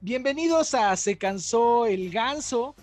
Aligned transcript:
Bienvenidos 0.00 0.74
a 0.74 0.94
Se 0.94 1.18
cansó 1.18 1.84
el 1.86 2.10
ganso. 2.10 2.76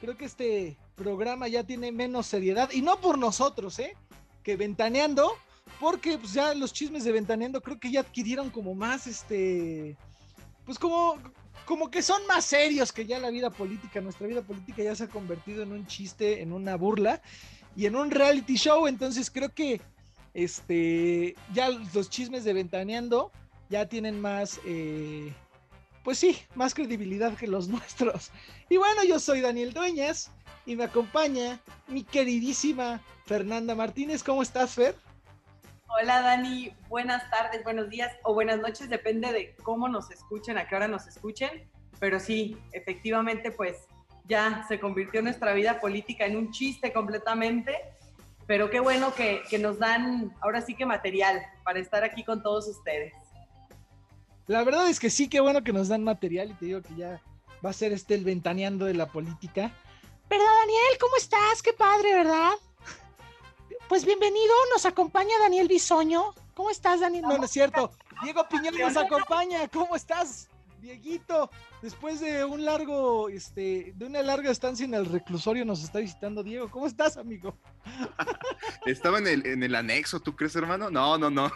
Creo 0.00 0.16
que 0.16 0.26
este 0.26 0.76
programa 0.94 1.48
ya 1.48 1.64
tiene 1.64 1.90
menos 1.90 2.26
seriedad 2.26 2.70
y 2.70 2.82
no 2.82 3.00
por 3.00 3.18
nosotros, 3.18 3.80
¿eh? 3.80 3.96
Que 4.44 4.56
ventaneando, 4.56 5.32
porque 5.80 6.18
pues 6.18 6.34
ya 6.34 6.54
los 6.54 6.72
chismes 6.72 7.02
de 7.02 7.10
ventaneando 7.10 7.60
creo 7.60 7.80
que 7.80 7.90
ya 7.90 8.00
adquirieron 8.00 8.48
como 8.50 8.76
más 8.76 9.08
este 9.08 9.96
pues 10.64 10.78
como 10.78 11.18
como 11.66 11.90
que 11.90 12.00
son 12.00 12.24
más 12.28 12.44
serios 12.44 12.92
que 12.92 13.06
ya 13.06 13.18
la 13.18 13.30
vida 13.30 13.50
política, 13.50 14.00
nuestra 14.00 14.28
vida 14.28 14.42
política 14.42 14.84
ya 14.84 14.94
se 14.94 15.04
ha 15.04 15.08
convertido 15.08 15.64
en 15.64 15.72
un 15.72 15.84
chiste, 15.88 16.42
en 16.42 16.52
una 16.52 16.76
burla 16.76 17.20
y 17.74 17.86
en 17.86 17.96
un 17.96 18.12
reality 18.12 18.54
show, 18.54 18.86
entonces 18.86 19.32
creo 19.32 19.52
que 19.52 19.80
este 20.32 21.34
ya 21.52 21.70
los 21.70 22.08
chismes 22.08 22.44
de 22.44 22.52
ventaneando 22.52 23.32
ya 23.68 23.88
tienen 23.88 24.20
más 24.20 24.60
eh, 24.64 25.32
pues 26.02 26.18
sí, 26.18 26.38
más 26.54 26.74
credibilidad 26.74 27.36
que 27.36 27.46
los 27.46 27.68
nuestros. 27.76 28.30
Y 28.68 28.76
bueno, 28.76 29.04
yo 29.04 29.18
soy 29.18 29.40
Daniel 29.40 29.72
Dueñas 29.72 30.30
y 30.66 30.76
me 30.76 30.84
acompaña 30.84 31.60
mi 31.88 32.04
queridísima 32.04 33.00
Fernanda 33.26 33.74
Martínez. 33.74 34.22
¿Cómo 34.22 34.42
estás, 34.42 34.74
Fer? 34.74 34.94
Hola 36.00 36.22
Dani, 36.22 36.72
buenas 36.88 37.28
tardes, 37.30 37.62
buenos 37.64 37.90
días 37.90 38.10
o 38.22 38.32
buenas 38.32 38.58
noches, 38.60 38.88
depende 38.88 39.30
de 39.30 39.54
cómo 39.62 39.88
nos 39.88 40.10
escuchen, 40.10 40.56
a 40.56 40.66
qué 40.66 40.74
hora 40.74 40.88
nos 40.88 41.06
escuchen, 41.06 41.68
pero 42.00 42.18
sí, 42.18 42.56
efectivamente 42.72 43.50
pues 43.50 43.86
ya 44.24 44.64
se 44.68 44.80
convirtió 44.80 45.20
nuestra 45.20 45.52
vida 45.52 45.80
política 45.80 46.24
en 46.24 46.38
un 46.38 46.50
chiste 46.50 46.94
completamente, 46.94 47.76
pero 48.46 48.70
qué 48.70 48.80
bueno 48.80 49.14
que, 49.14 49.42
que 49.50 49.58
nos 49.58 49.78
dan 49.78 50.34
ahora 50.40 50.62
sí 50.62 50.74
que 50.74 50.86
material 50.86 51.42
para 51.62 51.78
estar 51.78 52.02
aquí 52.04 52.24
con 52.24 52.42
todos 52.42 52.68
ustedes. 52.68 53.12
La 54.46 54.64
verdad 54.64 54.88
es 54.88 54.98
que 54.98 55.10
sí, 55.10 55.28
qué 55.28 55.40
bueno 55.40 55.62
que 55.62 55.72
nos 55.72 55.88
dan 55.88 56.02
material 56.02 56.50
y 56.50 56.54
te 56.54 56.66
digo 56.66 56.82
que 56.82 56.94
ya 56.96 57.22
va 57.64 57.70
a 57.70 57.72
ser 57.72 57.92
este 57.92 58.14
el 58.14 58.24
ventaneando 58.24 58.86
de 58.86 58.94
la 58.94 59.06
política. 59.06 59.72
¿Verdad, 60.28 60.46
Daniel? 60.60 60.98
¿Cómo 61.00 61.16
estás? 61.16 61.62
Qué 61.62 61.72
padre, 61.72 62.14
¿verdad? 62.14 62.52
Pues 63.88 64.06
bienvenido, 64.06 64.54
nos 64.72 64.86
acompaña 64.86 65.34
Daniel 65.40 65.68
Bisoño. 65.68 66.34
¿Cómo 66.54 66.70
estás, 66.70 67.00
Daniel? 67.00 67.22
No, 67.22 67.36
no 67.36 67.44
es 67.44 67.50
cierto. 67.50 67.92
Diego 68.22 68.46
Piñón 68.48 68.74
nos 68.78 68.96
acompaña. 68.96 69.68
¿Cómo 69.68 69.96
estás, 69.96 70.48
Dieguito? 70.80 71.50
Después 71.82 72.20
de 72.20 72.44
un 72.44 72.64
largo, 72.64 73.28
este, 73.28 73.92
de 73.94 74.06
una 74.06 74.22
larga 74.22 74.50
estancia 74.50 74.84
en 74.84 74.94
el 74.94 75.06
reclusorio 75.06 75.64
nos 75.64 75.82
está 75.82 75.98
visitando 75.98 76.42
Diego. 76.42 76.70
¿Cómo 76.70 76.86
estás, 76.86 77.18
amigo? 77.18 77.54
Estaba 78.86 79.18
en 79.18 79.26
el, 79.26 79.46
en 79.46 79.62
el 79.62 79.74
anexo, 79.74 80.20
¿tú 80.20 80.34
crees, 80.34 80.56
hermano? 80.56 80.90
No, 80.90 81.18
no, 81.18 81.28
no. 81.28 81.50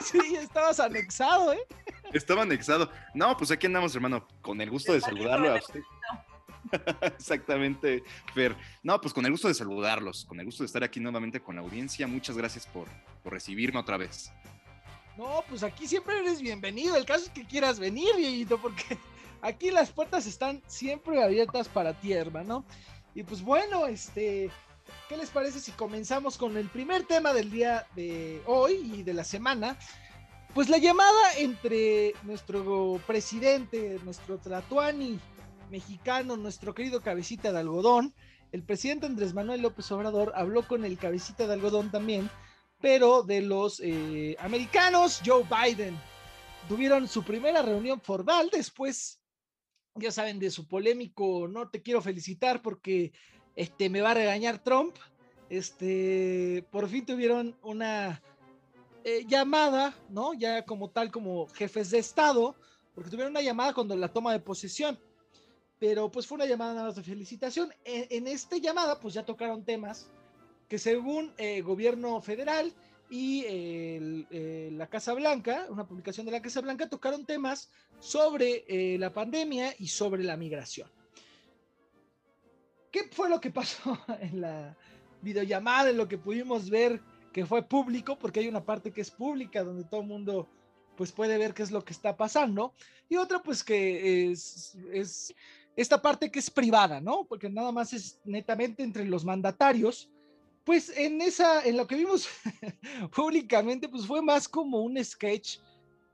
Sí, 0.00 0.18
estabas 0.36 0.80
anexado, 0.80 1.52
¿eh? 1.52 1.66
Estaba 2.16 2.42
anexado. 2.42 2.90
No, 3.14 3.36
pues 3.36 3.50
aquí 3.50 3.66
andamos, 3.66 3.94
hermano, 3.94 4.26
con 4.40 4.60
el 4.60 4.70
gusto 4.70 4.92
de 4.92 5.00
saludarlo 5.00 5.52
a 5.52 5.56
usted. 5.56 5.82
Exactamente, 7.02 8.02
Fer. 8.34 8.56
No, 8.82 9.00
pues 9.00 9.12
con 9.12 9.24
el 9.26 9.32
gusto 9.32 9.48
de 9.48 9.54
saludarlos, 9.54 10.24
con 10.24 10.40
el 10.40 10.46
gusto 10.46 10.62
de 10.62 10.66
estar 10.66 10.82
aquí 10.82 10.98
nuevamente 10.98 11.40
con 11.40 11.56
la 11.56 11.62
audiencia. 11.62 12.06
Muchas 12.06 12.36
gracias 12.36 12.66
por, 12.66 12.88
por 13.22 13.34
recibirme 13.34 13.78
otra 13.78 13.98
vez. 13.98 14.32
No, 15.18 15.44
pues 15.48 15.62
aquí 15.62 15.86
siempre 15.86 16.18
eres 16.18 16.40
bienvenido. 16.40 16.96
El 16.96 17.04
caso 17.04 17.24
es 17.26 17.30
que 17.30 17.44
quieras 17.44 17.78
venir, 17.78 18.08
viejito, 18.16 18.58
porque 18.60 18.98
aquí 19.42 19.70
las 19.70 19.90
puertas 19.90 20.26
están 20.26 20.62
siempre 20.66 21.22
abiertas 21.22 21.68
para 21.68 21.92
ti, 21.92 22.12
hermano. 22.12 22.64
Y 23.14 23.22
pues 23.24 23.42
bueno, 23.42 23.86
este, 23.86 24.50
¿qué 25.08 25.16
les 25.18 25.28
parece 25.28 25.60
si 25.60 25.72
comenzamos 25.72 26.38
con 26.38 26.56
el 26.56 26.68
primer 26.68 27.04
tema 27.04 27.34
del 27.34 27.50
día 27.50 27.86
de 27.94 28.42
hoy 28.46 28.92
y 28.94 29.02
de 29.02 29.14
la 29.14 29.24
semana? 29.24 29.78
Pues 30.56 30.70
la 30.70 30.78
llamada 30.78 31.34
entre 31.36 32.14
nuestro 32.22 32.98
presidente, 33.06 34.00
nuestro 34.04 34.38
Tlatuani 34.38 35.20
mexicano, 35.70 36.38
nuestro 36.38 36.74
querido 36.74 37.02
cabecita 37.02 37.52
de 37.52 37.58
algodón, 37.58 38.14
el 38.52 38.62
presidente 38.62 39.04
Andrés 39.04 39.34
Manuel 39.34 39.60
López 39.60 39.92
Obrador 39.92 40.32
habló 40.34 40.66
con 40.66 40.86
el 40.86 40.96
cabecita 40.96 41.46
de 41.46 41.52
algodón 41.52 41.90
también, 41.90 42.30
pero 42.80 43.22
de 43.22 43.42
los 43.42 43.80
eh, 43.84 44.34
americanos, 44.38 45.20
Joe 45.26 45.44
Biden. 45.44 45.94
Tuvieron 46.70 47.06
su 47.06 47.22
primera 47.22 47.60
reunión 47.60 48.00
formal 48.00 48.48
después, 48.50 49.20
ya 49.94 50.10
saben, 50.10 50.38
de 50.38 50.50
su 50.50 50.66
polémico, 50.66 51.48
no 51.48 51.68
te 51.68 51.82
quiero 51.82 52.00
felicitar 52.00 52.62
porque 52.62 53.12
este, 53.56 53.90
me 53.90 54.00
va 54.00 54.12
a 54.12 54.14
regañar 54.14 54.64
Trump. 54.64 54.96
Este, 55.50 56.66
por 56.70 56.88
fin 56.88 57.04
tuvieron 57.04 57.58
una 57.60 58.22
eh, 59.08 59.24
llamada, 59.24 59.94
¿no? 60.08 60.34
Ya 60.34 60.64
como 60.64 60.90
tal, 60.90 61.12
como 61.12 61.46
jefes 61.50 61.92
de 61.92 61.98
Estado, 61.98 62.56
porque 62.92 63.08
tuvieron 63.08 63.30
una 63.30 63.40
llamada 63.40 63.72
cuando 63.72 63.94
la 63.94 64.12
toma 64.12 64.32
de 64.32 64.40
posesión. 64.40 64.98
Pero 65.78 66.10
pues 66.10 66.26
fue 66.26 66.34
una 66.34 66.46
llamada 66.46 66.74
nada 66.74 66.86
más 66.86 66.96
de 66.96 67.04
felicitación. 67.04 67.72
En, 67.84 68.26
esta 68.26 68.56
llamada, 68.56 68.98
pues 68.98 69.14
ya 69.14 69.24
tocaron 69.24 69.64
temas 69.64 70.10
que 70.68 70.80
según 70.80 71.32
el 71.36 71.62
gobierno 71.62 72.20
federal 72.20 72.74
y 73.08 73.44
eh, 73.46 74.70
la 74.72 74.88
Casa 74.88 75.14
Blanca, 75.14 75.66
una 75.68 75.86
publicación 75.86 76.26
de 76.26 76.32
la 76.32 76.42
Casa 76.42 76.60
Blanca, 76.60 76.88
tocaron 76.88 77.24
temas 77.24 77.70
sobre 78.00 78.64
eh, 78.66 78.98
la 78.98 79.12
pandemia 79.12 79.72
y 79.78 79.86
sobre 79.86 80.24
la 80.24 80.36
migración. 80.36 80.90
¿Qué 82.90 83.04
fue 83.12 83.28
lo 83.28 83.40
que 83.40 83.52
pasó 83.52 83.96
en 84.20 84.40
la 84.40 84.76
videollamada, 85.22 85.90
en 85.90 85.96
lo 85.96 86.08
que 86.08 86.18
pudimos 86.18 86.68
ver 86.68 87.00
que 87.36 87.44
fue 87.44 87.62
público, 87.62 88.18
porque 88.18 88.40
hay 88.40 88.48
una 88.48 88.64
parte 88.64 88.90
que 88.90 89.02
es 89.02 89.10
pública 89.10 89.62
donde 89.62 89.84
todo 89.84 90.00
el 90.00 90.06
mundo 90.06 90.48
pues 90.96 91.12
puede 91.12 91.36
ver 91.36 91.52
qué 91.52 91.62
es 91.62 91.70
lo 91.70 91.84
que 91.84 91.92
está 91.92 92.16
pasando 92.16 92.72
y 93.10 93.16
otra 93.16 93.42
pues 93.42 93.62
que 93.62 94.30
es, 94.30 94.74
es 94.90 95.34
esta 95.76 96.00
parte 96.00 96.30
que 96.30 96.38
es 96.38 96.50
privada, 96.50 96.98
¿no? 96.98 97.26
Porque 97.28 97.50
nada 97.50 97.72
más 97.72 97.92
es 97.92 98.18
netamente 98.24 98.82
entre 98.82 99.04
los 99.04 99.22
mandatarios. 99.26 100.08
Pues 100.64 100.88
en 100.96 101.20
esa, 101.20 101.62
en 101.62 101.76
lo 101.76 101.86
que 101.86 101.96
vimos 101.96 102.26
públicamente, 103.14 103.86
pues 103.86 104.06
fue 104.06 104.22
más 104.22 104.48
como 104.48 104.80
un 104.80 104.96
sketch 105.04 105.58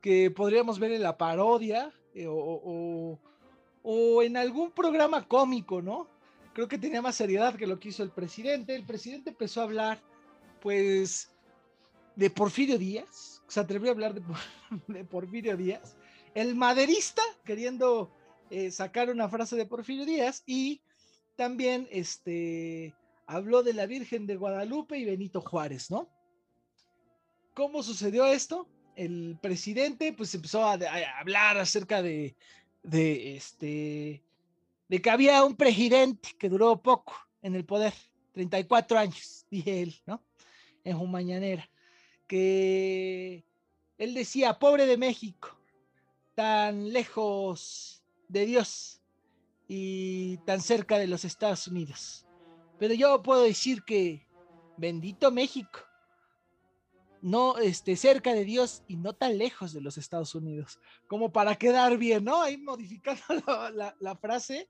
que 0.00 0.28
podríamos 0.28 0.80
ver 0.80 0.90
en 0.90 1.04
la 1.04 1.16
parodia 1.16 1.92
eh, 2.16 2.26
o, 2.28 3.16
o 3.84 4.22
en 4.24 4.36
algún 4.36 4.72
programa 4.72 5.28
cómico, 5.28 5.80
¿no? 5.80 6.08
Creo 6.52 6.66
que 6.66 6.78
tenía 6.78 7.00
más 7.00 7.14
seriedad 7.14 7.54
que 7.54 7.68
lo 7.68 7.78
que 7.78 7.90
hizo 7.90 8.02
el 8.02 8.10
presidente. 8.10 8.74
El 8.74 8.84
presidente 8.84 9.30
empezó 9.30 9.60
a 9.60 9.64
hablar 9.64 10.02
pues, 10.62 11.28
de 12.14 12.30
Porfirio 12.30 12.78
Díaz, 12.78 13.42
se 13.48 13.60
atrevió 13.60 13.90
a 13.90 13.92
hablar 13.92 14.14
de, 14.86 15.04
Porfirio 15.04 15.56
Díaz, 15.56 15.96
el 16.34 16.54
maderista 16.54 17.22
queriendo 17.44 18.10
eh, 18.48 18.70
sacar 18.70 19.10
una 19.10 19.28
frase 19.28 19.56
de 19.56 19.66
Porfirio 19.66 20.06
Díaz 20.06 20.42
y 20.46 20.80
también 21.36 21.88
este, 21.90 22.94
habló 23.26 23.62
de 23.62 23.74
la 23.74 23.86
Virgen 23.86 24.26
de 24.26 24.36
Guadalupe 24.36 24.96
y 24.96 25.04
Benito 25.04 25.40
Juárez, 25.40 25.90
¿no? 25.90 26.08
¿Cómo 27.54 27.82
sucedió 27.82 28.24
esto? 28.26 28.68
El 28.94 29.38
presidente 29.42 30.12
pues 30.12 30.34
empezó 30.34 30.64
a, 30.64 30.78
hablar 31.18 31.58
acerca 31.58 32.02
de, 32.02 32.36
de, 32.82 33.36
este, 33.36 34.22
de 34.88 35.02
que 35.02 35.10
había 35.10 35.44
un 35.44 35.56
presidente 35.56 36.30
que 36.38 36.48
duró 36.48 36.80
poco 36.80 37.14
en 37.42 37.54
el 37.54 37.64
poder, 37.64 37.92
34 38.32 38.98
años, 38.98 39.46
dije 39.50 39.82
él, 39.82 40.00
¿no? 40.06 40.22
En 40.84 40.98
su 40.98 41.06
mañanera, 41.06 41.68
que 42.26 43.44
él 43.98 44.14
decía, 44.14 44.58
pobre 44.58 44.86
de 44.86 44.96
México, 44.96 45.56
tan 46.34 46.92
lejos 46.92 48.02
de 48.28 48.46
Dios 48.46 49.00
y 49.68 50.38
tan 50.38 50.60
cerca 50.60 50.98
de 50.98 51.06
los 51.06 51.24
Estados 51.24 51.66
Unidos. 51.68 52.26
Pero 52.78 52.94
yo 52.94 53.22
puedo 53.22 53.42
decir 53.42 53.84
que 53.84 54.26
bendito 54.76 55.30
México, 55.30 55.80
no 57.20 57.56
este, 57.58 57.96
cerca 57.96 58.34
de 58.34 58.44
Dios 58.44 58.82
y 58.88 58.96
no 58.96 59.12
tan 59.14 59.38
lejos 59.38 59.72
de 59.72 59.80
los 59.80 59.96
Estados 59.96 60.34
Unidos, 60.34 60.80
como 61.06 61.32
para 61.32 61.54
quedar 61.54 61.96
bien, 61.96 62.24
¿no? 62.24 62.42
Ahí 62.42 62.58
modificando 62.58 63.22
la, 63.74 63.94
la 64.00 64.16
frase, 64.16 64.68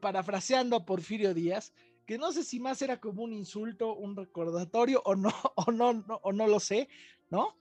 parafraseando 0.00 0.76
a 0.76 0.84
Porfirio 0.84 1.32
Díaz, 1.34 1.72
que 2.08 2.16
no 2.16 2.32
sé 2.32 2.42
si 2.42 2.58
más 2.58 2.80
era 2.80 2.98
como 2.98 3.22
un 3.22 3.34
insulto, 3.34 3.94
un 3.94 4.16
recordatorio 4.16 5.02
o 5.04 5.14
no, 5.14 5.28
o 5.56 5.70
no, 5.70 5.90
o 6.22 6.32
no 6.32 6.46
lo 6.46 6.58
sé, 6.58 6.88
¿no? 7.28 7.54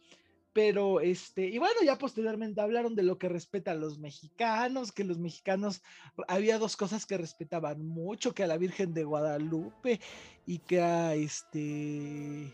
Pero 0.54 1.02
este, 1.02 1.48
y 1.48 1.58
bueno, 1.58 1.82
ya 1.84 1.98
posteriormente 1.98 2.62
hablaron 2.62 2.96
de 2.96 3.04
lo 3.04 3.18
que 3.18 3.28
respeta 3.28 3.72
a 3.72 3.76
los 3.76 4.00
mexicanos, 4.00 4.94
que 4.94 5.04
los 5.04 5.20
mexicanos 5.20 5.84
había 6.30 6.60
dos 6.60 6.78
cosas 6.78 7.06
que 7.06 7.18
respetaban 7.18 7.86
mucho, 7.86 8.34
que 8.34 8.44
a 8.44 8.48
la 8.48 8.58
Virgen 8.58 8.94
de 8.94 9.04
Guadalupe 9.04 10.00
y 10.46 10.60
que 10.60 10.82
a 10.82 11.14
este 11.14 12.54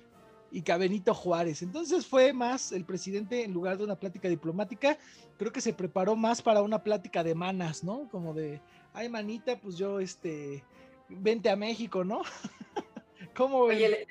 y 0.52 0.62
que 0.64 0.72
a 0.72 0.78
Benito 0.78 1.14
Juárez. 1.14 1.62
Entonces 1.62 2.08
fue 2.08 2.34
más 2.34 2.72
el 2.72 2.86
presidente, 2.86 3.44
en 3.44 3.54
lugar 3.54 3.78
de 3.78 3.84
una 3.84 4.00
plática 4.00 4.28
diplomática, 4.28 4.98
creo 5.38 5.52
que 5.52 5.62
se 5.62 5.74
preparó 5.74 6.16
más 6.16 6.42
para 6.42 6.64
una 6.64 6.84
plática 6.84 7.24
de 7.24 7.36
manas, 7.36 7.84
¿no? 7.84 8.10
Como 8.10 8.34
de, 8.34 8.62
ay 8.94 9.10
manita, 9.10 9.60
pues 9.60 9.78
yo 9.78 10.00
este 10.00 10.64
vente 11.18 11.50
a 11.50 11.56
México, 11.56 12.04
¿no? 12.04 12.22
¿Cómo 13.36 13.60
Oye, 13.60 14.08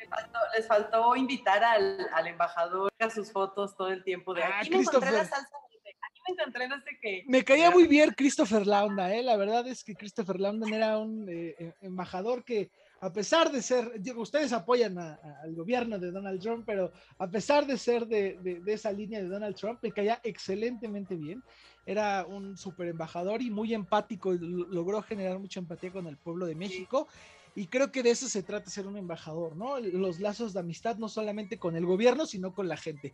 les 0.56 0.66
faltó, 0.66 1.14
invitar 1.14 1.62
al, 1.62 2.26
embajador 2.26 2.92
a 2.98 3.10
sus 3.10 3.30
fotos 3.30 3.76
todo 3.76 3.88
el 3.88 4.02
tiempo 4.02 4.34
de 4.34 4.42
ah, 4.42 4.58
aquí 4.60 4.70
me 4.70 4.78
encontré 4.78 5.12
la 5.12 5.24
salsa 5.24 5.56
verde, 5.70 5.96
aquí 6.02 6.20
me 6.26 6.34
encontré 6.34 6.68
no 6.68 6.76
sé 6.80 6.98
qué. 7.00 7.24
Me 7.26 7.44
caía 7.44 7.70
muy 7.70 7.86
bien 7.86 8.12
Christopher 8.16 8.66
Launda, 8.66 9.14
¿eh? 9.14 9.22
La 9.22 9.36
verdad 9.36 9.66
es 9.68 9.84
que 9.84 9.94
Christopher 9.94 10.40
Launda 10.40 10.68
era 10.74 10.98
un 10.98 11.28
eh, 11.28 11.54
eh, 11.58 11.74
embajador 11.82 12.44
que, 12.44 12.70
a 13.00 13.12
pesar 13.12 13.52
de 13.52 13.62
ser, 13.62 14.00
digo, 14.00 14.22
ustedes 14.22 14.52
apoyan 14.52 14.98
al 14.98 15.54
gobierno 15.54 15.98
de 15.98 16.10
Donald 16.10 16.40
Trump, 16.40 16.64
pero 16.66 16.92
a 17.18 17.28
pesar 17.28 17.66
de 17.66 17.78
ser 17.78 18.06
de, 18.06 18.38
de, 18.40 18.72
esa 18.72 18.90
línea 18.90 19.20
de 19.20 19.28
Donald 19.28 19.54
Trump, 19.54 19.78
me 19.82 19.92
caía 19.92 20.20
excelentemente 20.24 21.14
bien. 21.14 21.42
Era 21.84 22.24
un 22.26 22.56
super 22.56 22.88
embajador 22.88 23.42
y 23.42 23.50
muy 23.50 23.74
empático, 23.74 24.32
logró 24.32 25.02
generar 25.02 25.38
mucha 25.38 25.60
empatía 25.60 25.90
con 25.90 26.06
el 26.06 26.16
pueblo 26.16 26.46
de 26.46 26.54
México. 26.54 27.08
Y 27.54 27.66
creo 27.66 27.92
que 27.92 28.02
de 28.02 28.10
eso 28.10 28.28
se 28.28 28.42
trata 28.42 28.70
ser 28.70 28.86
un 28.86 28.96
embajador, 28.96 29.56
¿no? 29.56 29.78
Los 29.78 30.20
lazos 30.20 30.52
de 30.52 30.60
amistad, 30.60 30.96
no 30.96 31.08
solamente 31.08 31.58
con 31.58 31.76
el 31.76 31.84
gobierno, 31.84 32.24
sino 32.24 32.54
con 32.54 32.68
la 32.68 32.76
gente. 32.76 33.12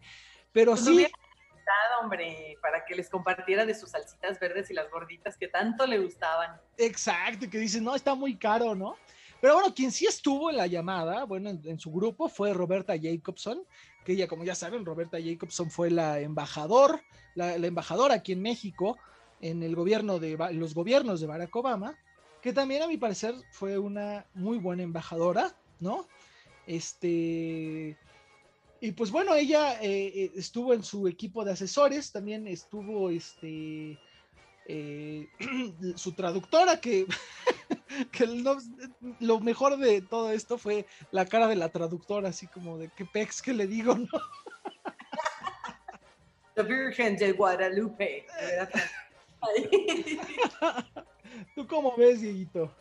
Pero 0.52 0.72
pues 0.72 0.84
sí 0.84 1.06
hombre, 2.00 2.56
para 2.62 2.84
que 2.84 2.94
les 2.94 3.08
compartiera 3.08 3.66
de 3.66 3.74
sus 3.74 3.90
salsitas 3.90 4.38
verdes 4.40 4.70
y 4.70 4.74
las 4.74 4.90
gorditas 4.90 5.36
que 5.36 5.48
tanto 5.48 5.86
le 5.86 5.98
gustaban. 5.98 6.60
Exacto, 6.76 7.48
que 7.50 7.58
dicen, 7.58 7.84
no, 7.84 7.94
está 7.94 8.14
muy 8.14 8.36
caro, 8.36 8.74
¿no? 8.74 8.96
Pero 9.40 9.54
bueno, 9.54 9.74
quien 9.74 9.92
sí 9.92 10.06
estuvo 10.06 10.50
en 10.50 10.56
la 10.56 10.66
llamada, 10.66 11.24
bueno, 11.24 11.50
en, 11.50 11.78
su 11.78 11.92
grupo 11.92 12.28
fue 12.28 12.52
Roberta 12.52 12.94
Jacobson, 13.00 13.62
que 14.04 14.12
ella, 14.12 14.26
como 14.26 14.44
ya 14.44 14.54
saben, 14.54 14.84
Roberta 14.84 15.18
Jacobson 15.22 15.70
fue 15.70 15.90
la 15.90 16.18
embajador, 16.18 17.00
la, 17.38 17.54
embajadora 17.54 18.16
aquí 18.16 18.32
en 18.32 18.42
México, 18.42 18.98
en 19.40 19.62
el 19.62 19.74
gobierno 19.76 20.18
de 20.18 20.36
los 20.52 20.74
gobiernos 20.74 21.20
de 21.20 21.26
Barack 21.26 21.54
Obama, 21.54 21.96
que 22.42 22.52
también 22.52 22.82
a 22.82 22.88
mi 22.88 22.96
parecer 22.96 23.34
fue 23.50 23.78
una 23.78 24.26
muy 24.34 24.58
buena 24.58 24.82
embajadora, 24.82 25.56
¿no? 25.80 26.06
Este, 26.66 27.96
y 28.80 28.92
pues 28.92 29.10
bueno, 29.10 29.34
ella 29.34 29.80
eh, 29.80 30.12
eh, 30.14 30.32
estuvo 30.36 30.74
en 30.74 30.82
su 30.82 31.08
equipo 31.08 31.44
de 31.44 31.52
asesores, 31.52 32.12
también 32.12 32.46
estuvo 32.46 33.10
este, 33.10 33.98
eh, 34.66 35.26
su 35.96 36.12
traductora, 36.12 36.80
que, 36.80 37.06
lo 39.20 39.40
mejor 39.40 39.78
de 39.78 40.02
todo 40.02 40.30
esto 40.30 40.58
fue 40.58 40.86
la 41.10 41.24
cara 41.24 41.48
de 41.48 41.56
la 41.56 41.70
traductora, 41.70 42.28
así 42.28 42.46
como 42.46 42.78
de 42.78 42.90
qué 42.94 43.06
pex 43.06 43.42
que 43.42 43.54
le 43.54 43.66
digo, 43.66 43.94
¿no? 43.98 44.08
The 46.58 46.64
Virgen 46.64 47.16
de 47.16 47.30
Guadalupe. 47.30 48.26
¿Tú 51.54 51.64
cómo 51.68 51.94
ves, 51.96 52.20
Dieguito? 52.20 52.74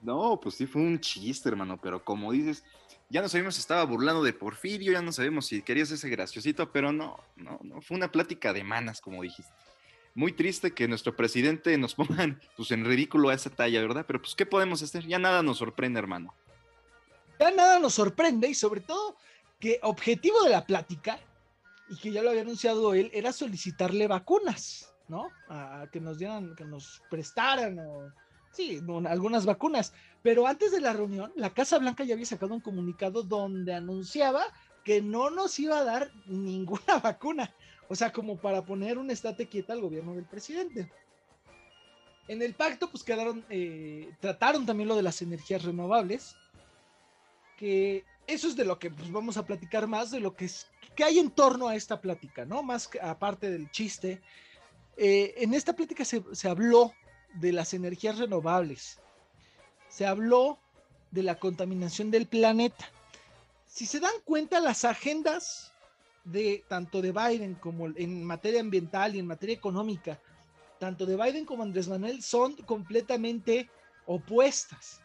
No, 0.00 0.40
pues 0.40 0.56
sí 0.56 0.66
fue 0.66 0.82
un 0.82 0.98
chiste, 0.98 1.48
hermano, 1.48 1.78
pero 1.80 2.04
como 2.04 2.32
dices, 2.32 2.64
ya 3.08 3.22
no 3.22 3.28
sabíamos 3.28 3.54
si 3.54 3.60
estaba 3.60 3.84
burlando 3.84 4.20
de 4.24 4.32
Porfirio, 4.32 4.90
ya 4.90 5.00
no 5.00 5.12
sabemos 5.12 5.46
si 5.46 5.62
querías 5.62 5.92
ese 5.92 6.08
graciosito, 6.08 6.72
pero 6.72 6.90
no, 6.90 7.20
no, 7.36 7.60
no, 7.62 7.80
fue 7.82 7.96
una 7.96 8.10
plática 8.10 8.52
de 8.52 8.64
manas, 8.64 9.00
como 9.00 9.22
dijiste. 9.22 9.52
Muy 10.16 10.32
triste 10.32 10.72
que 10.72 10.88
nuestro 10.88 11.14
presidente 11.14 11.78
nos 11.78 11.94
pongan 11.94 12.40
pues, 12.56 12.72
en 12.72 12.84
ridículo 12.84 13.28
a 13.28 13.34
esa 13.34 13.50
talla, 13.50 13.80
¿verdad? 13.80 14.04
Pero 14.08 14.20
pues, 14.20 14.34
¿qué 14.34 14.44
podemos 14.44 14.82
hacer? 14.82 15.06
Ya 15.06 15.20
nada 15.20 15.44
nos 15.44 15.58
sorprende, 15.58 16.00
hermano. 16.00 16.34
Ya 17.38 17.52
nada 17.52 17.78
nos 17.78 17.94
sorprende 17.94 18.48
y 18.48 18.54
sobre 18.54 18.80
todo 18.80 19.16
que 19.60 19.78
objetivo 19.82 20.42
de 20.42 20.50
la 20.50 20.66
plática, 20.66 21.20
y 21.88 21.96
que 21.96 22.12
ya 22.12 22.22
lo 22.22 22.30
había 22.30 22.42
anunciado 22.42 22.94
él, 22.94 23.10
era 23.12 23.32
solicitarle 23.32 24.06
vacunas, 24.06 24.92
¿no? 25.08 25.28
A, 25.48 25.86
que 25.92 26.00
nos 26.00 26.18
dieran, 26.18 26.54
que 26.56 26.64
nos 26.64 27.02
prestaran 27.10 27.78
o 27.78 28.12
sí, 28.50 28.80
algunas 29.06 29.46
vacunas. 29.46 29.92
Pero 30.22 30.46
antes 30.46 30.72
de 30.72 30.80
la 30.80 30.92
reunión, 30.92 31.32
la 31.36 31.50
Casa 31.50 31.78
Blanca 31.78 32.04
ya 32.04 32.14
había 32.14 32.26
sacado 32.26 32.54
un 32.54 32.60
comunicado 32.60 33.22
donde 33.22 33.74
anunciaba 33.74 34.44
que 34.84 35.02
no 35.02 35.30
nos 35.30 35.58
iba 35.58 35.78
a 35.78 35.84
dar 35.84 36.10
ninguna 36.26 36.98
vacuna. 37.02 37.54
O 37.88 37.94
sea, 37.94 38.12
como 38.12 38.36
para 38.36 38.64
poner 38.64 38.98
un 38.98 39.10
estate 39.10 39.46
quieta 39.46 39.72
al 39.72 39.80
gobierno 39.80 40.14
del 40.14 40.24
presidente. 40.24 40.90
En 42.28 42.42
el 42.42 42.54
pacto, 42.54 42.90
pues 42.90 43.04
quedaron, 43.04 43.44
eh, 43.48 44.10
trataron 44.20 44.66
también 44.66 44.88
lo 44.88 44.96
de 44.96 45.02
las 45.02 45.22
energías 45.22 45.62
renovables, 45.62 46.36
que 47.56 48.04
eso 48.26 48.48
es 48.48 48.56
de 48.56 48.64
lo 48.64 48.78
que 48.78 48.90
pues, 48.90 49.10
vamos 49.12 49.36
a 49.36 49.46
platicar 49.46 49.86
más, 49.86 50.10
de 50.10 50.18
lo 50.18 50.34
que, 50.34 50.46
es, 50.46 50.66
que 50.96 51.04
hay 51.04 51.18
en 51.18 51.30
torno 51.30 51.68
a 51.68 51.76
esta 51.76 52.00
plática, 52.00 52.44
¿no? 52.44 52.62
Más 52.62 52.88
que, 52.88 53.00
aparte 53.00 53.50
del 53.50 53.70
chiste. 53.70 54.20
Eh, 54.96 55.34
en 55.36 55.54
esta 55.54 55.74
plática 55.74 56.04
se, 56.04 56.24
se 56.32 56.48
habló 56.48 56.92
de 57.34 57.52
las 57.52 57.74
energías 57.74 58.18
renovables. 58.18 58.98
Se 59.88 60.06
habló 60.06 60.58
de 61.10 61.22
la 61.22 61.38
contaminación 61.38 62.10
del 62.10 62.26
planeta. 62.26 62.90
Si 63.66 63.86
se 63.86 64.00
dan 64.00 64.14
cuenta, 64.24 64.58
las 64.58 64.84
agendas 64.84 65.72
de 66.24 66.64
tanto 66.66 67.02
de 67.02 67.12
Biden 67.12 67.54
como 67.54 67.86
en 67.86 68.24
materia 68.24 68.60
ambiental 68.60 69.14
y 69.14 69.20
en 69.20 69.26
materia 69.26 69.54
económica, 69.54 70.18
tanto 70.78 71.06
de 71.06 71.16
Biden 71.16 71.44
como 71.44 71.62
Andrés 71.62 71.88
Manuel 71.88 72.22
son 72.22 72.56
completamente 72.56 73.68
opuestas. 74.06 75.00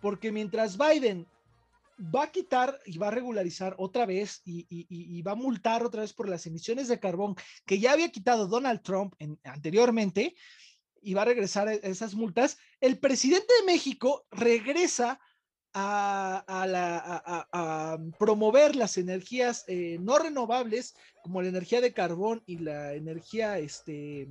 Porque 0.00 0.32
mientras 0.32 0.78
Biden 0.78 1.26
va 2.00 2.24
a 2.24 2.30
quitar 2.30 2.78
y 2.86 2.98
va 2.98 3.08
a 3.08 3.12
regularizar 3.12 3.74
otra 3.78 4.06
vez 4.06 4.42
y, 4.44 5.22
va 5.22 5.32
a 5.32 5.36
multar 5.36 5.84
otra 5.84 6.00
vez 6.00 6.12
por 6.12 6.28
las 6.28 6.46
emisiones 6.46 6.88
de 6.88 6.98
carbón 6.98 7.36
que 7.66 7.78
ya 7.78 7.92
había 7.92 8.10
quitado 8.10 8.46
Donald 8.46 8.82
Trump 8.82 9.14
anteriormente, 9.44 10.34
y 11.02 11.14
va 11.14 11.22
a 11.22 11.26
regresar 11.26 11.68
e, 11.68 11.80
esas 11.82 12.14
multas, 12.14 12.58
el 12.80 12.98
presidente 12.98 13.52
de 13.60 13.66
México 13.66 14.26
regresa 14.30 15.20
a, 15.72 16.38
promover 18.18 18.74
las 18.74 18.98
energías 18.98 19.64
eh, 19.68 19.98
no 20.00 20.18
renovables, 20.18 20.94
como 21.22 21.42
la 21.42 21.48
energía 21.48 21.80
de 21.80 21.92
carbón 21.92 22.42
y 22.46 22.58
la 22.58 22.94
energía, 22.94 23.58
este, 23.58 24.28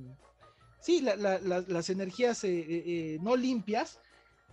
sí, 0.80 1.00
las 1.00 1.90
energías 1.90 2.44
eh, 2.44 2.64
eh, 2.68 3.18
no 3.22 3.36
limpias. 3.36 4.00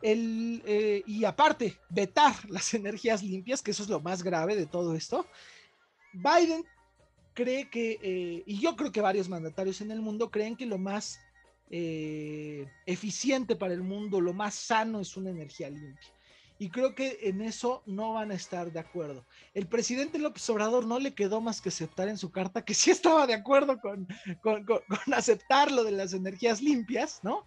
El, 0.01 1.03
y 1.05 1.25
aparte, 1.25 1.77
vetar 1.89 2.33
las 2.49 2.73
energías 2.73 3.23
limpias, 3.23 3.61
que 3.61 3.71
eso 3.71 3.83
es 3.83 3.89
lo 3.89 3.99
más 3.99 4.23
grave 4.23 4.55
de 4.55 4.65
todo 4.65 4.95
esto. 4.95 5.27
Biden 6.13 6.63
cree 7.33 7.69
que, 7.69 8.43
y 8.45 8.59
yo 8.59 8.75
creo 8.75 8.91
que 8.91 9.01
varios 9.01 9.29
mandatarios 9.29 9.81
en 9.81 9.91
el 9.91 10.01
mundo 10.01 10.31
creen 10.31 10.55
que 10.55 10.65
lo 10.65 10.77
más 10.77 11.19
eh, 11.69 12.65
eficiente 12.85 13.57
para 13.57 13.73
el 13.73 13.83
mundo, 13.83 14.21
lo 14.21 14.33
más 14.33 14.55
sano 14.55 15.01
es 15.01 15.17
una 15.17 15.31
energía 15.31 15.69
limpia. 15.69 16.07
Y 16.59 16.69
creo 16.69 16.95
que 16.95 17.19
en 17.23 17.41
eso 17.41 17.83
no 17.85 18.13
van 18.13 18.31
a 18.31 18.35
estar 18.35 18.71
de 18.71 18.79
acuerdo. 18.79 19.25
El 19.53 19.67
presidente 19.67 20.17
López 20.17 20.49
Obrador 20.49 20.87
no 20.87 20.97
le 20.97 21.13
quedó 21.13 21.41
más 21.41 21.61
que 21.61 21.69
aceptar 21.69 22.07
en 22.07 22.17
su 22.17 22.31
carta 22.31 22.63
que 22.63 22.73
sí 22.73 22.89
estaba 22.89 23.27
de 23.27 23.33
acuerdo 23.33 23.79
con, 23.79 24.07
con, 24.41 24.73
aceptar 25.13 25.71
lo 25.71 25.83
de 25.83 25.91
las 25.91 26.13
energías 26.13 26.61
limpias, 26.61 27.19
¿no? 27.21 27.45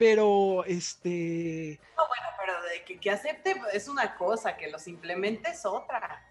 Pero 0.00 0.64
este... 0.64 1.78
No, 1.94 2.08
bueno, 2.08 2.26
pero 2.38 2.62
de 2.62 2.84
que, 2.86 2.98
que 2.98 3.10
acepte 3.10 3.54
es 3.74 3.86
una 3.86 4.16
cosa, 4.16 4.56
que 4.56 4.70
los 4.70 4.88
implemente 4.88 5.50
es 5.50 5.66
otra. 5.66 6.26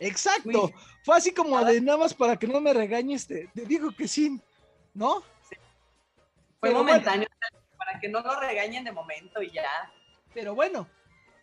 Exacto. 0.00 0.72
Fue 1.04 1.16
así 1.16 1.32
como 1.32 1.64
de 1.64 1.80
nada 1.80 1.98
más 1.98 2.14
para 2.14 2.36
que 2.36 2.48
no 2.48 2.60
me 2.60 2.72
regañes, 2.74 3.28
te 3.28 3.48
digo 3.54 3.92
que 3.92 4.08
sí, 4.08 4.40
¿no? 4.92 5.22
Fue 6.58 6.72
momentáneo 6.72 7.28
para 7.78 8.00
que 8.00 8.08
no 8.08 8.22
lo 8.22 8.40
regañen 8.40 8.82
de 8.82 8.90
momento 8.90 9.40
y 9.40 9.52
ya. 9.52 9.92
Pero 10.34 10.56
bueno, 10.56 10.88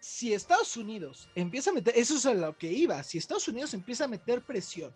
si 0.02 0.34
Estados 0.34 0.76
Unidos 0.76 1.30
empieza 1.34 1.70
a 1.70 1.74
meter, 1.76 1.98
eso 1.98 2.18
es 2.18 2.26
a 2.26 2.34
lo 2.34 2.58
que 2.58 2.68
iba, 2.68 3.02
si 3.04 3.18
Estados 3.18 3.48
Unidos 3.48 3.74
empieza 3.74 4.04
a 4.04 4.10
meter 4.10 4.42
presión 4.42 4.94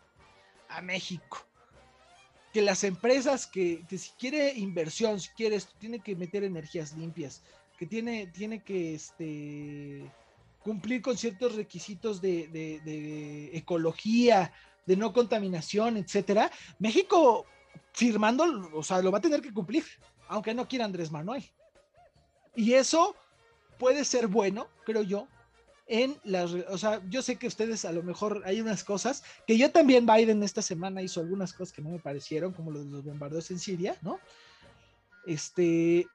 a 0.67 0.81
México, 0.81 1.47
que 2.53 2.61
las 2.61 2.83
empresas 2.83 3.47
que, 3.47 3.83
si 3.89 4.11
quiere 4.19 4.53
inversión, 4.53 5.19
si 5.19 5.29
quiere 5.29 5.59
tiene 5.79 5.99
que 5.99 6.15
meter 6.15 6.43
energías 6.43 6.95
limpias, 6.95 7.43
que 7.77 7.85
tiene, 7.87 8.27
tiene 8.27 8.63
que 8.63 8.93
este, 8.93 10.09
cumplir 10.63 11.01
con 11.01 11.17
ciertos 11.17 11.55
requisitos 11.55 12.21
de, 12.21 12.47
de 12.47 13.57
ecología, 13.57 14.53
de 14.85 14.95
no 14.95 15.11
contaminación, 15.11 15.97
etcétera, 15.97 16.51
México 16.79 17.45
firmando, 17.91 18.45
o 18.73 18.83
sea, 18.83 19.01
lo 19.01 19.11
va 19.11 19.17
a 19.17 19.21
tener 19.21 19.41
que 19.41 19.53
cumplir 19.53 19.83
aunque 20.27 20.53
no 20.53 20.67
quiera 20.67 20.85
Andrés 20.85 21.11
Manuel. 21.11 21.43
Y 22.55 22.73
eso 22.73 23.15
puede 23.77 24.05
ser 24.05 24.27
bueno, 24.27 24.67
creo 24.85 25.03
yo, 25.03 25.27
en 25.85 26.17
las, 26.23 26.51
o 26.51 26.77
sea, 26.77 27.01
yo 27.09 27.21
sé 27.21 27.37
que 27.37 27.47
ustedes 27.47 27.85
a 27.85 27.91
lo 27.91 28.03
mejor 28.03 28.41
hay 28.45 28.61
unas 28.61 28.83
cosas 28.83 29.23
que 29.45 29.57
yo 29.57 29.71
también 29.71 30.05
Biden 30.05 30.41
esta 30.43 30.61
semana 30.61 31.01
hizo 31.01 31.19
algunas 31.19 31.53
cosas 31.53 31.73
que 31.73 31.81
no 31.81 31.89
me 31.89 31.99
parecieron, 31.99 32.53
como 32.53 32.71
los, 32.71 32.85
los 32.85 33.03
bombardeos 33.03 33.51
en 33.51 33.59
Siria, 33.59 33.97
¿no? 34.01 34.19
Este, 35.25 36.07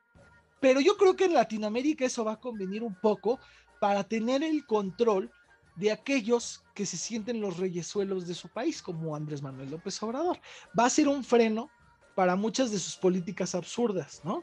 pero 0.61 0.81
yo 0.81 0.97
creo 0.97 1.17
que 1.17 1.27
en 1.27 1.35
Latinoamérica 1.35 2.05
eso 2.05 2.25
va 2.25 2.33
a 2.33 2.41
convenir 2.41 2.83
un 2.83 2.95
poco 2.95 3.39
para 3.81 4.05
tener 4.05 4.43
el 4.43 4.67
control 4.67 5.31
de 5.77 5.93
aquellos 5.93 6.65
que 6.75 6.85
se 6.85 6.97
sienten 6.97 7.41
los 7.41 7.59
reyesuelos 7.59 8.27
de 8.27 8.35
su 8.35 8.49
país, 8.49 8.83
como 8.83 9.15
Andrés 9.15 9.43
Manuel 9.43 9.71
López 9.71 10.03
Obrador. 10.03 10.41
Va 10.79 10.87
a 10.87 10.91
ser 10.91 11.07
un 11.07 11.23
freno 11.23 11.71
para 12.17 12.35
muchas 12.35 12.73
de 12.73 12.81
sus 12.81 12.97
políticas 12.97 13.55
absurdas, 13.55 14.21
¿no? 14.25 14.43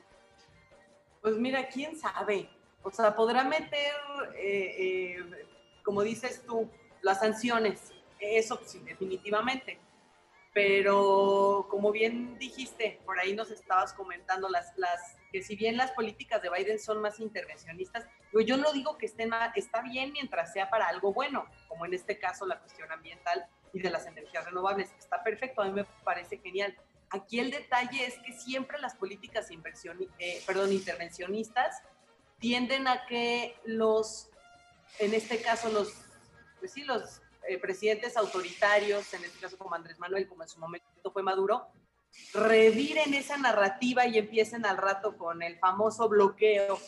Pues 1.21 1.35
mira, 1.37 1.67
quién 1.67 1.97
sabe. 1.97 2.49
O 2.85 2.91
sea, 2.91 3.15
podrá 3.15 3.43
meter, 3.43 3.95
eh, 4.37 4.75
eh, 4.77 5.45
como 5.83 6.03
dices 6.03 6.43
tú, 6.45 6.69
las 7.01 7.19
sanciones, 7.19 7.91
eso 8.19 8.59
sí, 8.63 8.79
definitivamente. 8.79 9.79
pero 10.53 11.67
como 11.69 11.91
bien 11.91 12.37
dijiste, 12.37 13.01
por 13.05 13.19
ahí 13.19 13.35
nos 13.35 13.51
estabas 13.51 13.91
comentando 13.91 14.47
las, 14.47 14.71
las 14.77 15.17
que 15.29 15.41
si 15.43 15.57
bien 15.57 15.75
las 15.75 15.91
políticas 15.91 16.41
de 16.41 16.49
Biden 16.49 16.79
son 16.79 17.01
más 17.01 17.19
intervencionistas, 17.19 18.05
yo 18.45 18.55
no 18.55 18.71
digo 18.71 18.97
que 18.97 19.07
estén 19.07 19.29
mal, 19.29 19.51
está 19.55 19.81
bien 19.81 20.13
mientras 20.13 20.53
sea 20.53 20.69
para 20.69 20.87
algo 20.87 21.11
bueno, 21.11 21.45
como 21.67 21.85
en 21.85 21.93
este 21.93 22.19
caso 22.19 22.45
la 22.45 22.59
cuestión 22.61 22.89
ambiental 22.89 23.45
y 23.73 23.81
de 23.81 23.89
las 23.89 24.05
energías 24.05 24.45
renovables, 24.45 24.93
está 24.97 25.21
perfecto, 25.23 25.61
a 25.61 25.65
mí 25.65 25.71
me 25.73 25.83
parece 26.05 26.37
genial. 26.37 26.73
Aquí 27.09 27.39
el 27.39 27.51
detalle 27.51 28.05
es 28.05 28.17
que 28.19 28.31
siempre 28.31 28.79
las 28.79 28.95
políticas 28.95 29.51
inversión, 29.51 29.97
eh, 30.19 30.41
perdón, 30.45 30.71
intervencionistas 30.71 31.81
tienden 32.39 32.87
a 32.87 33.05
que 33.05 33.55
los, 33.65 34.29
en 34.99 35.13
este 35.13 35.41
caso 35.41 35.69
los, 35.69 35.93
pues 36.59 36.73
sí, 36.73 36.83
los 36.83 37.21
eh, 37.47 37.57
presidentes 37.59 38.17
autoritarios, 38.17 39.13
en 39.13 39.23
este 39.23 39.39
caso 39.39 39.57
como 39.57 39.75
Andrés 39.75 39.99
Manuel, 39.99 40.27
como 40.27 40.43
en 40.43 40.49
su 40.49 40.59
momento 40.59 41.11
fue 41.11 41.23
Maduro, 41.23 41.67
reviren 42.33 43.13
esa 43.13 43.37
narrativa 43.37 44.07
y 44.07 44.17
empiecen 44.17 44.65
al 44.65 44.77
rato 44.77 45.17
con 45.17 45.43
el 45.43 45.59
famoso 45.59 46.09
bloqueo. 46.09 46.79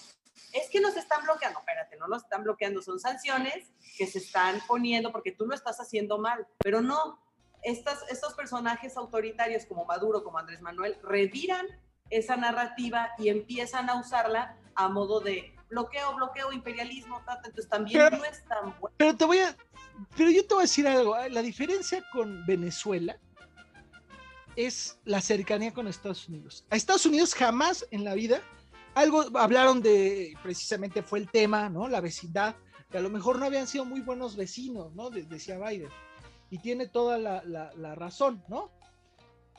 Es 0.54 0.70
que 0.70 0.80
nos 0.80 0.96
están 0.96 1.24
bloqueando, 1.24 1.60
espérate, 1.60 1.98
no 1.98 2.08
nos 2.08 2.24
están 2.24 2.44
bloqueando, 2.44 2.82
son 2.82 3.00
sanciones 3.00 3.72
que 3.98 4.08
se 4.08 4.20
están 4.20 4.62
poniendo 4.68 5.12
porque 5.12 5.32
tú 5.32 5.46
lo 5.46 5.54
estás 5.54 5.80
haciendo 5.80 6.18
mal, 6.18 6.48
pero 6.60 6.82
no, 6.82 7.20
estas, 7.64 8.04
estos 8.10 8.34
personajes 8.34 8.96
autoritarios 8.98 9.66
como 9.66 9.86
Maduro, 9.86 10.24
como 10.24 10.38
Andrés 10.38 10.62
Manuel, 10.62 10.98
reviran 11.04 11.66
esa 12.10 12.38
narrativa 12.38 13.10
y 13.18 13.30
empiezan 13.30 13.90
a 13.90 14.00
usarla 14.00 14.58
a 14.78 14.88
modo 14.88 15.20
de 15.20 15.54
bloqueo, 15.70 16.16
bloqueo, 16.16 16.52
imperialismo, 16.54 17.20
entonces 17.44 17.68
también 17.68 18.00
no 18.12 18.24
es 18.24 18.44
tan 18.46 18.74
bueno. 18.80 18.96
Pero 18.96 19.16
te 19.16 19.26
voy 19.26 19.40
a, 19.40 19.58
pero 20.16 20.30
yo 20.30 20.46
te 20.46 20.54
voy 20.54 20.62
a 20.62 20.66
decir 20.66 20.88
algo, 20.88 21.18
¿eh? 21.18 21.30
la 21.30 21.42
diferencia 21.42 22.04
con 22.14 22.46
Venezuela 22.46 23.18
es 24.56 25.00
la 25.04 25.20
cercanía 25.20 25.74
con 25.74 25.88
Estados 25.88 26.28
Unidos. 26.30 26.66
A 26.70 26.76
Estados 26.76 27.06
Unidos 27.06 27.34
jamás 27.34 27.86
en 27.92 28.04
la 28.04 28.14
vida, 28.14 28.42
algo 28.96 29.26
hablaron 29.38 29.82
de, 29.82 30.36
precisamente 30.42 31.04
fue 31.04 31.20
el 31.20 31.30
tema, 31.30 31.70
¿no? 31.70 31.88
La 31.88 32.02
vecindad, 32.02 32.56
que 32.90 32.98
a 32.98 33.02
lo 33.02 33.10
mejor 33.10 33.40
no 33.40 33.46
habían 33.46 33.68
sido 33.68 33.86
muy 33.86 34.02
buenos 34.02 34.36
vecinos, 34.36 34.94
¿no? 34.96 35.10
decía 35.10 35.60
Biden. 35.60 35.90
Y 36.50 36.60
tiene 36.60 36.88
toda 36.88 37.18
la, 37.18 37.44
la, 37.44 37.96
razón, 37.96 38.44
¿no? 38.48 38.72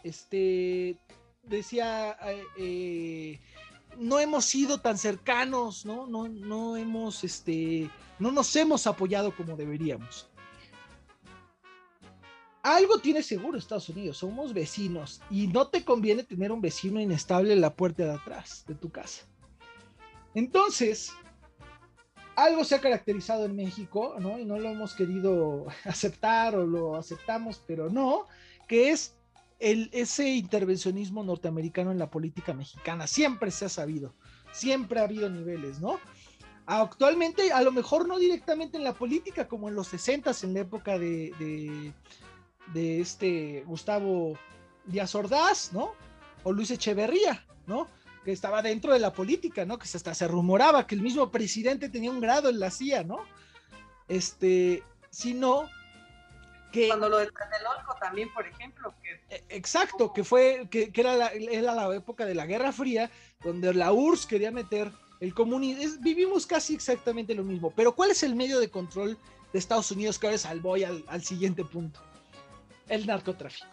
Este, 0.02 0.96
decía, 1.42 2.16
eh, 2.22 2.42
eh, 2.56 3.40
no 3.97 4.18
hemos 4.18 4.45
sido 4.45 4.80
tan 4.80 4.99
cercanos, 4.99 5.85
¿no? 5.85 6.07
No, 6.07 6.28
no 6.28 6.76
hemos, 6.76 7.25
este, 7.25 7.90
no 8.18 8.30
nos 8.33 8.54
hemos 8.57 8.87
apoyado 8.87 9.35
como 9.35 9.57
deberíamos. 9.57 10.28
Algo 12.62 12.99
tiene 12.99 13.23
seguro 13.23 13.57
Estados 13.57 13.88
Unidos, 13.88 14.18
somos 14.18 14.52
vecinos 14.52 15.23
y 15.30 15.47
no 15.47 15.68
te 15.68 15.85
conviene 15.85 16.25
tener 16.25 16.52
un 16.52 16.61
vecino 16.61 17.00
inestable 17.00 17.52
en 17.52 17.61
la 17.61 17.75
puerta 17.75 18.04
de 18.04 18.12
atrás 18.12 18.64
de 18.66 18.75
tu 18.75 18.90
casa. 18.90 19.25
Entonces, 20.35 21.12
algo 22.37 22.62
se 22.64 22.76
ha 22.76 22.80
caracterizado 22.80 23.47
en 23.47 23.57
México, 23.57 24.14
¿no? 24.21 24.38
Y 24.38 24.45
no 24.45 24.59
lo 24.59 24.68
hemos 24.68 24.95
querido 24.95 25.66
aceptar 25.85 26.54
o 26.54 26.66
lo 26.66 26.97
aceptamos, 26.97 27.62
pero 27.66 27.90
no, 27.90 28.26
que 28.68 28.90
es 28.90 29.17
el, 29.59 29.91
ese 29.93 30.29
intervencionismo 30.29 31.25
norteamericano 31.25 31.91
en 31.91 31.99
la 31.99 32.11
política 32.11 32.53
mexicana. 32.53 33.07
Siempre 33.07 33.50
se 33.50 33.65
ha 33.65 33.69
sabido, 33.69 34.15
siempre 34.53 35.00
ha 35.00 35.05
habido 35.05 35.29
niveles, 35.29 35.81
¿no? 35.81 35.99
Actualmente, 36.67 37.50
a 37.53 37.62
lo 37.62 37.73
mejor 37.73 38.07
no 38.07 38.19
directamente 38.19 38.77
en 38.77 38.85
la 38.85 38.93
política, 38.93 39.49
como 39.49 39.69
en 39.69 39.75
los 39.75 39.88
60 39.88 40.33
en 40.43 40.55
la 40.55 40.61
época 40.61 40.99
de, 40.99 41.95
de, 42.75 43.00
este 43.00 43.65
Gustavo 43.67 44.38
Díaz 44.85 45.15
Ordaz, 45.15 45.73
¿no? 45.73 45.93
O 46.45 46.53
Luis 46.53 46.71
Echeverría, 46.71 47.47
¿no? 47.67 47.88
Que 48.23 48.33
estaba 48.33 48.61
dentro 48.61 48.93
de 48.93 48.99
la 48.99 49.15
política, 49.15 49.65
¿no? 49.65 49.79
Que 49.79 49.88
hasta 49.93 50.15
se 50.15 50.29
rumoraba 50.29 50.87
que 50.87 50.95
el 50.95 51.00
mismo 51.00 51.31
presidente 51.31 51.88
tenía 51.88 52.11
un 52.11 52.21
grado 52.21 52.50
en 52.50 52.61
la 52.61 52.71
CIA, 52.71 53.03
¿no? 53.03 53.21
Este, 54.07 54.83
sino 55.09 55.71
que... 56.72 56.88
Cuando 56.88 57.08
lo 57.08 57.18
de 57.18 57.26
Tlatelolco 57.26 57.94
también, 58.00 58.32
por 58.32 58.46
ejemplo. 58.46 58.94
Que... 59.02 59.20
E, 59.34 59.44
exacto, 59.48 60.12
que 60.12 60.25
fue, 60.25 60.68
que, 60.70 60.90
era, 60.94 61.14
la, 61.14 61.28
era 61.32 61.75
la 61.75 61.94
época 61.94 62.26
de 62.26 62.34
la 62.34 62.46
Guerra 62.46 62.72
Fría, 62.72 63.10
donde 63.42 63.72
la 63.75 63.92
URSS 63.92 64.26
quería 64.26 64.50
meter 64.50 64.92
el 65.20 65.34
comunismo, 65.34 66.00
vivimos 66.00 66.46
casi 66.46 66.75
exactamente 66.75 67.34
lo 67.34 67.42
mismo, 67.42 67.72
pero 67.75 67.94
¿cuál 67.94 68.10
es 68.10 68.22
el 68.22 68.37
medio 68.37 68.60
de 68.60 68.70
control 68.70 69.18
de 69.52 69.58
Estados 69.58 69.90
Unidos 69.90 70.18
que 70.18 70.28
ahora 70.28 70.38
voy 70.60 70.84
al, 70.84 71.04
al 71.08 71.22
siguiente 71.22 71.64
punto? 71.64 72.00
El 72.88 73.06
narcotráfico. 73.06 73.66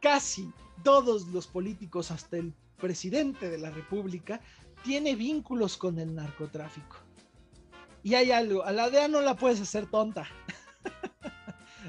Casi 0.00 0.52
todos 0.82 1.26
los 1.28 1.46
políticos, 1.46 2.10
hasta 2.10 2.36
el 2.36 2.52
presidente 2.76 3.48
de 3.48 3.58
la 3.58 3.70
República, 3.70 4.40
tiene 4.84 5.16
vínculos 5.16 5.76
con 5.76 5.98
el 5.98 6.14
narcotráfico. 6.14 6.96
Y 8.02 8.14
hay 8.14 8.30
algo, 8.30 8.64
a 8.64 8.72
la 8.72 8.90
DEA 8.90 9.08
no 9.08 9.20
la 9.20 9.36
puedes 9.36 9.60
hacer 9.60 9.86
tonta. 9.86 10.28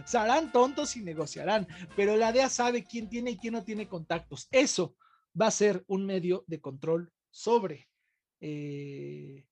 Se 0.10 0.18
harán 0.18 0.52
tontos 0.52 0.96
y 0.96 1.04
negociarán, 1.04 1.68
pero 1.96 2.18
la 2.18 2.32
DEA 2.32 2.50
sabe 2.50 2.84
quién 2.84 3.08
tiene 3.10 3.30
y 3.30 3.38
quién 3.38 3.54
no 3.54 3.64
tiene 3.64 3.88
contactos. 3.88 4.48
Eso 4.50 4.96
va 5.40 5.46
a 5.46 5.52
ser 5.52 5.84
un 5.86 6.08
medio 6.08 6.44
de 6.48 6.60
control 6.60 7.14
sobre 7.30 7.88
eh, 8.42 9.46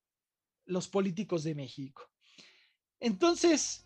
los 0.65 0.87
políticos 0.87 1.43
de 1.43 1.53
México. 1.53 2.09
Entonces, 2.99 3.85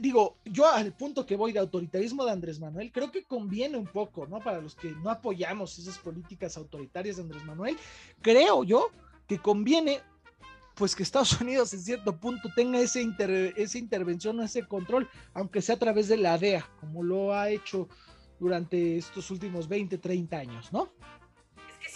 digo, 0.00 0.38
yo 0.44 0.68
al 0.68 0.96
punto 0.96 1.26
que 1.26 1.34
voy 1.34 1.50
de 1.50 1.58
autoritarismo 1.58 2.24
de 2.24 2.30
Andrés 2.30 2.60
Manuel, 2.60 2.92
creo 2.92 3.10
que 3.10 3.24
conviene 3.24 3.76
un 3.76 3.88
poco, 3.88 4.28
¿no? 4.28 4.38
Para 4.38 4.60
los 4.60 4.76
que 4.76 4.92
no 4.92 5.10
apoyamos 5.10 5.76
esas 5.76 5.98
políticas 5.98 6.56
autoritarias 6.56 7.16
de 7.16 7.22
Andrés 7.22 7.44
Manuel, 7.44 7.76
creo 8.22 8.62
yo 8.62 8.92
que 9.26 9.40
conviene 9.40 10.02
pues 10.78 10.94
que 10.94 11.02
Estados 11.02 11.32
Unidos 11.40 11.74
en 11.74 11.80
cierto 11.80 12.16
punto 12.16 12.48
tenga 12.54 12.78
ese 12.78 13.06
esa 13.56 13.78
intervención 13.78 14.38
o 14.38 14.44
ese 14.44 14.66
control, 14.66 15.10
aunque 15.34 15.60
sea 15.60 15.74
a 15.74 15.78
través 15.78 16.08
de 16.08 16.16
la 16.16 16.38
DEA, 16.38 16.64
como 16.80 17.02
lo 17.02 17.34
ha 17.34 17.50
hecho 17.50 17.88
durante 18.38 18.96
estos 18.96 19.30
últimos 19.30 19.68
20, 19.68 19.98
30 19.98 20.36
años, 20.36 20.72
¿no? 20.72 20.92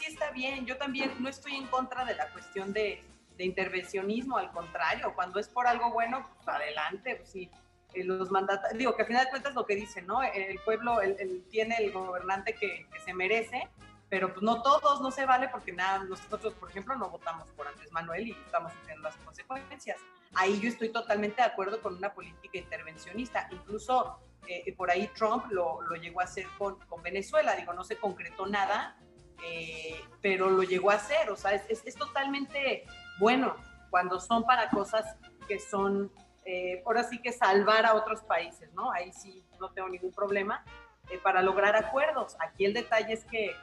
está 0.06 0.30
bien, 0.30 0.66
yo 0.66 0.76
también 0.76 1.12
no 1.20 1.28
estoy 1.28 1.54
en 1.54 1.66
contra 1.66 2.04
de 2.04 2.14
la 2.14 2.28
cuestión 2.30 2.72
de, 2.72 3.02
de 3.36 3.44
intervencionismo, 3.44 4.36
al 4.36 4.50
contrario, 4.50 5.12
cuando 5.14 5.38
es 5.38 5.48
por 5.48 5.66
algo 5.66 5.92
bueno, 5.92 6.28
pues 6.36 6.48
adelante, 6.48 7.16
pues 7.16 7.28
sí, 7.28 7.50
eh, 7.94 8.04
los 8.04 8.30
mandatarios, 8.30 8.78
digo 8.78 8.96
que 8.96 9.02
al 9.02 9.08
final 9.08 9.24
de 9.24 9.30
cuentas 9.30 9.54
lo 9.54 9.66
que 9.66 9.76
dicen, 9.76 10.06
¿no? 10.06 10.22
El 10.22 10.58
pueblo 10.60 11.00
el, 11.00 11.44
tiene 11.50 11.76
el 11.76 11.92
gobernante 11.92 12.54
que, 12.54 12.86
que, 12.92 13.00
se 13.00 13.14
merece, 13.14 13.68
pero 14.12 14.30
pues 14.30 14.42
no 14.42 14.60
todos, 14.60 15.00
no 15.00 15.10
se 15.10 15.24
vale 15.24 15.48
porque 15.48 15.72
nada, 15.72 16.04
nosotros, 16.04 16.52
por 16.60 16.68
ejemplo, 16.68 16.94
no 16.96 17.08
votamos 17.08 17.48
por 17.52 17.66
Andrés 17.66 17.90
Manuel 17.92 18.28
y 18.28 18.32
estamos 18.32 18.70
teniendo 18.82 19.04
las 19.08 19.16
consecuencias. 19.16 19.96
Ahí 20.34 20.60
yo 20.60 20.68
estoy 20.68 20.90
totalmente 20.90 21.36
de 21.36 21.48
acuerdo 21.48 21.80
con 21.80 21.96
una 21.96 22.12
política 22.12 22.58
intervencionista, 22.58 23.48
incluso 23.50 24.18
eh, 24.46 24.74
por 24.76 24.90
ahí 24.90 25.08
Trump 25.16 25.46
lo, 25.50 25.80
lo, 25.80 25.96
llegó 25.96 26.20
a 26.20 26.24
hacer 26.24 26.44
con, 26.58 26.78
con 26.80 27.02
Venezuela, 27.02 27.56
digo, 27.56 27.72
no 27.72 27.84
se 27.84 27.96
concretó 27.96 28.44
nada, 28.44 28.98
eh, 29.46 29.98
pero 30.20 30.50
lo 30.50 30.62
llegó 30.62 30.90
a 30.90 30.96
hacer, 30.96 31.30
o 31.30 31.36
sea, 31.36 31.52
es, 31.52 31.82
es, 31.82 31.94
totalmente 31.94 32.84
bueno 33.18 33.56
cuando 33.88 34.20
son 34.20 34.44
para 34.44 34.68
cosas 34.68 35.06
que 35.48 35.58
son, 35.58 36.12
eh, 36.44 36.82
ahora 36.84 37.04
sí 37.04 37.22
que 37.22 37.32
salvar 37.32 37.86
a 37.86 37.94
otros 37.94 38.20
países, 38.20 38.74
¿no? 38.74 38.92
Ahí 38.92 39.10
sí 39.10 39.42
no 39.58 39.70
tengo 39.70 39.88
ningún 39.88 40.12
problema 40.12 40.62
eh, 41.10 41.18
para 41.18 41.42
lograr 41.42 41.74
acuerdos. 41.74 42.36
Aquí 42.38 42.64
el 42.64 42.74
detalle 42.74 43.12
es 43.12 43.24
que, 43.24 43.56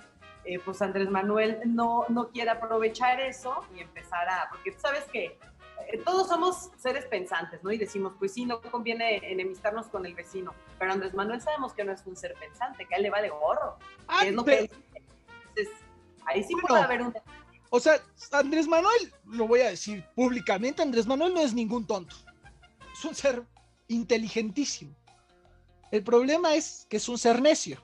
pues 0.66 0.82
Andrés 0.82 1.10
Manuel 1.10 1.60
no, 1.66 2.06
no 2.10 2.30
quiere 2.30 2.50
aprovechar 2.50 3.20
eso 3.20 3.64
y 3.76 3.82
empezar 3.82 4.28
a, 4.30 4.50
porque 4.50 4.72
tú 4.72 4.80
sabes 4.80 5.04
que 5.06 5.38
todos 6.06 6.28
somos 6.28 6.70
seres 6.78 7.06
pensantes, 7.06 7.64
¿no? 7.64 7.72
Y 7.72 7.78
decimos, 7.78 8.14
pues 8.20 8.34
sí, 8.34 8.46
no 8.46 8.62
conviene 8.62 9.18
enemistarnos 9.32 9.88
con 9.88 10.06
el 10.06 10.14
vecino, 10.14 10.54
pero 10.78 10.94
Andrés 10.94 11.14
Manuel 11.14 11.42
sabemos 11.42 11.74
que 11.74 11.84
no 11.84 11.92
es 11.92 12.06
un 12.06 12.16
ser 12.16 12.36
pensante, 12.36 12.86
que 12.86 12.96
a 12.96 12.98
él 12.98 13.04
le 13.04 13.10
vale 13.10 13.30
gorro. 13.30 13.78
Ah, 14.08 14.26
es 14.26 14.34
lo 14.34 14.44
que 14.44 14.70
ahí 16.26 16.44
sí 16.44 16.54
puede 16.56 16.82
haber 16.82 17.02
un... 17.02 17.14
O 17.72 17.80
sea, 17.80 18.00
Andrés 18.32 18.68
Manuel, 18.68 19.14
lo 19.26 19.48
voy 19.48 19.62
a 19.62 19.70
decir 19.70 20.04
públicamente, 20.16 20.82
Andrés 20.82 21.06
Manuel 21.06 21.34
no 21.34 21.42
es 21.42 21.54
ningún 21.54 21.86
tonto. 21.86 22.16
Es 22.94 23.06
un 23.06 23.14
ser 23.14 23.44
inteligentísimo. 23.88 24.96
El 25.92 26.04
problema 26.04 26.56
es 26.56 26.86
que 26.90 26.98
es 26.98 27.10
un 27.10 27.18
ser 27.18 27.42
necio. 27.42 27.82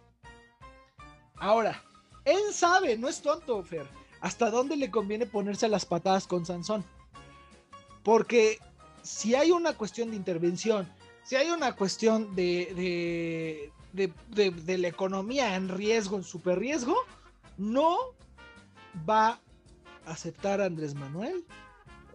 Ahora, 1.37 1.83
él 2.25 2.41
sabe, 2.51 2.97
no 2.97 3.07
es 3.07 3.21
tonto, 3.21 3.63
Fer, 3.63 3.87
hasta 4.19 4.49
dónde 4.49 4.75
le 4.75 4.91
conviene 4.91 5.25
ponerse 5.25 5.69
las 5.69 5.85
patadas 5.85 6.27
con 6.27 6.45
Sansón. 6.45 6.83
Porque 8.03 8.59
si 9.03 9.35
hay 9.35 9.51
una 9.51 9.73
cuestión 9.73 10.09
de 10.09 10.17
intervención, 10.17 10.91
si 11.23 11.35
hay 11.35 11.49
una 11.51 11.75
cuestión 11.75 12.35
de, 12.35 13.71
de, 13.93 14.11
de, 14.29 14.51
de 14.51 14.77
la 14.77 14.87
economía 14.87 15.55
en 15.55 15.69
riesgo, 15.69 16.17
en 16.17 16.23
super 16.23 16.59
riesgo, 16.59 16.95
no 17.57 17.97
va 19.07 19.39
a 20.05 20.11
aceptar 20.11 20.61
a 20.61 20.65
Andrés 20.65 20.95
Manuel 20.95 21.45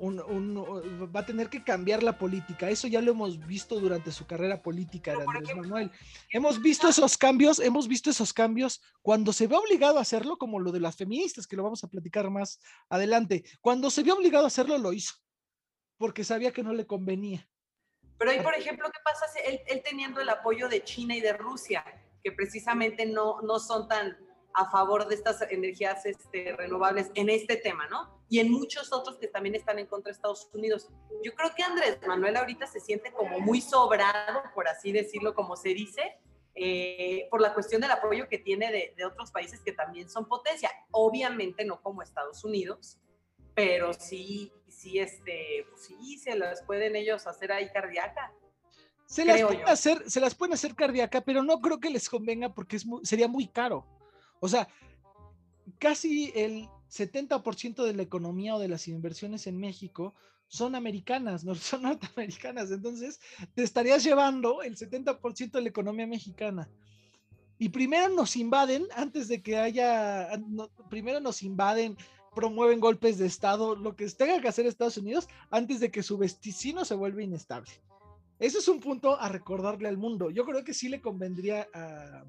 va 0.00 1.21
a 1.21 1.26
tener 1.26 1.50
que 1.50 1.62
cambiar 1.62 2.02
la 2.02 2.16
política. 2.16 2.71
Eso 2.71 2.88
ya 2.88 3.00
lo 3.00 3.12
hemos 3.12 3.38
visto 3.47 3.78
durante 3.78 4.12
su 4.12 4.26
carrera 4.26 4.62
política 4.62 5.16
de 5.16 5.25
Andrés 5.25 5.57
Manuel. 5.57 5.90
Hemos 6.30 6.61
visto 6.61 6.88
esos 6.88 7.19
cambios, 7.19 7.59
hemos 7.59 7.87
visto 7.87 8.11
esos 8.11 8.33
cambios 8.33 8.80
cuando 9.02 9.33
se 9.33 9.47
ve 9.47 9.57
obligado 9.57 9.99
a 9.99 10.02
hacerlo, 10.02 10.38
como 10.38 10.59
lo 10.59 10.73
de 10.73 10.80
las 10.80 10.97
feministas, 10.97 11.47
que 11.47 11.57
lo 11.57 11.62
vamos 11.62 11.85
a 11.85 11.88
platicar 11.88 12.30
más 12.30 12.61
adelante. 12.88 13.45
Cuando 13.61 13.90
se 13.90 14.02
vio 14.02 14.14
obligado 14.14 14.45
a 14.45 14.49
hacerlo, 14.49 14.78
lo 14.78 14.92
hizo, 14.92 15.14
porque 15.99 16.25
sabía 16.25 16.52
que 16.52 16.62
no 16.62 16.73
le 16.73 16.87
convenía. 16.87 17.47
Pero 18.19 18.30
ahí, 18.30 18.40
por 18.40 18.54
ejemplo, 18.54 18.88
¿qué 18.92 19.00
pasa 19.04 19.26
él, 19.47 19.61
él 19.66 19.83
teniendo 19.85 20.21
el 20.21 20.28
apoyo 20.28 20.69
de 20.69 20.83
China 20.83 21.14
y 21.14 21.21
de 21.21 21.33
Rusia, 21.33 21.85
que 22.23 22.33
precisamente 22.33 23.07
no, 23.07 23.40
no 23.42 23.59
son 23.59 23.88
tan 23.88 24.16
a 24.54 24.71
favor 24.71 25.07
de 25.07 25.14
estas 25.14 25.42
energías 25.50 26.04
este, 26.07 26.54
renovables 26.57 27.11
en 27.14 27.30
este 27.30 27.57
tema, 27.57 27.87
¿no? 27.88 28.21
Y 28.28 28.40
en 28.40 28.50
muchos 28.50 28.92
otros 28.92 29.19
que 29.19 29.28
también 29.28 29.54
están 29.54 29.78
en 29.78 29.87
contra 29.87 30.11
de 30.11 30.16
Estados 30.16 30.49
Unidos. 30.52 30.88
Yo 31.23 31.35
creo 31.35 31.54
que 31.54 31.62
Andrés 31.62 31.99
Manuel 32.07 32.37
ahorita 32.37 32.66
se 32.66 32.80
siente 32.80 33.12
como 33.12 33.40
muy 33.40 33.61
sobrado, 33.61 34.42
por 34.54 34.69
así 34.69 34.92
decirlo, 34.92 35.35
como 35.35 35.57
se 35.57 35.71
dice, 35.71 36.19
eh, 36.54 37.28
por 37.30 37.40
la 37.40 37.54
cuestión 37.54 37.80
del 37.80 37.90
apoyo 37.90 38.28
que 38.28 38.38
tiene 38.38 38.71
de, 38.73 38.95
de, 38.97 39.04
otros 39.04 39.30
países 39.30 39.61
que 39.61 39.73
también 39.73 40.11
son 40.11 40.26
potencia. 40.26 40.71
Obviamente 40.90 41.64
no 41.64 41.80
como 41.80 42.02
Estados 42.02 42.45
Unidos, 42.45 42.99
pero 43.54 43.92
sí, 43.92 44.52
sí, 44.69 44.99
este, 44.99 45.66
pues 45.71 45.83
sí, 45.83 46.19
se 46.19 46.37
las 46.37 46.62
pueden 46.62 46.97
ellos 46.97 47.26
hacer 47.26 47.52
ahí 47.52 47.71
cardíaca. 47.71 48.33
Se 49.07 49.25
las, 49.25 49.42
pueden 49.42 49.69
hacer, 49.69 50.09
se 50.09 50.21
las 50.21 50.35
pueden 50.35 50.54
hacer 50.54 50.75
cardíaca, 50.75 51.21
pero 51.21 51.42
no 51.42 51.61
creo 51.61 51.80
que 51.80 51.90
les 51.90 52.09
convenga 52.09 52.54
porque 52.54 52.76
es 52.76 52.87
sería 53.02 53.26
muy 53.26 53.49
caro. 53.49 53.85
O 54.40 54.49
sea, 54.49 54.68
casi 55.78 56.32
el 56.35 56.68
70% 56.90 57.85
de 57.85 57.94
la 57.94 58.02
economía 58.02 58.56
o 58.56 58.59
de 58.59 58.68
las 58.68 58.88
inversiones 58.88 59.47
en 59.47 59.59
México 59.59 60.14
son 60.49 60.75
americanas, 60.75 61.44
no 61.44 61.54
son 61.54 61.82
norteamericanas. 61.82 62.70
Entonces, 62.70 63.20
te 63.54 63.62
estarías 63.62 64.02
llevando 64.02 64.62
el 64.62 64.76
70% 64.76 65.52
de 65.52 65.62
la 65.62 65.68
economía 65.68 66.06
mexicana. 66.06 66.68
Y 67.59 67.68
primero 67.68 68.09
nos 68.09 68.37
invaden, 68.37 68.87
antes 68.97 69.28
de 69.28 69.42
que 69.42 69.59
haya, 69.59 70.30
primero 70.88 71.20
nos 71.20 71.42
invaden, 71.42 71.97
promueven 72.35 72.80
golpes 72.80 73.18
de 73.18 73.26
Estado, 73.26 73.76
lo 73.76 73.94
que 73.94 74.09
tenga 74.09 74.40
que 74.40 74.49
hacer 74.49 74.64
Estados 74.64 74.97
Unidos, 74.97 75.28
antes 75.50 75.78
de 75.78 75.90
que 75.90 76.02
su 76.02 76.16
vecino 76.16 76.87
se 76.87 76.94
vuelva 76.94 77.23
inestable. 77.23 77.70
Ese 78.38 78.59
es 78.59 78.68
un 78.68 78.80
punto 78.80 79.20
a 79.20 79.28
recordarle 79.28 79.88
al 79.88 79.99
mundo. 79.99 80.30
Yo 80.30 80.47
creo 80.47 80.64
que 80.64 80.73
sí 80.73 80.88
le 80.88 81.02
convendría 81.02 81.68
a, 81.75 82.25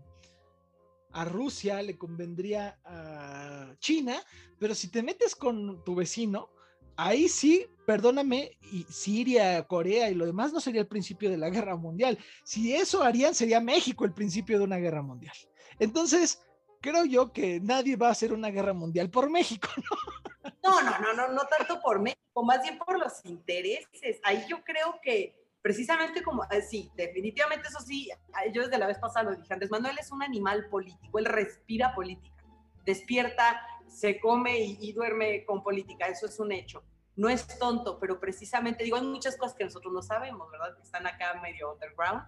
a 1.14 1.26
Rusia, 1.26 1.82
le 1.82 1.98
convendría 1.98 2.80
a 2.86 3.76
China, 3.80 4.22
pero 4.60 4.76
si 4.76 4.90
te 4.90 5.04
metes 5.04 5.36
con 5.36 5.84
tu 5.84 5.96
vecino, 5.96 6.50
ahí 6.96 7.28
sí, 7.28 7.68
perdóname, 7.86 8.58
y 8.72 8.84
Siria, 8.84 9.68
Corea 9.68 10.10
y 10.10 10.16
lo 10.16 10.26
demás 10.26 10.54
no 10.54 10.60
sería 10.60 10.82
el 10.82 10.88
principio 10.88 11.30
de 11.30 11.38
la 11.38 11.50
guerra 11.50 11.76
mundial. 11.76 12.18
Si 12.44 12.74
eso 12.74 13.04
harían, 13.04 13.34
sería 13.36 13.60
México 13.60 14.06
el 14.06 14.14
principio 14.14 14.58
de 14.58 14.66
una 14.66 14.78
guerra 14.78 15.02
mundial. 15.02 15.36
Entonces, 15.80 16.42
creo 16.80 17.06
yo 17.06 17.32
que 17.32 17.60
nadie 17.60 17.96
va 17.96 18.10
a 18.10 18.12
hacer 18.12 18.34
una 18.34 18.50
guerra 18.50 18.74
mundial 18.74 19.10
por 19.10 19.30
México, 19.30 19.70
¿no? 19.78 20.52
No, 20.64 20.82
no, 20.82 21.00
no, 21.00 21.14
no, 21.14 21.28
no 21.34 21.42
tanto 21.58 21.80
por 21.82 22.00
México, 22.00 22.44
más 22.44 22.62
bien 22.62 22.78
por 22.78 23.00
los 23.00 23.14
intereses. 23.26 24.20
Ahí 24.24 24.46
yo 24.48 24.64
creo 24.64 25.00
que 25.02 25.41
precisamente 25.62 26.24
como, 26.24 26.44
eh, 26.46 26.62
sí, 26.62 26.92
definitivamente 26.96 27.68
eso 27.68 27.80
sí, 27.80 28.10
yo 28.54 28.64
desde 28.64 28.78
la 28.78 28.88
vez 28.88 28.98
pasada 28.98 29.30
lo 29.30 29.36
dije, 29.36 29.54
Andrés 29.54 29.72
Manuel 29.72 29.98
es 30.00 30.12
un 30.12 30.24
animal 30.24 30.68
político, 30.70 31.20
él 31.20 31.26
respira 31.26 31.94
política, 31.94 32.44
despierta, 32.86 33.62
se 33.88 34.20
come 34.20 34.58
y, 34.60 34.94
duerme 34.94 35.46
con 35.46 35.62
política, 35.62 36.08
eso 36.08 36.26
es 36.26 36.40
un 36.40 36.52
hecho. 36.52 36.84
No 37.18 37.28
es 37.30 37.46
tonto, 37.60 38.00
pero 38.00 38.20
precisamente, 38.20 38.86
digo, 38.86 38.96
hay 38.96 39.04
muchas 39.04 39.36
cosas 39.36 39.56
que 39.56 39.66
nosotros 39.66 39.94
no 39.94 40.02
sabemos, 40.02 40.50
¿verdad? 40.50 40.76
Que 40.76 40.82
están 40.82 41.06
acá 41.06 41.40
medio 41.42 41.74
underground 41.74 42.24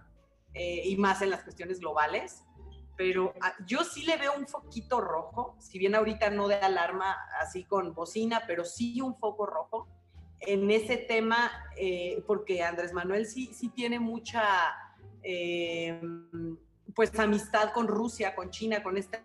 eh, 0.52 0.82
y 0.84 0.96
más 0.96 1.22
en 1.22 1.30
las 1.30 1.42
cuestiones 1.42 1.80
globales, 1.80 2.44
pero 2.96 3.32
ah, 3.40 3.54
yo 3.66 3.82
sí 3.82 4.04
le 4.04 4.16
veo 4.18 4.34
un 4.36 4.46
foquito 4.46 5.00
rojo, 5.00 5.56
si 5.58 5.78
bien 5.78 5.94
ahorita 5.94 6.30
no 6.30 6.48
de 6.48 6.56
alarma 6.56 7.16
así 7.40 7.64
con 7.64 7.94
bocina, 7.94 8.44
pero 8.46 8.64
sí 8.64 9.00
un 9.00 9.16
foco 9.16 9.46
rojo 9.46 9.88
en 10.46 10.70
ese 10.70 10.96
tema, 10.96 11.50
eh, 11.76 12.22
porque 12.26 12.62
Andrés 12.62 12.92
Manuel 12.92 13.26
sí, 13.26 13.52
sí 13.54 13.68
tiene 13.68 13.98
mucha 13.98 14.42
eh, 15.22 16.00
pues 16.94 17.18
amistad 17.18 17.72
con 17.72 17.88
Rusia, 17.88 18.34
con 18.34 18.50
China, 18.50 18.82
con 18.82 18.96
este 18.96 19.22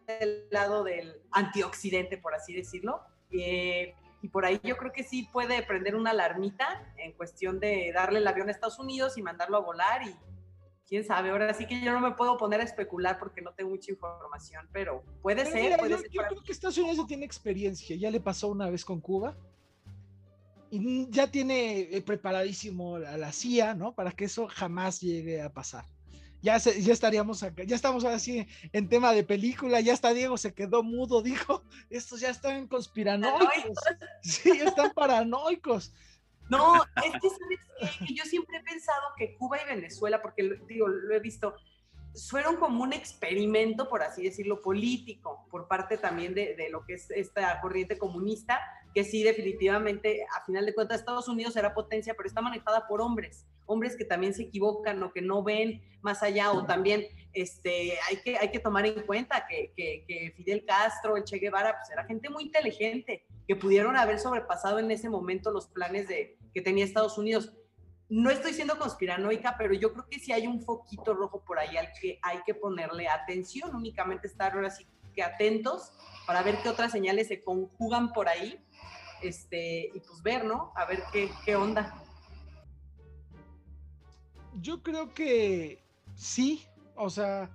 lado 0.50 0.84
del 0.84 1.22
antioxidente, 1.32 2.18
por 2.18 2.34
así 2.34 2.54
decirlo. 2.54 3.02
Eh, 3.32 3.94
y 4.22 4.28
por 4.28 4.46
ahí 4.46 4.60
yo 4.64 4.76
creo 4.78 4.92
que 4.92 5.04
sí 5.04 5.30
puede 5.32 5.62
prender 5.64 5.96
una 5.96 6.12
alarmita 6.12 6.94
en 6.98 7.14
cuestión 7.14 7.60
de 7.60 7.92
darle 7.94 8.20
el 8.20 8.28
avión 8.28 8.50
a 8.50 8.52
Estados 8.52 8.80
Unidos 8.80 9.18
y 9.18 9.22
mandarlo 9.22 9.58
a 9.58 9.62
volar 9.62 10.04
y 10.04 10.14
quién 10.86 11.06
sabe, 11.06 11.30
ahora 11.30 11.54
sí 11.54 11.68
que 11.68 11.80
yo 11.80 11.94
no 11.94 12.02
me 12.02 12.12
puedo 12.16 12.36
poner 12.36 12.60
a 12.60 12.64
especular 12.64 13.20
porque 13.20 13.42
no 13.42 13.54
tengo 13.54 13.70
mucha 13.70 13.92
información, 13.92 14.68
pero 14.74 15.04
puede 15.22 15.46
ser. 15.46 15.78
puede 15.78 15.92
yo, 15.92 15.98
yo 16.12 16.24
creo 16.28 16.44
que 16.44 16.52
Estados 16.52 16.78
Unidos 16.80 17.06
tiene 17.06 17.26
experiencia, 17.26 17.96
ya 17.96 18.10
le 18.10 18.20
pasó 18.20 18.48
una 18.48 18.70
vez 18.70 18.84
con 18.84 19.00
Cuba 19.00 19.38
y 20.72 21.10
ya 21.10 21.28
tiene 21.28 21.82
eh, 21.82 22.02
preparadísimo 22.02 22.98
a 22.98 23.18
la 23.18 23.32
CIA, 23.32 23.76
¿no? 23.76 23.94
Para 23.94 24.12
que 24.12 24.26
eso 24.26 24.48
jamás 24.48 25.02
llegue 25.02 25.42
a 25.42 25.52
pasar. 25.52 25.86
Ya, 26.42 26.58
ya 26.58 26.94
estaríamos 26.94 27.44
acá, 27.44 27.64
ya 27.64 27.76
estamos 27.76 28.06
ahora 28.06 28.18
sí 28.18 28.48
en 28.72 28.88
tema 28.88 29.12
de 29.12 29.26
película, 29.26 29.82
ya 29.82 29.92
está 29.92 30.14
Diego 30.14 30.38
se 30.38 30.54
quedó 30.54 30.84
mudo, 30.84 31.22
dijo, 31.24 31.64
estos 31.90 32.22
ya 32.22 32.30
están 32.30 32.68
conspiranoicos, 32.68 33.78
sí, 34.22 34.52
están 34.52 34.92
paranoicos. 34.94 35.94
No, 36.50 36.76
es 37.06 37.12
que 37.22 37.30
sabes 37.30 37.98
que 38.08 38.14
yo 38.14 38.24
siempre 38.24 38.58
he 38.58 38.64
pensado 38.64 39.02
que 39.18 39.36
Cuba 39.36 39.58
y 39.62 39.76
Venezuela, 39.76 40.22
porque 40.22 40.50
digo, 40.68 40.88
lo 40.88 41.14
he 41.14 41.20
visto, 41.20 41.56
fueron 42.30 42.56
como 42.56 42.84
un 42.84 42.94
experimento, 42.94 43.90
por 43.90 44.02
así 44.02 44.24
decirlo, 44.24 44.62
político, 44.62 45.46
por 45.52 45.68
parte 45.68 45.98
también 45.98 46.34
de, 46.34 46.56
de, 46.56 46.70
lo 46.70 46.86
que 46.86 46.94
es 46.94 47.12
esta 47.12 47.60
corriente 47.62 47.98
comunista, 47.98 48.62
que 48.94 49.04
sí, 49.04 49.24
definitivamente, 49.24 50.26
a 50.36 50.46
final 50.46 50.66
de 50.66 50.74
cuentas, 50.74 51.00
Estados 51.00 51.28
Unidos 51.28 51.56
era 51.56 51.74
potencia, 51.74 52.14
pero 52.16 52.28
está 52.28 52.42
manejada 52.42 52.88
por 52.88 53.02
hombres, 53.02 53.46
hombres 53.66 53.96
que 53.96 54.06
también 54.06 54.34
se 54.34 54.44
equivocan 54.44 55.02
o 55.04 55.14
que 55.14 55.22
no 55.22 55.44
ven 55.44 55.82
más 56.02 56.24
allá, 56.24 56.52
o 56.52 56.66
también 56.66 57.06
este, 57.34 57.94
hay, 58.08 58.18
que, 58.24 58.38
hay 58.38 58.50
que 58.50 58.60
tomar 58.60 58.86
en 58.86 59.02
cuenta 59.06 59.46
que, 59.48 59.74
que, 59.76 60.34
Fidel 60.36 60.66
Castro, 60.66 61.18
el 61.18 61.24
Che 61.24 61.38
Guevara, 61.38 61.78
pues 61.78 61.92
era 61.92 62.06
gente 62.06 62.30
muy 62.30 62.44
inteligente, 62.46 63.26
que 63.48 63.56
pudieron 63.56 63.96
haber 63.96 64.20
sobrepasado 64.20 64.80
en 64.80 64.90
ese 64.92 65.10
momento 65.10 65.52
los 65.52 65.68
planes 65.68 66.08
de, 66.08 66.38
que 66.54 66.62
tenía 66.62 66.86
Estados 66.86 67.18
Unidos. 67.18 67.54
No 68.08 68.32
estoy 68.32 68.54
siendo 68.54 68.80
conspiranoica, 68.80 69.56
pero 69.58 69.74
yo 69.76 69.94
creo 69.94 70.08
que 70.10 70.20
sí 70.20 70.32
hay 70.32 70.48
un 70.48 70.62
foquito 70.62 71.14
rojo 71.14 71.44
por 71.46 71.60
ahí 71.60 71.78
al 71.78 71.90
que 72.02 72.20
hay 72.24 72.40
que 72.44 72.56
ponerle 72.56 73.08
atención, 73.08 73.76
únicamente 73.76 74.28
estar 74.28 74.54
ahora 74.54 74.72
sí 74.72 74.88
que 75.14 75.24
atentos 75.24 75.92
para 76.26 76.44
ver 76.44 76.58
qué 76.62 76.70
otras 76.70 76.92
señales 76.92 77.28
se 77.28 77.44
conjugan 77.44 78.14
por 78.14 78.30
ahí, 78.30 78.64
este, 79.22 79.88
y 79.94 80.00
pues 80.00 80.22
ver, 80.24 80.46
¿no? 80.46 80.72
A 80.76 80.86
ver 80.86 81.04
qué, 81.12 81.30
qué 81.46 81.56
onda. 81.56 82.04
Yo 84.62 84.82
creo 84.82 85.14
que 85.14 85.82
sí, 86.16 86.66
o 86.96 87.10
sea, 87.10 87.50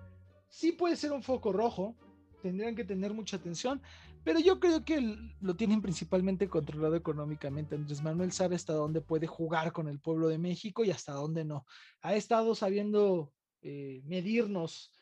sí 0.48 0.72
puede 0.72 0.96
ser 0.96 1.12
un 1.12 1.22
foco 1.22 1.52
rojo, 1.52 1.94
tendrían 2.40 2.74
que 2.74 2.84
tener 2.84 3.12
mucha 3.12 3.36
atención, 3.36 3.82
pero 4.24 4.40
yo 4.40 4.58
creo 4.58 4.84
que 4.84 5.18
lo 5.40 5.54
tienen 5.54 5.82
principalmente 5.82 6.48
controlado 6.48 6.96
económicamente. 6.96 7.74
Andrés 7.74 8.02
Manuel 8.02 8.32
sabe 8.32 8.56
hasta 8.56 8.72
dónde 8.72 9.02
puede 9.02 9.26
jugar 9.26 9.72
con 9.72 9.86
el 9.86 10.00
pueblo 10.00 10.28
de 10.28 10.38
México 10.38 10.82
y 10.82 10.90
hasta 10.90 11.12
dónde 11.12 11.44
no. 11.44 11.66
Ha 12.00 12.14
estado 12.14 12.54
sabiendo 12.54 13.32
eh, 13.60 14.00
medirnos 14.06 14.92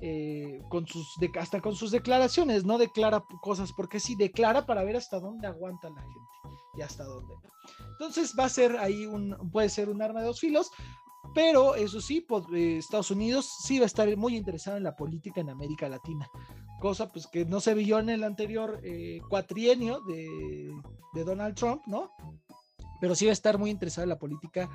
eh, 0.00 0.60
con 0.68 0.86
sus 0.86 1.16
hasta 1.38 1.60
con 1.60 1.74
sus 1.74 1.90
declaraciones, 1.90 2.64
no 2.64 2.78
declara 2.78 3.24
cosas 3.40 3.72
porque 3.72 4.00
sí 4.00 4.14
declara 4.16 4.66
para 4.66 4.84
ver 4.84 4.96
hasta 4.96 5.20
dónde 5.20 5.46
aguanta 5.46 5.90
la 5.90 6.00
gente 6.00 6.60
y 6.76 6.82
hasta 6.82 7.04
dónde 7.04 7.34
no. 7.34 7.50
Entonces 7.92 8.34
va 8.38 8.44
a 8.44 8.48
ser 8.48 8.76
ahí 8.78 9.06
un, 9.06 9.36
puede 9.52 9.68
ser 9.68 9.88
un 9.88 10.00
arma 10.00 10.20
de 10.20 10.26
dos 10.26 10.40
filos, 10.40 10.70
pero 11.34 11.74
eso 11.74 12.00
sí, 12.00 12.26
eh, 12.54 12.76
Estados 12.78 13.10
Unidos 13.10 13.48
sí 13.64 13.78
va 13.78 13.84
a 13.84 13.86
estar 13.86 14.16
muy 14.16 14.36
interesado 14.36 14.76
en 14.76 14.84
la 14.84 14.96
política 14.96 15.40
en 15.40 15.50
América 15.50 15.88
Latina 15.88 16.28
cosa 16.78 17.10
pues 17.10 17.26
que 17.26 17.44
no 17.44 17.60
se 17.60 17.74
vio 17.74 17.98
en 17.98 18.08
el 18.08 18.24
anterior 18.24 18.80
eh, 18.82 19.20
cuatrienio 19.28 20.00
de, 20.02 21.24
Donald 21.24 21.56
Trump, 21.56 21.82
¿no? 21.86 22.12
Pero 23.00 23.16
sí 23.16 23.24
va 23.24 23.30
a 23.30 23.32
estar 23.32 23.58
muy 23.58 23.70
interesado 23.70 24.04
en 24.04 24.10
la 24.10 24.18
política 24.20 24.70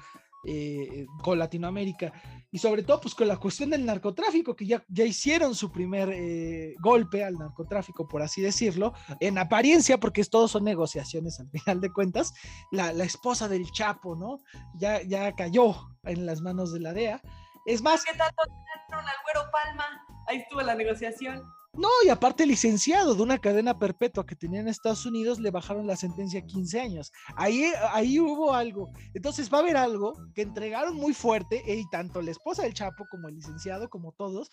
eh, 0.45 1.05
con 1.21 1.39
Latinoamérica 1.39 2.11
y 2.51 2.59
sobre 2.59 2.83
todo 2.83 3.01
pues 3.01 3.15
con 3.15 3.27
la 3.27 3.37
cuestión 3.37 3.71
del 3.71 3.85
narcotráfico, 3.85 4.55
que 4.55 4.67
ya, 4.67 4.83
ya 4.87 5.05
hicieron 5.05 5.55
su 5.55 5.71
primer 5.71 6.09
eh, 6.13 6.75
golpe 6.81 7.23
al 7.23 7.33
narcotráfico, 7.35 8.07
por 8.07 8.21
así 8.21 8.41
decirlo, 8.41 8.93
en 9.19 9.37
apariencia, 9.39 9.99
porque 9.99 10.21
es, 10.21 10.29
todos 10.29 10.51
son 10.51 10.63
negociaciones 10.63 11.39
al 11.39 11.49
final 11.49 11.81
de 11.81 11.91
cuentas, 11.91 12.33
la, 12.71 12.91
esposa 13.03 13.47
del 13.47 13.71
Chapo, 13.71 14.15
¿no? 14.15 14.39
Ya, 14.75 15.01
ya 15.01 15.33
cayó 15.35 15.75
en 16.03 16.25
las 16.25 16.41
manos 16.41 16.71
de 16.71 16.79
la 16.79 16.93
DEA. 16.93 17.21
Es 17.65 17.81
más... 17.81 18.03
¿Qué 18.03 18.15
tal 18.17 18.29
al 18.29 19.05
Güero 19.23 19.49
Palma? 19.51 19.85
Ahí 20.27 20.37
estuvo 20.37 20.61
la 20.61 20.75
negociación. 20.75 21.43
No, 21.75 21.89
y 22.05 22.09
aparte 22.09 22.45
licenciado 22.45 23.15
de 23.15 23.23
una 23.23 23.39
cadena 23.39 23.79
perpetua 23.79 24.27
que 24.27 24.35
tenía 24.35 24.59
en 24.59 24.67
Estados 24.67 25.07
Unidos, 25.07 25.39
le 25.39 25.49
bajaron 25.49 25.87
la 25.87 25.95
sentencia 25.95 26.39
a 26.39 26.45
15 26.45 26.79
años. 26.79 27.11
Ahí, 27.35 27.71
ahí 27.91 28.19
hubo 28.19 28.53
algo. 28.53 28.91
Entonces 29.15 29.51
va 29.51 29.57
a 29.57 29.61
haber 29.61 29.77
algo 29.77 30.13
que 30.35 30.43
entregaron 30.43 30.95
muy 30.95 31.15
fuerte, 31.15 31.63
y 31.65 31.89
tanto 31.89 32.21
la 32.21 32.29
esposa 32.29 32.61
del 32.61 32.75
Chapo 32.75 33.05
como 33.09 33.27
el 33.27 33.35
licenciado, 33.35 33.89
como 33.89 34.11
todos, 34.11 34.51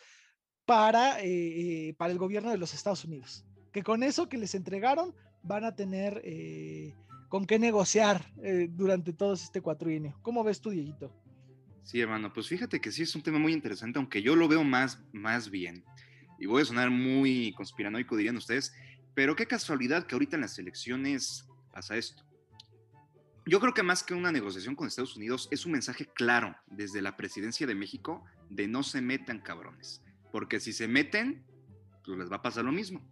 para, 0.64 1.20
eh, 1.20 1.88
eh, 1.88 1.94
para 1.98 2.10
el 2.10 2.18
gobierno 2.18 2.50
de 2.50 2.56
los 2.56 2.72
Estados 2.72 3.04
Unidos. 3.04 3.44
Que 3.70 3.82
con 3.82 4.02
eso 4.02 4.30
que 4.30 4.38
les 4.38 4.54
entregaron 4.54 5.14
van 5.42 5.64
a 5.64 5.74
tener 5.74 6.22
eh, 6.24 6.94
con 7.28 7.44
qué 7.44 7.58
negociar 7.58 8.24
durante 8.70 9.12
todo 9.12 9.34
este 9.34 9.60
cuatrienio. 9.60 10.18
¿Cómo 10.22 10.42
ves 10.42 10.60
tú, 10.60 10.70
Dieguito? 10.70 11.12
Sí, 11.82 12.00
hermano, 12.00 12.32
pues 12.32 12.48
fíjate 12.48 12.80
que 12.80 12.90
sí 12.92 13.02
es 13.02 13.14
un 13.14 13.22
tema 13.22 13.38
muy 13.38 13.52
interesante, 13.52 13.98
aunque 13.98 14.22
yo 14.22 14.36
lo 14.36 14.48
veo 14.48 14.64
más, 14.64 15.00
más 15.12 15.50
bien 15.50 15.84
y 16.40 16.46
voy 16.46 16.62
a 16.62 16.64
sonar 16.64 16.90
muy 16.90 17.52
conspiranoico, 17.52 18.16
dirían 18.16 18.36
ustedes, 18.36 18.74
pero 19.14 19.36
qué 19.36 19.46
casualidad 19.46 20.06
que 20.06 20.14
ahorita 20.14 20.36
en 20.36 20.42
las 20.42 20.58
elecciones 20.58 21.46
pasa 21.72 21.96
esto. 21.96 22.24
Yo 23.46 23.60
creo 23.60 23.74
que 23.74 23.82
más 23.82 24.02
que 24.02 24.14
una 24.14 24.32
negociación 24.32 24.74
con 24.74 24.88
Estados 24.88 25.16
Unidos 25.16 25.48
es 25.50 25.66
un 25.66 25.72
mensaje 25.72 26.06
claro 26.06 26.56
desde 26.66 27.02
la 27.02 27.16
presidencia 27.16 27.66
de 27.66 27.74
México 27.74 28.24
de 28.48 28.68
no 28.68 28.82
se 28.82 29.02
metan 29.02 29.40
cabrones, 29.40 30.02
porque 30.32 30.60
si 30.60 30.72
se 30.72 30.88
meten, 30.88 31.44
pues 32.04 32.18
les 32.18 32.30
va 32.30 32.36
a 32.36 32.42
pasar 32.42 32.64
lo 32.64 32.72
mismo. 32.72 33.02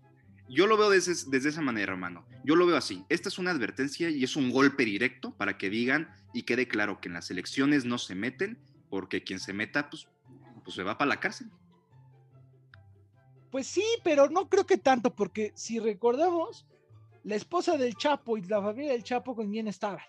Yo 0.48 0.66
lo 0.66 0.78
veo 0.78 0.88
desde, 0.88 1.36
esa 1.36 1.60
manera, 1.60 1.92
hermano. 1.92 2.26
Yo 2.42 2.56
lo 2.56 2.64
veo 2.64 2.76
así. 2.76 3.04
Esta 3.10 3.28
es 3.28 3.38
una 3.38 3.50
advertencia 3.50 4.08
y 4.08 4.24
es 4.24 4.34
un 4.34 4.50
golpe 4.50 4.86
directo 4.86 5.36
para 5.36 5.58
que 5.58 5.68
digan 5.68 6.08
y 6.32 6.44
quede 6.44 6.68
claro 6.68 7.00
que 7.00 7.08
en 7.08 7.14
las 7.14 7.30
elecciones 7.30 7.84
no 7.84 7.98
se 7.98 8.14
meten, 8.14 8.58
porque 8.88 9.22
quien 9.22 9.40
se 9.40 9.52
meta, 9.52 9.90
pues, 9.90 10.08
pues 10.64 10.74
se 10.74 10.82
va 10.82 10.96
para 10.96 11.10
la 11.10 11.20
cárcel. 11.20 11.50
Pues 13.50 13.66
sí, 13.66 13.84
pero 14.04 14.28
no 14.28 14.48
creo 14.48 14.66
que 14.66 14.78
tanto, 14.78 15.14
porque 15.14 15.52
si 15.54 15.78
recordamos, 15.78 16.66
la 17.24 17.36
esposa 17.36 17.76
del 17.76 17.96
Chapo 17.96 18.36
y 18.36 18.42
la 18.42 18.62
familia 18.62 18.92
del 18.92 19.04
Chapo 19.04 19.34
con 19.34 19.50
quién 19.50 19.68
estaban. 19.68 20.00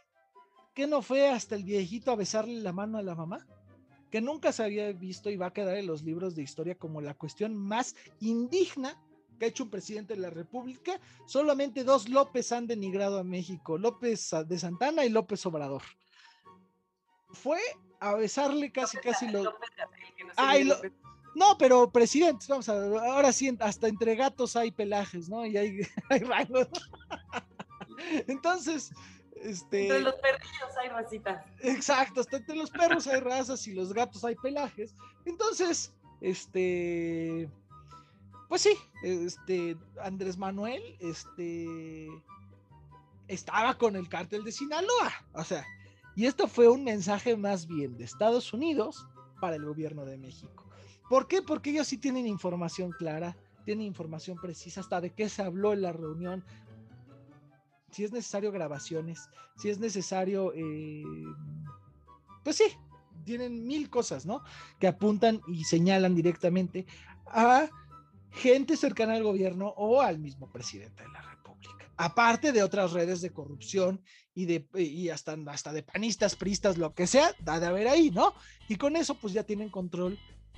¿Qué 0.74 0.88
no 0.88 1.02
fue 1.02 1.30
hasta 1.30 1.56
el 1.56 1.64
viejito 1.64 2.12
a 2.12 2.16
besarle 2.16 2.62
la 2.62 2.74
mano 2.74 2.98
a 2.98 3.04
la 3.04 3.16
mamá? 3.16 3.46
Que 4.10 4.22
nunca 4.22 4.52
se 4.52 4.64
había 4.64 4.92
visto 4.92 5.30
y 5.30 5.38
va 5.38 5.48
a 5.48 5.54
quedar 5.54 5.76
en 5.76 5.88
los 5.88 6.04
libros 6.04 6.36
de 6.36 6.44
historia 6.44 6.76
como 6.76 7.02
la 7.02 7.14
cuestión 7.14 7.56
más 7.56 7.96
indigna 8.20 8.98
que 9.38 9.46
ha 9.46 9.48
hecho 9.50 9.64
un 9.64 9.70
presidente 9.70 10.16
de 10.16 10.20
la 10.20 10.30
República. 10.30 11.00
Solamente 11.26 11.84
dos 11.84 12.10
López 12.10 12.52
han 12.52 12.68
denigrado 12.68 13.20
a 13.20 13.24
México, 13.24 13.78
López 13.78 14.32
de 14.48 14.60
Santana 14.60 15.06
y 15.06 15.10
López 15.10 15.46
Obrador. 15.46 15.82
Fue 17.32 17.60
a 18.00 18.16
besarle 18.16 18.72
casi, 18.72 18.98
casi 18.98 19.28
lo... 19.30 19.54
No, 21.36 21.58
pero 21.58 21.92
presidentes, 21.92 22.48
vamos 22.48 22.68
a 22.70 22.76
ver, 22.76 22.98
ahora 22.98 23.32
sí, 23.32 23.56
hasta 23.60 23.88
entre 23.88 24.16
gatos 24.16 24.56
hay 24.56 24.72
pelajes, 24.72 25.30
¿no? 25.30 25.46
Y 25.46 25.58
hay, 25.58 25.82
hay 26.10 26.20
rangos. 26.20 26.68
Entonces, 28.28 28.92
este... 29.36 29.84
Entre 29.84 30.02
los 30.02 30.16
perrillos 30.16 30.78
hay 30.82 30.90
racitas. 30.90 31.46
Exacto, 31.62 32.22
hasta 32.22 32.38
entre 32.38 32.56
los 32.56 32.70
perros 32.70 33.08
hay 33.08 33.20
razas 33.20 33.66
y 33.68 33.74
los 33.74 33.94
gatos 33.94 34.24
hay 34.24 34.36
pelajes. 34.36 34.96
Entonces, 35.26 35.94
este... 36.22 37.50
Pues 38.48 38.64
sí, 38.64 38.76
este, 39.04 39.78
Andrés 40.02 40.38
Manuel, 40.38 40.82
este... 41.00 42.08
Estaba 43.28 43.78
con 43.78 43.96
el 43.96 44.10
cártel 44.10 44.44
de 44.44 44.52
Sinaloa, 44.52 45.14
o 45.34 45.44
sea, 45.44 45.64
y 46.16 46.26
esto 46.26 46.48
fue 46.48 46.68
un 46.68 46.84
mensaje 46.84 47.38
más 47.38 47.68
bien 47.68 47.96
de 47.96 48.04
Estados 48.06 48.52
Unidos 48.54 49.08
para 49.40 49.56
el 49.56 49.64
gobierno 49.64 50.04
de 50.04 50.18
México. 50.18 50.69
¿Por 51.10 51.28
qué? 51.28 51.42
Porque 51.42 51.72
ellos 51.72 51.88
sí 51.88 51.98
tienen 51.98 52.28
información 52.28 52.92
clara, 52.92 53.36
tienen 53.66 53.86
información 53.86 54.38
precisa 54.38 54.82
hasta 54.82 55.02
de 55.02 55.12
qué 55.12 55.28
se 55.28 55.42
habló 55.42 55.74
en 55.74 55.82
la 55.82 55.92
reunión, 55.92 56.46
si 57.92 58.04
es 58.04 58.12
necesario 58.12 58.52
grabaciones, 58.52 59.30
si 59.58 59.70
es 59.70 59.80
necesario, 59.80 60.54
eh, 60.54 61.04
pues 62.44 62.58
sí, 62.58 62.66
tienen 63.26 63.66
mil 63.66 63.90
cosas, 63.90 64.26
¿no? 64.26 64.44
Que 64.80 64.88
apuntan 64.88 65.42
y 65.48 65.64
señalan 65.64 66.16
directamente 66.16 66.86
a 67.26 67.68
gente 68.32 68.78
cercana 68.78 69.14
al 69.14 69.24
gobierno 69.24 69.74
o 69.78 70.02
al 70.02 70.20
mismo 70.20 70.52
presidente 70.52 71.04
de 71.04 71.10
la 71.10 71.22
República. 71.22 71.92
Aparte 71.98 72.52
de 72.52 72.64
otras 72.64 72.94
redes 72.94 73.22
de 73.22 73.32
corrupción 73.32 74.02
y, 74.34 74.46
de, 74.46 74.68
y 74.76 75.10
hasta, 75.10 75.36
hasta 75.48 75.74
de 75.74 75.84
panistas, 75.84 76.36
pristas, 76.36 76.78
lo 76.78 76.94
que 76.94 77.08
sea, 77.08 77.32
da 77.40 77.60
de 77.60 77.66
haber 77.66 77.88
ahí, 77.88 78.12
¿no? 78.12 78.34
Y 78.68 78.76
con 78.76 78.96
eso 78.96 79.16
pues 79.16 79.34
ya 79.34 79.44
tienen 79.44 79.70
control 79.70 80.18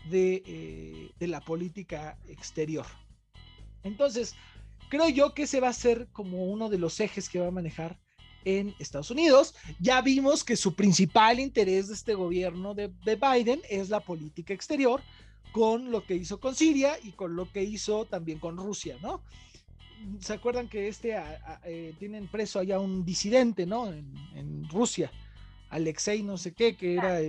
eh, 0.10 1.12
de, 1.20 1.28
la 1.28 1.42
política 1.42 2.18
exterior. 2.28 2.86
Entonces, 3.84 4.36
creo 4.90 5.10
yo 5.10 5.34
que 5.34 5.44
ese 5.44 5.60
va 5.60 5.70
a 5.70 5.74
ser 5.74 6.08
como 6.12 6.46
uno 6.46 6.70
de 6.70 6.80
los 6.80 7.00
ejes 7.00 7.30
que 7.30 7.40
va 7.40 7.48
a 7.48 7.52
manejar 7.52 8.00
en 8.44 8.74
Estados 8.80 9.12
Unidos. 9.12 9.54
Ya 9.80 10.02
vimos 10.02 10.44
que 10.44 10.56
su 10.56 10.76
principal 10.76 11.40
interés 11.40 11.88
de 11.88 11.94
este 11.94 12.16
gobierno 12.16 12.74
de, 12.74 12.90
Biden 13.06 13.62
es 13.70 13.90
la 13.90 14.00
política 14.00 14.54
exterior, 14.54 15.02
con 15.52 15.92
lo 15.92 16.06
que 16.06 16.16
hizo 16.16 16.40
con 16.40 16.56
Siria 16.56 16.98
y 17.04 17.12
con 17.12 17.36
lo 17.36 17.52
que 17.52 17.64
hizo 17.64 18.06
también 18.06 18.40
con 18.40 18.58
Rusia, 18.58 18.98
¿no? 19.02 19.22
¿Se 20.20 20.34
acuerdan 20.34 20.68
que 20.68 20.88
este 20.88 21.16
eh, 21.64 21.94
tienen 22.00 22.28
preso 22.28 22.58
allá 22.58 22.80
un 22.80 23.06
disidente, 23.06 23.68
¿no? 23.68 23.94
En, 23.94 24.12
en, 24.34 24.68
Rusia, 24.70 25.12
Alexei 25.70 26.24
no 26.24 26.38
sé 26.38 26.54
qué, 26.54 26.76
que 26.76 26.96
era 26.96 27.20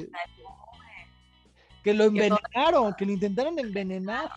que 1.82 1.94
lo 1.94 2.04
envenenaron, 2.04 2.94
que 2.94 3.06
lo 3.06 3.12
intentaron 3.12 3.58
envenenar. 3.58 4.30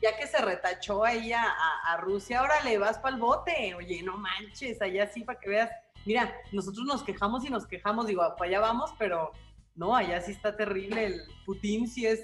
Ya 0.00 0.16
que 0.16 0.26
se 0.26 0.38
retachó 0.38 1.04
ahí 1.04 1.32
a, 1.32 1.96
Rusia, 2.00 2.40
ahora 2.40 2.62
le 2.64 2.78
vas 2.78 2.98
para 2.98 3.16
el 3.16 3.20
bote. 3.20 3.74
Oye, 3.74 4.02
no 4.02 4.16
manches, 4.16 4.80
allá 4.80 5.10
sí 5.12 5.22
para 5.22 5.40
que 5.40 5.50
veas. 5.50 5.70
Mira, 6.06 6.32
nosotros 6.52 6.86
nos 6.86 7.02
quejamos 7.02 7.44
y 7.44 7.50
nos 7.50 7.66
quejamos, 7.66 8.06
digo, 8.06 8.22
para 8.36 8.48
allá 8.48 8.60
vamos, 8.60 8.92
pero 8.98 9.32
no, 9.74 9.94
allá 9.96 10.20
sí 10.20 10.30
está 10.30 10.56
terrible. 10.56 11.06
El 11.06 11.20
Putin 11.44 11.88
sí 11.88 12.06
es 12.06 12.20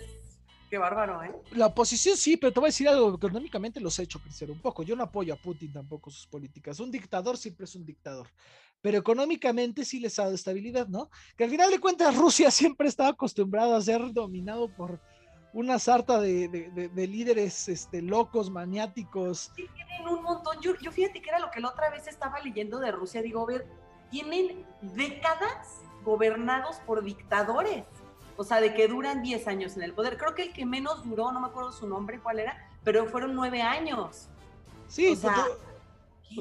Qué 0.71 0.79
bárbaro, 0.79 1.23
¿eh? 1.23 1.31
La 1.53 1.67
oposición 1.67 2.17
sí, 2.17 2.37
pero 2.37 2.53
te 2.53 2.59
voy 2.59 2.69
a 2.69 2.71
decir 2.71 2.89
algo, 2.89 3.15
económicamente 3.15 3.81
los 3.81 3.99
he 3.99 4.03
hecho 4.03 4.19
crecer 4.19 4.51
un 4.51 4.59
poco. 4.59 4.83
Yo 4.83 4.97
no 4.97 5.05
apoyo 5.05 5.35
a 5.35 5.37
Putin 5.37 5.73
tampoco 5.73 6.11
sus 6.11 6.27
políticas. 6.27 6.81
Un 6.81 6.91
dictador 6.91 7.37
siempre 7.37 7.65
es 7.65 7.75
un 7.75 7.85
dictador 7.85 8.27
pero 8.85 8.99
económicamente 8.99 9.83
sí 9.83 9.99
les 9.99 10.19
ha 10.19 10.25
dado 10.25 10.35
estabilidad, 10.35 10.89
¿no? 10.89 11.09
Que 11.39 11.45
al 11.45 11.51
final 11.51 11.71
de 11.71 11.81
cuentas 11.81 12.15
Rusia 12.15 12.51
siempre 12.51 12.87
estaba 12.87 13.09
acostumbrado 13.09 13.75
a 13.75 13.81
ser 13.81 14.13
dominado 14.13 14.69
por 14.69 15.01
una 15.55 15.79
sarta 15.79 16.21
de, 16.21 16.71
líderes 16.95 17.67
este, 17.71 18.03
locos, 18.03 18.51
maniáticos. 18.51 19.51
Sí, 19.57 19.67
tienen 19.75 20.07
un 20.07 20.23
montón. 20.23 20.59
Yo, 20.61 20.75
fíjate 20.93 21.23
que 21.23 21.31
era 21.31 21.39
lo 21.39 21.51
que 21.51 21.61
la 21.61 21.71
otra 21.71 21.89
vez 21.89 22.07
estaba 22.09 22.39
leyendo 22.41 22.79
de 22.79 22.93
Rusia. 22.93 23.23
Digo, 23.23 23.47
ver, 23.47 23.67
tienen 24.11 24.67
décadas 24.83 25.81
gobernados 26.05 26.77
por 26.85 27.03
dictadores. 27.03 27.85
O 28.37 28.45
sea, 28.45 28.61
de 28.61 28.75
que 28.75 28.87
duran 28.87 29.23
10 29.23 29.49
años 29.49 29.79
en 29.79 29.85
el 29.85 29.95
poder. 29.95 30.19
Creo 30.19 30.35
que 30.35 30.43
el 30.43 30.53
que 30.53 30.67
menos 30.67 31.05
duró, 31.05 31.33
no 31.33 31.41
me 31.41 31.47
acuerdo 31.47 31.73
su 31.73 31.89
nombre, 31.89 32.21
cuál 32.21 32.39
era, 32.39 32.71
pero 32.83 33.07
fueron 33.07 33.35
9 33.35 33.63
años. 33.63 34.29
Sí, 34.89 35.07
o 35.13 35.17
sea, 35.17 35.43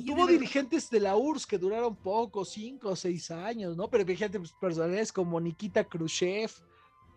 tuvo 0.06 0.28
dirigentes 0.28 0.90
de 0.90 1.00
la 1.00 1.16
URSS 1.16 1.46
que 1.46 1.58
duraron 1.58 1.96
poco, 1.96 2.46
cinco 2.46 2.90
o 2.90 2.96
seis 2.96 3.30
años, 3.32 3.76
¿no? 3.76 3.90
Pero 3.90 4.06
fíjate, 4.06 4.40
pues, 4.40 4.52
personalidades 4.54 5.12
como 5.12 5.40
Nikita 5.40 5.84
Khrushchev, 5.84 6.52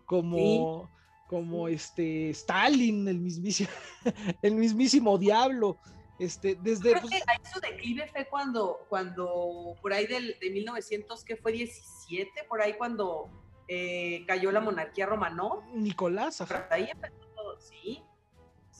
como, 0.05 0.89
como 1.27 1.67
este 1.67 2.29
Stalin, 2.31 3.07
el 3.07 3.19
mismísimo, 3.19 3.69
el 4.41 4.55
mismísimo 4.55 5.17
diablo. 5.17 5.77
Este, 6.19 6.55
desde. 6.55 6.91
Creo 6.91 7.01
pues 7.01 7.13
que 7.13 7.23
ahí 7.27 7.37
su 7.53 7.59
declive 7.59 8.07
fue 8.07 8.25
cuando, 8.25 8.85
cuando 8.89 9.75
por 9.81 9.93
ahí 9.93 10.07
del, 10.07 10.35
de 10.39 10.49
1900, 10.49 11.23
que 11.23 11.35
fue 11.35 11.51
17, 11.51 12.43
por 12.49 12.61
ahí 12.61 12.73
cuando 12.73 13.29
eh, 13.67 14.23
cayó 14.25 14.51
la 14.51 14.59
monarquía 14.59 15.05
romano. 15.05 15.63
Nicolás, 15.73 16.41
ajá. 16.41 16.67
Ahí 16.71 16.89
empezó 16.89 17.27
todo, 17.35 17.59
sí. 17.59 18.01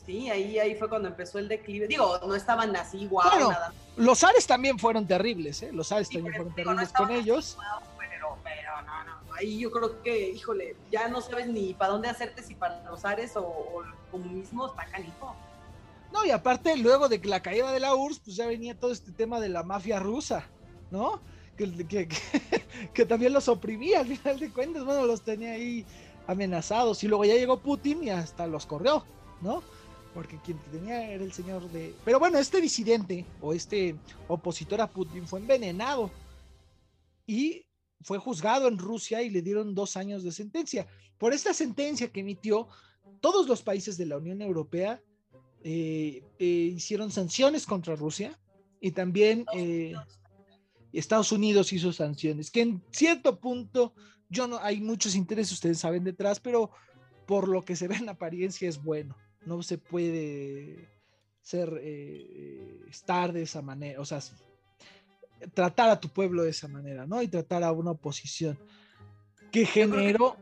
Sí, 0.08 0.30
ahí, 0.30 0.58
ahí 0.58 0.74
fue 0.76 0.88
cuando 0.88 1.10
empezó 1.10 1.38
el 1.38 1.50
declive. 1.50 1.86
Digo, 1.86 2.18
no 2.26 2.34
estaban 2.34 2.74
así, 2.78 3.06
guau, 3.08 3.50
nada. 3.50 3.74
Los 3.98 4.24
Ares 4.24 4.48
también 4.48 4.80
fueron 4.80 5.06
terribles, 5.06 5.62
¿eh? 5.64 5.70
Los 5.74 5.92
Ares 5.92 6.10
también 6.10 6.34
fueron 6.34 6.56
terribles 6.56 6.94
con 6.94 7.12
ellos. 7.12 7.58
pero, 8.00 8.38
pero, 8.42 8.82
no, 8.84 9.04
no. 9.04 9.34
Ahí 9.34 9.60
yo 9.60 9.70
creo 9.70 10.02
que, 10.02 10.30
híjole, 10.30 10.78
ya 10.90 11.10
no 11.10 11.20
sabes 11.20 11.48
ni 11.48 11.74
para 11.74 11.92
dónde 11.92 12.08
hacerte, 12.08 12.42
si 12.42 12.56
para 12.56 12.82
los 12.86 13.04
Ares 13.04 13.36
o, 13.36 13.42
o 13.42 13.84
el 13.84 13.92
comunismo 14.10 14.68
está 14.68 14.86
canijo. 14.86 15.36
No, 16.14 16.24
y 16.24 16.32
aparte, 16.32 16.78
luego 16.78 17.10
de 17.10 17.20
que 17.20 17.28
la 17.28 17.42
caída 17.42 17.70
de 17.74 17.82
la 17.82 17.94
URSS, 17.94 18.20
pues 18.20 18.38
ya 18.38 18.48
venía 18.48 18.80
todo 18.80 18.94
este 18.94 19.12
tema 19.12 19.42
de 19.42 19.50
la 19.50 19.64
mafia 19.64 20.00
rusa, 20.00 20.46
¿no? 20.90 21.20
Que, 21.58 21.86
que, 21.86 22.08
que, 22.94 23.06
también 23.06 23.34
los 23.34 23.50
oprimía 23.50 24.00
al 24.00 24.08
final 24.08 24.40
de 24.40 24.52
cuentas, 24.52 24.86
bueno, 24.86 25.06
los 25.06 25.22
tenía 25.22 25.52
ahí 25.52 25.86
amenazados. 26.28 27.04
Y 27.04 27.10
luego 27.10 27.26
ya 27.26 27.34
llegó 27.34 27.60
Putin 27.60 28.06
y 28.06 28.10
hasta 28.10 28.48
los 28.48 28.66
corrió, 28.66 29.04
¿no? 29.42 29.64
Porque 30.18 30.40
quien 30.44 30.58
tenía 30.72 31.12
era 31.12 31.24
el 31.24 31.32
señor 31.32 31.70
de... 31.70 31.94
Pero 32.04 32.18
bueno, 32.18 32.40
este 32.40 32.60
disidente 32.60 33.24
o 33.40 33.54
este 33.54 33.96
opositor 34.28 34.82
a 34.82 34.90
Putin 34.90 35.28
fue 35.28 35.40
envenenado 35.40 36.10
y 37.28 37.68
fue 38.02 38.18
juzgado 38.18 38.68
en 38.68 38.80
Rusia 38.80 39.22
y 39.22 39.30
le 39.30 39.44
dieron 39.44 39.76
dos 39.76 39.96
años 39.96 40.24
de 40.24 40.32
sentencia. 40.32 40.88
Por 41.20 41.34
esta 41.34 41.54
sentencia 41.54 42.12
que 42.12 42.22
emitió, 42.22 42.68
todos 43.22 43.48
los 43.48 43.62
países 43.62 43.96
de 43.96 44.08
la 44.08 44.18
Unión 44.18 44.42
Europea 44.42 45.00
eh, 45.64 46.24
eh, 46.40 46.46
hicieron 46.46 47.12
sanciones 47.12 47.68
contra 47.68 47.96
Rusia 47.96 48.40
y 48.82 48.94
también 48.94 49.46
eh, 49.54 49.94
Estados 50.94 51.32
Unidos 51.32 51.72
hizo 51.74 51.94
sanciones, 51.94 52.50
que 52.50 52.62
en 52.62 52.82
cierto 52.90 53.40
punto 53.40 53.94
yo 54.32 54.48
no, 54.48 54.58
hay 54.64 54.82
muchos 54.82 55.14
intereses, 55.14 55.54
ustedes 55.54 55.78
saben 55.78 56.04
detrás, 56.04 56.40
pero 56.40 56.72
por 57.28 57.48
lo 57.48 57.64
que 57.64 57.76
se 57.76 57.88
ve 57.88 57.98
en 57.98 58.10
apariencia 58.10 58.68
es 58.68 58.82
bueno. 58.82 59.16
No 59.48 59.64
se 59.64 59.78
puede 59.78 60.88
ser, 61.42 61.82
estar 62.90 63.32
de 63.32 63.44
esa 63.44 63.62
manera, 63.62 64.02
o 64.02 64.06
sea, 64.06 64.20
tratar 65.54 65.90
a 65.90 66.00
tu 66.00 66.10
pueblo 66.10 66.44
de 66.44 66.50
esa 66.50 66.68
manera, 66.68 67.06
¿no? 67.06 67.22
Y 67.22 67.28
tratar 67.28 67.64
a 67.64 67.72
una 67.72 67.92
oposición 67.92 68.60
que 69.52 69.66
generó... 69.66 70.36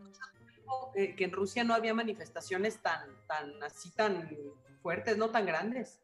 Que, 0.93 1.15
que, 1.15 1.25
en 1.25 1.31
Rusia 1.31 1.63
no 1.63 1.73
había 1.73 1.93
manifestaciones 1.93 2.81
tan, 2.81 3.09
tan, 3.27 3.61
así, 3.61 3.91
tan 3.91 4.29
fuertes, 4.81 5.17
no 5.17 5.29
tan 5.29 5.45
grandes. 5.45 5.99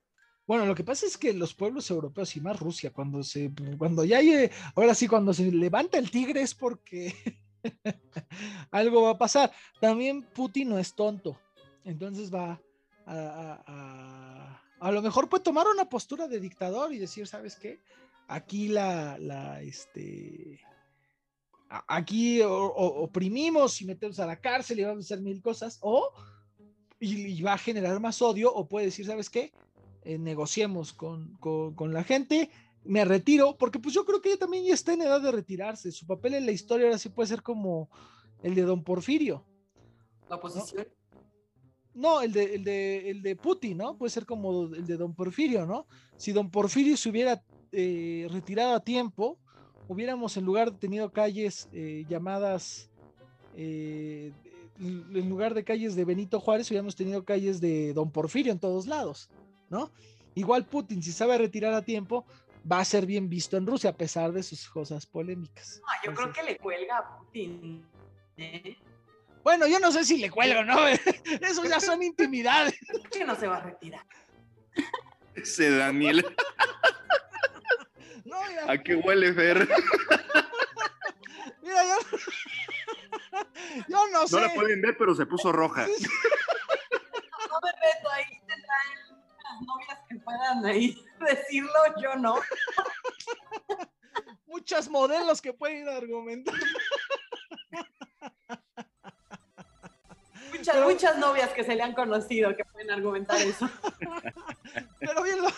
Bueno, 0.46 0.66
lo 0.66 0.76
que 0.76 0.84
pasa 0.84 1.06
es 1.06 1.18
que 1.18 1.34
los 1.34 1.54
pueblos 1.54 1.90
europeos 1.90 2.36
y 2.36 2.42
más 2.42 2.60
Rusia, 2.60 2.92
cuando 2.92 3.24
se, 3.24 3.52
cuando 3.78 4.04
ya 4.04 4.18
hay, 4.18 4.52
ahora 4.76 4.94
sí, 4.94 5.08
cuando 5.08 5.34
se 5.34 5.50
levanta 5.50 5.98
el 5.98 6.12
tigre 6.12 6.42
es 6.42 6.54
porque 6.54 7.16
algo 8.72 9.04
va 9.04 9.12
a 9.12 9.18
pasar. 9.18 9.52
También 9.80 10.24
Putin 10.34 10.70
no 10.70 10.78
es 10.78 10.94
tonto, 10.94 11.40
entonces 11.86 12.34
va 12.34 12.62
a, 13.06 13.64
a, 13.68 14.62
a, 14.80 14.92
lo 14.92 15.02
mejor 15.02 15.30
puede 15.30 15.44
tomar 15.44 15.68
una 15.68 15.90
postura 15.90 16.28
de 16.28 16.40
dictador 16.40 16.94
y 16.94 17.00
decir, 17.00 17.28
¿sabes 17.28 17.56
qué? 17.56 17.82
Aquí 18.28 18.68
la, 18.68 19.18
la, 19.18 19.62
este, 19.62 20.60
aquí 21.88 22.42
oprimimos 22.44 23.82
y 23.82 23.86
metemos 23.86 24.20
a 24.20 24.26
la 24.26 24.40
cárcel 24.40 24.80
y 24.80 24.84
vamos 24.84 25.06
a 25.06 25.08
hacer 25.08 25.22
mil 25.22 25.42
cosas, 25.42 25.80
o 25.82 26.12
y, 27.00 27.42
va 27.42 27.54
a 27.54 27.58
generar 27.58 28.00
más 28.00 28.22
odio, 28.22 28.54
o 28.54 28.68
puede 28.68 28.88
decir, 28.88 29.06
¿sabes 29.06 29.30
qué? 29.30 29.52
Eh, 30.04 30.18
negociemos 30.18 30.94
con, 30.94 31.36
con, 31.40 31.94
la 31.94 32.04
gente, 32.04 32.50
me 32.84 33.06
retiro, 33.06 33.58
porque 33.58 33.80
pues 33.80 33.94
yo 33.94 34.06
creo 34.06 34.22
que 34.22 34.30
ella 34.30 34.40
también 34.40 34.66
ya 34.66 34.74
está 34.74 34.94
en 34.94 35.02
edad 35.02 35.22
de 35.22 35.32
retirarse, 35.32 35.92
su 35.92 36.06
papel 36.06 36.36
en 36.36 36.46
la 36.46 36.52
historia 36.52 36.88
ahora 36.88 36.98
sí 36.98 37.10
puede 37.10 37.28
ser 37.28 37.42
como 37.42 37.90
el 38.44 38.56
de 38.56 38.64
don 38.64 38.84
Porfirio. 38.84 39.46
La 40.30 40.38
oposición. 40.38 40.88
El, 41.96 42.32
de, 42.32 42.56
el, 42.56 42.64
de, 42.64 43.10
el 43.10 43.22
de 43.22 43.36
Putin, 43.36 43.78
¿no? 43.78 43.98
Puede 43.98 44.12
ser 44.12 44.26
como 44.26 44.66
el 44.66 44.86
de 44.86 44.98
don 44.98 45.14
Porfirio, 45.14 45.66
¿no? 45.66 45.86
Si 46.18 46.32
don 46.32 46.50
Porfirio 46.50 46.98
se 46.98 47.10
hubiera 47.10 47.44
eh, 47.72 48.28
retirado 48.32 48.74
a 48.74 48.80
tiempo, 48.80 49.38
hubiéramos 49.88 50.38
en 50.38 50.46
lugar 50.46 50.72
de 50.72 50.78
tenido 50.78 51.12
calles 51.12 51.68
eh, 51.74 52.06
llamadas, 52.08 52.90
eh, 53.56 54.32
en 54.80 55.30
lugar 55.30 55.54
de 55.54 55.64
calles 55.64 55.96
de 55.96 56.06
Benito 56.06 56.40
Juárez, 56.40 56.70
hubiéramos 56.72 56.96
tenido 56.96 57.24
calles 57.24 57.62
de 57.62 57.94
Don 57.94 58.10
Porfirio 58.10 58.52
en 58.52 58.60
todos 58.60 58.88
lados, 58.88 59.30
¿no? 59.70 59.92
Igual 60.34 60.66
Putin, 60.66 61.04
si 61.04 61.12
sabe 61.12 61.38
retirar 61.38 61.74
a 61.74 61.84
tiempo, 61.84 62.26
va 62.70 62.80
a 62.80 62.86
ser 62.86 63.06
bien 63.06 63.30
visto 63.30 63.58
en 63.58 63.68
Rusia, 63.68 63.92
a 63.92 63.98
pesar 63.98 64.32
de 64.32 64.44
sus 64.44 64.70
cosas 64.70 65.06
polémicas. 65.06 65.82
Ah, 65.86 66.02
yo 66.06 66.14
creo 66.14 66.32
que 66.32 66.44
le 66.44 66.58
cuelga 66.58 66.98
a 66.98 67.18
Putin. 67.18 67.84
¿eh? 68.38 68.78
Bueno, 69.44 69.68
yo 69.68 69.80
no 69.80 69.92
sé 69.92 70.04
si 70.04 70.18
le 70.18 70.30
cuelga 70.30 70.64
no. 70.64 70.88
Eso 71.42 71.66
ya 71.66 71.80
son 71.80 72.04
intimidades. 72.04 72.78
Que 73.12 73.26
no 73.26 73.36
se 73.36 73.48
va 73.48 73.58
a 73.58 73.62
retirar. 73.62 74.06
Ese 75.36 75.70
Daniel. 75.70 76.26
No, 78.26 78.40
¿A 78.68 78.78
qué 78.78 78.96
huele, 78.96 79.34
Fer? 79.34 79.68
Mira, 81.62 81.84
yo, 81.84 81.98
yo 83.88 84.08
no 84.12 84.28
sé. 84.28 84.36
No 84.36 84.42
la 84.42 84.54
pueden 84.54 84.82
ver, 84.82 84.96
pero 84.98 85.16
se 85.16 85.26
puso 85.26 85.52
roja. 85.52 85.86
No 85.88 87.60
me 87.62 87.72
meto 87.82 88.10
ahí, 88.12 88.26
tendrán 88.48 88.88
las 89.44 89.62
novias 89.62 90.00
que 90.08 90.16
puedan 90.18 90.66
ahí 90.66 90.98
decirlo, 91.20 91.80
yo 92.02 92.16
no. 92.16 92.40
Muchas 94.46 94.90
modelos 94.90 95.42
que 95.42 95.54
pueden 95.54 95.88
argumentar. 95.90 96.56
Muchas, 100.62 100.76
pero, 100.76 100.90
muchas 100.90 101.18
novias 101.18 101.50
que 101.54 101.64
se 101.64 101.76
le 101.76 101.82
han 101.82 101.94
conocido 101.94 102.56
que 102.56 102.64
pueden 102.66 102.92
argumentar 102.92 103.42
eso. 103.42 103.68
Pero 105.00 105.24
bien 105.24 105.42
lo, 105.42 105.50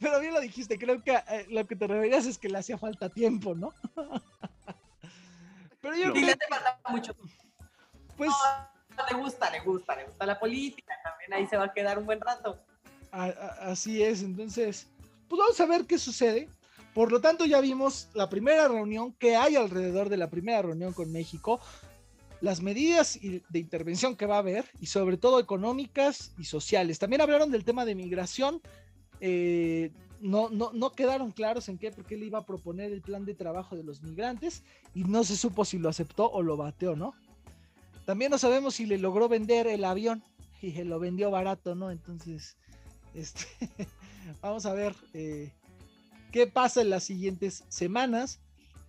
pero 0.00 0.20
bien 0.20 0.34
lo 0.34 0.40
dijiste, 0.40 0.78
creo 0.78 1.02
que 1.02 1.12
eh, 1.14 1.46
lo 1.48 1.64
que 1.66 1.76
te 1.76 1.86
referías 1.86 2.26
es 2.26 2.36
que 2.38 2.48
le 2.48 2.58
hacía 2.58 2.76
falta 2.76 3.08
tiempo, 3.08 3.54
¿no? 3.54 3.72
pero 5.80 5.94
yo 5.96 6.12
creo... 6.12 6.26
le 6.26 6.36
falta 6.48 6.80
mucho. 6.88 7.14
Pues... 8.16 8.30
No, 8.96 9.06
le 9.10 9.22
gusta, 9.22 9.50
le 9.50 9.60
gusta, 9.60 9.94
le 9.94 10.04
gusta 10.04 10.26
la 10.26 10.40
política, 10.40 10.92
también 11.04 11.34
ahí 11.34 11.46
se 11.46 11.56
va 11.56 11.66
a 11.66 11.72
quedar 11.72 11.98
un 11.98 12.06
buen 12.06 12.20
rato. 12.20 12.58
A, 13.12 13.26
a, 13.26 13.70
así 13.70 14.02
es, 14.02 14.22
entonces, 14.22 14.88
pues 15.28 15.38
vamos 15.38 15.60
a 15.60 15.66
ver 15.66 15.86
qué 15.86 15.98
sucede. 15.98 16.48
Por 16.92 17.12
lo 17.12 17.20
tanto, 17.20 17.44
ya 17.44 17.60
vimos 17.60 18.08
la 18.14 18.28
primera 18.28 18.66
reunión 18.68 19.12
que 19.12 19.36
hay 19.36 19.54
alrededor 19.54 20.08
de 20.08 20.16
la 20.16 20.28
primera 20.30 20.62
reunión 20.62 20.92
con 20.92 21.12
México, 21.12 21.60
las 22.40 22.60
medidas 22.60 23.18
de 23.20 23.58
intervención 23.58 24.16
que 24.16 24.26
va 24.26 24.36
a 24.36 24.40
haber 24.40 24.66
y 24.80 24.86
sobre 24.86 25.16
todo 25.16 25.40
económicas 25.40 26.32
y 26.38 26.44
sociales. 26.44 26.98
También 26.98 27.22
hablaron 27.22 27.50
del 27.50 27.64
tema 27.64 27.84
de 27.84 27.94
migración 27.94 28.60
eh, 29.20 29.90
no, 30.20 30.48
no, 30.48 30.70
no, 30.72 30.92
quedaron 30.92 31.30
claros 31.30 31.68
en 31.68 31.78
qué, 31.78 31.90
porque 31.90 32.14
él 32.14 32.22
iba 32.22 32.38
a 32.38 32.46
proponer 32.46 32.92
el 32.92 33.02
plan 33.02 33.24
de 33.24 33.34
trabajo 33.34 33.76
de 33.76 33.84
los 33.84 34.02
migrantes 34.02 34.62
y 34.94 35.04
no 35.04 35.24
se 35.24 35.36
supo 35.36 35.64
si 35.64 35.78
lo 35.78 35.88
aceptó 35.88 36.30
o 36.30 36.42
lo 36.42 36.56
bateó, 36.56 36.96
¿no? 36.96 37.14
También 38.06 38.30
no 38.30 38.38
sabemos 38.38 38.74
si 38.74 38.86
le 38.86 38.98
logró 38.98 39.28
vender 39.28 39.66
el 39.66 39.84
avión 39.84 40.22
y 40.62 40.72
se 40.72 40.84
lo 40.84 40.98
vendió 40.98 41.30
barato, 41.30 41.74
¿no? 41.74 41.90
Entonces, 41.90 42.56
este, 43.14 43.44
vamos 44.40 44.64
a 44.64 44.72
ver 44.72 44.94
eh, 45.12 45.52
qué 46.32 46.46
pasa 46.46 46.80
en 46.80 46.90
las 46.90 47.04
siguientes 47.04 47.64
semanas. 47.68 48.40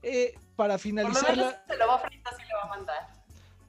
Eh, 0.04 0.36
para 0.56 0.78
finalizar 0.78 1.36
la... 1.36 1.64
Se 1.68 1.76
lo 1.76 1.88
va 1.88 1.96
a 1.96 2.00
fritar 2.00 2.36
si 2.38 2.44
le 2.44 2.54
va 2.54 2.64
a 2.64 2.68
mandar. 2.68 3.17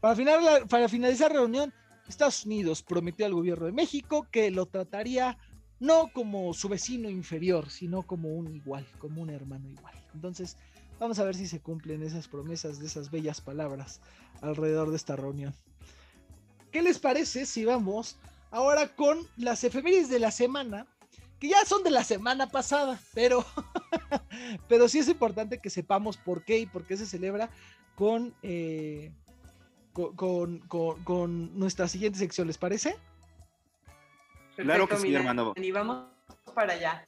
Para, 0.00 0.14
final, 0.14 0.66
para 0.68 0.88
finalizar 0.88 1.32
la 1.32 1.40
reunión, 1.40 1.72
Estados 2.08 2.46
Unidos 2.46 2.82
prometió 2.82 3.26
al 3.26 3.34
gobierno 3.34 3.66
de 3.66 3.72
México 3.72 4.26
que 4.30 4.50
lo 4.50 4.66
trataría 4.66 5.36
no 5.80 6.10
como 6.12 6.54
su 6.54 6.68
vecino 6.68 7.08
inferior, 7.08 7.70
sino 7.70 8.02
como 8.02 8.30
un 8.30 8.54
igual, 8.54 8.86
como 8.98 9.22
un 9.22 9.30
hermano 9.30 9.68
igual. 9.68 9.94
Entonces, 10.14 10.56
vamos 10.98 11.18
a 11.18 11.24
ver 11.24 11.36
si 11.36 11.46
se 11.46 11.60
cumplen 11.60 12.02
esas 12.02 12.28
promesas 12.28 12.78
de 12.78 12.86
esas 12.86 13.10
bellas 13.10 13.40
palabras 13.40 14.00
alrededor 14.40 14.90
de 14.90 14.96
esta 14.96 15.16
reunión. 15.16 15.54
¿Qué 16.72 16.82
les 16.82 16.98
parece 16.98 17.46
si 17.46 17.64
vamos 17.64 18.18
ahora 18.50 18.94
con 18.94 19.18
las 19.36 19.64
efemérides 19.64 20.10
de 20.10 20.18
la 20.18 20.30
semana? 20.30 20.86
Que 21.38 21.48
ya 21.48 21.64
son 21.64 21.84
de 21.84 21.90
la 21.90 22.02
semana 22.02 22.48
pasada, 22.48 23.00
pero, 23.14 23.44
pero 24.68 24.88
sí 24.88 24.98
es 24.98 25.08
importante 25.08 25.58
que 25.58 25.70
sepamos 25.70 26.16
por 26.16 26.44
qué 26.44 26.58
y 26.58 26.66
por 26.66 26.84
qué 26.84 26.96
se 26.96 27.06
celebra 27.06 27.50
con, 27.94 28.34
eh, 28.42 29.12
con, 29.98 30.60
con, 30.60 31.02
con 31.02 31.58
nuestra 31.58 31.88
siguiente 31.88 32.18
sección, 32.18 32.46
¿les 32.46 32.58
parece? 32.58 32.96
claro 34.56 34.88
que 34.88 34.96
sí, 34.96 35.14
hermano. 35.14 35.52
Y 35.56 35.72
vamos 35.72 36.06
para 36.54 36.74
allá. 36.74 37.04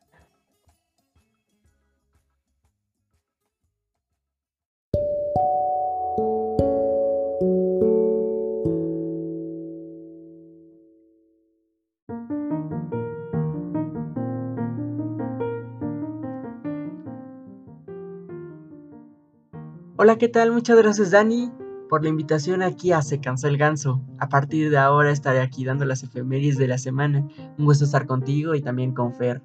Hola, 19.97 20.17
¿qué 20.17 20.29
tal? 20.29 20.51
Muchas 20.51 20.79
gracias, 20.79 21.11
Dani 21.11 21.53
por 21.91 22.05
la 22.05 22.09
invitación 22.09 22.63
aquí 22.63 22.93
a 22.93 23.03
Se 23.03 23.21
Cansó 23.21 23.49
el 23.49 23.59
Ganso. 23.59 24.01
A 24.19 24.29
partir 24.29 24.71
de 24.71 24.79
ahora 24.79 25.11
estaré 25.11 25.41
aquí 25.41 25.65
dando 25.65 25.85
las 25.85 26.05
efemérides 26.05 26.57
de 26.57 26.69
la 26.69 26.79
semana. 26.79 27.27
Un 27.59 27.65
gusto 27.65 27.85
estar 27.85 28.07
contigo 28.07 28.55
y 28.55 28.63
también 28.63 28.95
con 28.95 29.13
Fer. 29.13 29.43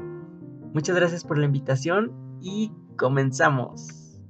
Muchas 0.71 0.95
gracias 0.95 1.23
por 1.23 1.39
la 1.39 1.47
invitación 1.47 2.13
y 2.39 2.71
comenzamos. 2.97 4.21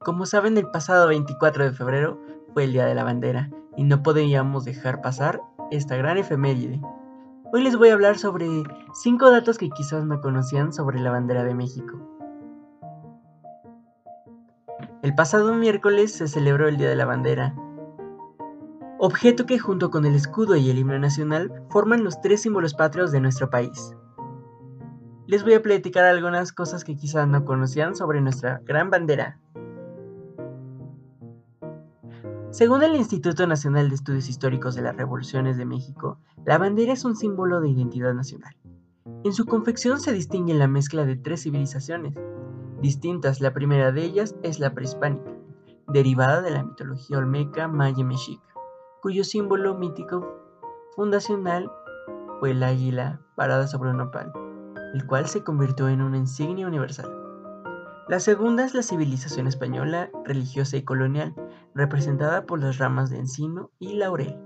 Como 0.00 0.26
saben, 0.26 0.58
el 0.58 0.70
pasado 0.70 1.08
24 1.08 1.64
de 1.64 1.72
febrero 1.72 2.20
fue 2.52 2.64
el 2.64 2.72
Día 2.74 2.84
de 2.84 2.94
la 2.94 3.04
Bandera 3.04 3.50
y 3.74 3.84
no 3.84 4.02
podíamos 4.02 4.66
dejar 4.66 5.00
pasar 5.00 5.40
esta 5.70 5.96
gran 5.96 6.18
efeméride. 6.18 6.78
Hoy 7.54 7.62
les 7.62 7.78
voy 7.78 7.88
a 7.88 7.94
hablar 7.94 8.18
sobre 8.18 8.46
5 8.92 9.30
datos 9.30 9.56
que 9.56 9.70
quizás 9.70 10.04
no 10.04 10.20
conocían 10.20 10.74
sobre 10.74 11.00
la 11.00 11.10
bandera 11.10 11.42
de 11.42 11.54
México. 11.54 12.13
El 15.04 15.14
pasado 15.14 15.52
miércoles 15.52 16.14
se 16.14 16.28
celebró 16.28 16.66
el 16.66 16.78
Día 16.78 16.88
de 16.88 16.96
la 16.96 17.04
Bandera, 17.04 17.54
objeto 18.98 19.44
que 19.44 19.58
junto 19.58 19.90
con 19.90 20.06
el 20.06 20.14
escudo 20.14 20.56
y 20.56 20.70
el 20.70 20.78
himno 20.78 20.98
nacional 20.98 21.52
forman 21.68 22.02
los 22.02 22.22
tres 22.22 22.40
símbolos 22.40 22.72
patrios 22.72 23.12
de 23.12 23.20
nuestro 23.20 23.50
país. 23.50 23.94
Les 25.26 25.44
voy 25.44 25.52
a 25.52 25.60
platicar 25.60 26.06
algunas 26.06 26.54
cosas 26.54 26.84
que 26.84 26.96
quizás 26.96 27.28
no 27.28 27.44
conocían 27.44 27.94
sobre 27.94 28.22
nuestra 28.22 28.62
gran 28.64 28.88
bandera. 28.88 29.38
Según 32.50 32.82
el 32.82 32.96
Instituto 32.96 33.46
Nacional 33.46 33.90
de 33.90 33.96
Estudios 33.96 34.30
Históricos 34.30 34.74
de 34.74 34.80
las 34.80 34.96
Revoluciones 34.96 35.58
de 35.58 35.66
México, 35.66 36.18
la 36.46 36.56
bandera 36.56 36.94
es 36.94 37.04
un 37.04 37.14
símbolo 37.14 37.60
de 37.60 37.68
identidad 37.68 38.14
nacional. 38.14 38.56
En 39.22 39.34
su 39.34 39.44
confección 39.44 40.00
se 40.00 40.14
distingue 40.14 40.54
la 40.54 40.66
mezcla 40.66 41.04
de 41.04 41.16
tres 41.16 41.42
civilizaciones 41.42 42.14
distintas. 42.84 43.40
La 43.40 43.54
primera 43.54 43.92
de 43.92 44.04
ellas 44.04 44.36
es 44.42 44.60
la 44.60 44.74
prehispánica, 44.74 45.32
derivada 45.88 46.42
de 46.42 46.50
la 46.50 46.62
mitología 46.62 47.18
olmeca 47.18 47.66
maya 47.66 48.04
mexica, 48.04 48.44
cuyo 49.00 49.24
símbolo 49.24 49.74
mítico 49.74 50.26
fundacional 50.94 51.72
fue 52.38 52.50
el 52.50 52.62
águila 52.62 53.20
parada 53.36 53.66
sobre 53.66 53.90
un 53.90 53.96
nopal, 53.96 54.32
el 54.92 55.06
cual 55.06 55.26
se 55.26 55.42
convirtió 55.42 55.88
en 55.88 56.02
una 56.02 56.18
insignia 56.18 56.66
universal. 56.66 57.10
La 58.06 58.20
segunda 58.20 58.66
es 58.66 58.74
la 58.74 58.82
civilización 58.82 59.46
española, 59.46 60.10
religiosa 60.26 60.76
y 60.76 60.82
colonial, 60.82 61.34
representada 61.74 62.44
por 62.44 62.60
las 62.60 62.76
ramas 62.76 63.08
de 63.08 63.16
encino 63.16 63.70
y 63.78 63.94
laurel. 63.94 64.36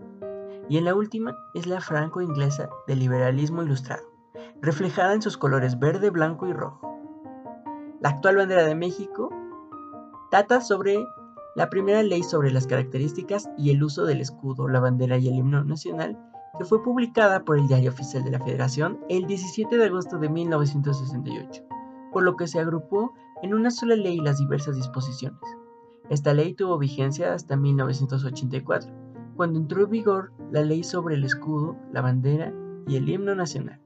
Y 0.68 0.78
en 0.78 0.84
la 0.84 0.94
última 0.94 1.36
es 1.54 1.66
la 1.66 1.80
franco-inglesa 1.80 2.70
del 2.86 3.00
liberalismo 3.00 3.64
ilustrado, 3.64 4.04
reflejada 4.62 5.12
en 5.14 5.22
sus 5.22 5.36
colores 5.36 5.80
verde, 5.80 6.10
blanco 6.10 6.46
y 6.46 6.52
rojo. 6.52 6.87
La 8.00 8.10
actual 8.10 8.36
bandera 8.36 8.64
de 8.64 8.76
México 8.76 9.30
trata 10.30 10.60
sobre 10.60 11.04
la 11.56 11.68
primera 11.68 12.04
ley 12.04 12.22
sobre 12.22 12.52
las 12.52 12.68
características 12.68 13.50
y 13.58 13.70
el 13.70 13.82
uso 13.82 14.04
del 14.04 14.20
escudo, 14.20 14.68
la 14.68 14.78
bandera 14.78 15.18
y 15.18 15.26
el 15.26 15.34
himno 15.34 15.64
nacional, 15.64 16.16
que 16.56 16.64
fue 16.64 16.80
publicada 16.82 17.44
por 17.44 17.58
el 17.58 17.66
Diario 17.66 17.90
Oficial 17.90 18.22
de 18.22 18.30
la 18.30 18.38
Federación 18.38 19.00
el 19.08 19.26
17 19.26 19.76
de 19.76 19.86
agosto 19.86 20.18
de 20.18 20.28
1968, 20.28 21.64
por 22.12 22.22
lo 22.22 22.36
que 22.36 22.46
se 22.46 22.60
agrupó 22.60 23.14
en 23.42 23.52
una 23.52 23.72
sola 23.72 23.96
ley 23.96 24.18
las 24.18 24.38
diversas 24.38 24.76
disposiciones. 24.76 25.40
Esta 26.08 26.32
ley 26.34 26.54
tuvo 26.54 26.78
vigencia 26.78 27.34
hasta 27.34 27.56
1984, 27.56 28.92
cuando 29.34 29.58
entró 29.58 29.82
en 29.82 29.90
vigor 29.90 30.32
la 30.52 30.62
ley 30.62 30.84
sobre 30.84 31.16
el 31.16 31.24
escudo, 31.24 31.76
la 31.92 32.00
bandera 32.00 32.52
y 32.86 32.94
el 32.94 33.08
himno 33.08 33.34
nacional. 33.34 33.80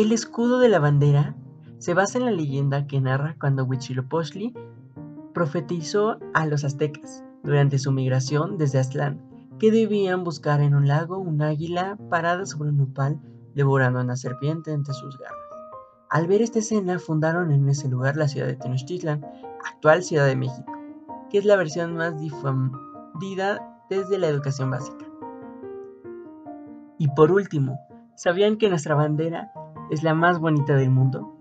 El 0.00 0.12
escudo 0.12 0.60
de 0.60 0.70
la 0.70 0.78
bandera 0.78 1.36
se 1.76 1.92
basa 1.92 2.16
en 2.16 2.24
la 2.24 2.30
leyenda 2.30 2.86
que 2.86 3.02
narra 3.02 3.36
cuando 3.38 3.66
Huitzilopochtli 3.66 4.54
profetizó 5.34 6.16
a 6.32 6.46
los 6.46 6.64
aztecas 6.64 7.22
durante 7.42 7.78
su 7.78 7.92
migración 7.92 8.56
desde 8.56 8.78
Aztlán 8.78 9.20
que 9.58 9.70
debían 9.70 10.24
buscar 10.24 10.62
en 10.62 10.74
un 10.74 10.88
lago 10.88 11.18
un 11.18 11.42
águila 11.42 11.98
parada 12.08 12.46
sobre 12.46 12.70
un 12.70 12.78
nopal 12.78 13.20
devorando 13.54 13.98
a 13.98 14.02
una 14.02 14.16
serpiente 14.16 14.72
entre 14.72 14.94
sus 14.94 15.18
garras. 15.18 15.36
Al 16.08 16.26
ver 16.26 16.40
esta 16.40 16.60
escena 16.60 16.98
fundaron 16.98 17.52
en 17.52 17.68
ese 17.68 17.86
lugar 17.86 18.16
la 18.16 18.26
ciudad 18.26 18.46
de 18.46 18.56
Tenochtitlan, 18.56 19.22
actual 19.62 20.02
Ciudad 20.02 20.24
de 20.24 20.36
México, 20.36 20.72
que 21.28 21.36
es 21.36 21.44
la 21.44 21.56
versión 21.56 21.94
más 21.94 22.18
difundida 22.18 23.84
desde 23.90 24.16
la 24.16 24.28
educación 24.28 24.70
básica. 24.70 25.04
Y 26.96 27.08
por 27.08 27.30
último, 27.32 27.78
¿sabían 28.14 28.56
que 28.56 28.70
nuestra 28.70 28.94
bandera 28.94 29.52
es 29.90 30.02
la 30.02 30.14
más 30.14 30.38
bonita 30.38 30.76
del 30.76 30.90
mundo? 30.90 31.36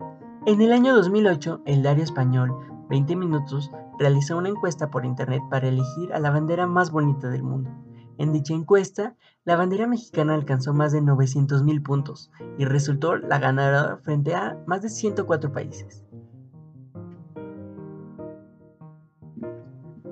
En 0.45 0.61
el 0.61 0.73
año 0.73 0.95
2008, 0.95 1.61
el 1.65 1.81
diario 1.81 2.03
español 2.03 2.51
20 2.89 3.15
Minutos 3.15 3.71
realizó 3.99 4.37
una 4.37 4.49
encuesta 4.49 4.89
por 4.89 5.05
internet 5.05 5.41
para 5.49 5.67
elegir 5.67 6.11
a 6.13 6.19
la 6.19 6.31
bandera 6.31 6.65
más 6.65 6.91
bonita 6.91 7.29
del 7.29 7.43
mundo. 7.43 7.69
En 8.17 8.33
dicha 8.33 8.53
encuesta, 8.53 9.15
la 9.45 9.55
bandera 9.55 9.87
mexicana 9.87 10.33
alcanzó 10.33 10.73
más 10.73 10.91
de 10.91 11.01
900.000 11.01 11.83
puntos 11.83 12.31
y 12.57 12.65
resultó 12.65 13.15
la 13.15 13.39
ganadora 13.39 13.97
frente 13.97 14.35
a 14.35 14.57
más 14.65 14.81
de 14.81 14.89
104 14.89 15.53
países. 15.53 16.03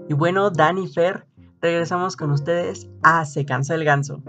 Y 0.07 0.13
bueno, 0.13 0.49
Dani 0.51 0.87
Fer, 0.87 1.27
regresamos 1.61 2.15
con 2.15 2.31
ustedes 2.31 2.89
a 3.03 3.25
Se 3.25 3.45
Cansa 3.45 3.75
el 3.75 3.83
Ganso. 3.83 4.23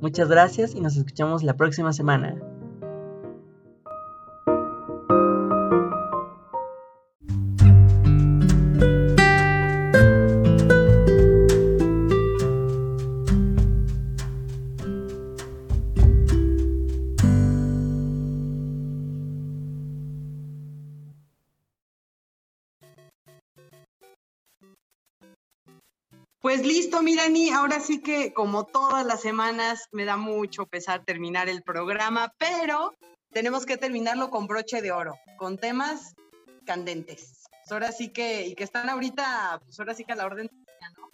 Muchas 0.00 0.28
gracias 0.28 0.74
y 0.74 0.80
nos 0.80 0.96
escuchamos 0.96 1.42
la 1.42 1.56
próxima 1.56 1.92
semana. 1.92 2.51
Pues 27.02 27.14
listo, 27.14 27.22
Mirani, 27.22 27.50
ahora 27.50 27.80
sí 27.80 28.00
que 28.00 28.32
como 28.32 28.64
todas 28.64 29.04
las 29.04 29.20
semanas 29.20 29.88
me 29.90 30.04
da 30.04 30.16
mucho 30.16 30.66
pesar 30.66 31.04
terminar 31.04 31.48
el 31.48 31.62
programa, 31.62 32.32
pero 32.38 32.94
tenemos 33.32 33.66
que 33.66 33.76
terminarlo 33.76 34.30
con 34.30 34.46
broche 34.46 34.80
de 34.82 34.92
oro, 34.92 35.18
con 35.36 35.58
temas 35.58 36.14
candentes. 36.64 37.42
Pues 37.50 37.72
ahora 37.72 37.90
sí 37.90 38.10
que, 38.10 38.46
y 38.46 38.54
que 38.54 38.62
están 38.62 38.88
ahorita, 38.88 39.60
pues 39.64 39.78
ahora 39.80 39.94
sí 39.94 40.04
que 40.04 40.12
a 40.12 40.16
la 40.16 40.26
orden, 40.26 40.48
¿no? 40.96 41.10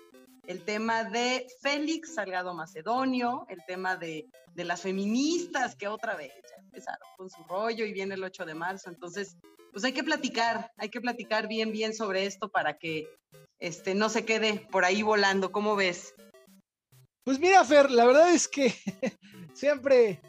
El 0.46 0.62
tema 0.62 1.04
de 1.04 1.46
Félix 1.62 2.14
Salgado 2.14 2.52
Macedonio, 2.52 3.46
el 3.48 3.64
tema 3.66 3.96
de, 3.96 4.26
de 4.54 4.64
las 4.64 4.82
feministas 4.82 5.74
que 5.74 5.88
otra 5.88 6.16
vez 6.16 6.32
ya 6.50 6.56
empezaron 6.56 7.08
con 7.16 7.30
su 7.30 7.42
rollo 7.44 7.86
y 7.86 7.94
viene 7.94 8.14
el 8.14 8.24
8 8.24 8.44
de 8.44 8.54
marzo, 8.54 8.90
entonces 8.90 9.38
pues 9.78 9.84
hay 9.84 9.92
que 9.92 10.02
platicar, 10.02 10.72
hay 10.76 10.88
que 10.88 11.00
platicar 11.00 11.46
bien, 11.46 11.70
bien 11.70 11.94
sobre 11.94 12.26
esto 12.26 12.48
para 12.48 12.78
que 12.78 13.08
este, 13.60 13.94
no 13.94 14.08
se 14.08 14.24
quede 14.24 14.66
por 14.72 14.84
ahí 14.84 15.02
volando. 15.02 15.52
¿Cómo 15.52 15.76
ves? 15.76 16.16
Pues 17.24 17.38
mira, 17.38 17.64
Fer, 17.64 17.88
la 17.88 18.04
verdad 18.04 18.32
es 18.32 18.48
que 18.48 18.74
siempre 19.54 20.20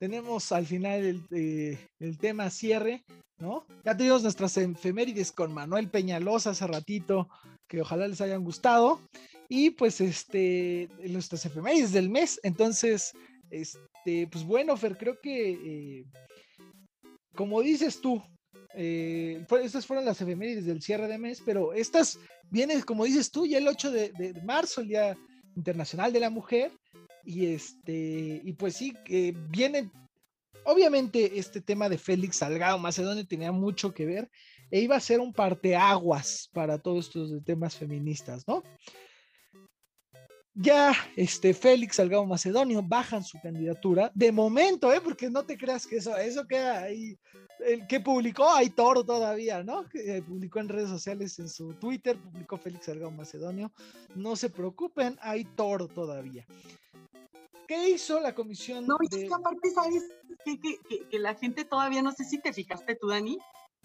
tenemos 0.00 0.50
al 0.52 0.64
final 0.64 1.04
el, 1.04 1.22
eh, 1.32 1.86
el, 2.00 2.16
tema 2.16 2.48
cierre, 2.48 3.04
¿no? 3.38 3.66
Ya 3.84 3.94
tuvimos 3.94 4.22
nuestras 4.22 4.56
efemérides 4.56 5.32
con 5.32 5.52
Manuel 5.52 5.90
Peñalosa 5.90 6.52
hace 6.52 6.66
ratito, 6.66 7.28
que 7.68 7.82
ojalá 7.82 8.08
les 8.08 8.22
hayan 8.22 8.42
gustado. 8.42 9.02
Y 9.50 9.72
pues 9.72 10.00
este, 10.00 10.88
nuestras 11.10 11.44
efemérides 11.44 11.92
del 11.92 12.08
mes. 12.08 12.40
Entonces, 12.42 13.12
este, 13.50 14.28
pues 14.28 14.44
bueno, 14.44 14.74
Fer, 14.78 14.96
creo 14.96 15.20
que, 15.20 15.50
eh, 15.50 16.04
como 17.34 17.60
dices 17.60 18.00
tú, 18.00 18.22
eh, 18.76 19.44
estas 19.62 19.86
fueron 19.86 20.04
las 20.04 20.20
efemérides 20.20 20.66
del 20.66 20.82
cierre 20.82 21.08
de 21.08 21.18
mes, 21.18 21.42
pero 21.44 21.72
estas 21.72 22.18
vienen, 22.50 22.80
como 22.82 23.04
dices 23.04 23.30
tú, 23.30 23.46
ya 23.46 23.58
el 23.58 23.68
8 23.68 23.90
de, 23.90 24.40
marzo, 24.44 24.80
el 24.80 24.88
Día 24.88 25.16
Internacional 25.56 26.12
de 26.12 26.20
la 26.20 26.30
Mujer, 26.30 26.72
y 27.24 27.46
este, 27.46 28.40
y 28.44 28.52
pues 28.54 28.76
sí, 28.76 28.94
que 29.04 29.34
viene, 29.48 29.90
obviamente 30.64 31.38
este 31.38 31.60
tema 31.60 31.88
de 31.88 31.98
Félix 31.98 32.36
Salgado 32.36 32.78
Macedonio 32.78 33.26
tenía 33.26 33.52
mucho 33.52 33.94
que 33.94 34.06
ver, 34.06 34.30
e 34.70 34.80
iba 34.80 34.96
a 34.96 35.00
ser 35.00 35.20
un 35.20 35.32
parteaguas 35.32 36.50
para 36.52 36.78
todos 36.78 37.06
estos 37.06 37.44
temas 37.44 37.76
feministas, 37.76 38.46
¿no? 38.46 38.62
Ya 40.54 40.94
este 41.16 41.52
Félix 41.52 41.96
Salgado 41.96 42.24
Macedonio 42.26 42.80
bajan 42.82 43.24
su 43.24 43.40
candidatura, 43.40 44.12
de 44.14 44.30
momento, 44.30 44.92
¿eh? 44.92 45.00
porque 45.00 45.28
no 45.28 45.44
te 45.44 45.58
creas 45.58 45.86
que 45.86 45.96
eso, 45.96 46.16
eso 46.16 46.46
queda 46.46 46.82
ahí 46.82 47.18
el 47.60 47.86
que 47.86 48.00
publicó, 48.00 48.52
hay 48.52 48.70
toro 48.70 49.04
todavía, 49.04 49.62
¿no? 49.62 49.88
Que 49.88 50.16
eh, 50.16 50.22
publicó 50.22 50.60
en 50.60 50.68
redes 50.68 50.88
sociales, 50.88 51.38
en 51.38 51.48
su 51.48 51.74
Twitter, 51.74 52.18
publicó 52.18 52.56
Félix 52.56 52.86
Salgado 52.86 53.10
Macedonio. 53.10 53.72
No 54.14 54.36
se 54.36 54.50
preocupen, 54.50 55.18
hay 55.20 55.44
toro 55.44 55.88
todavía. 55.88 56.46
¿Qué 57.66 57.90
hizo 57.90 58.20
la 58.20 58.34
comisión? 58.34 58.86
No, 58.86 58.96
de... 59.10 59.28
aparte, 59.32 59.70
¿sabes? 59.70 60.04
Que, 60.44 60.60
que, 60.60 61.08
que, 61.08 61.18
la 61.18 61.34
gente 61.34 61.64
todavía, 61.64 62.02
no 62.02 62.12
sé 62.12 62.24
si 62.24 62.38
te 62.38 62.52
fijaste 62.52 62.96
tú, 62.96 63.08
Dani, 63.08 63.38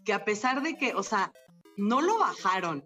que 0.03 0.13
a 0.13 0.25
pesar 0.25 0.61
de 0.61 0.75
que, 0.75 0.93
o 0.93 1.03
sea, 1.03 1.31
no 1.77 2.01
lo 2.01 2.19
bajaron, 2.19 2.85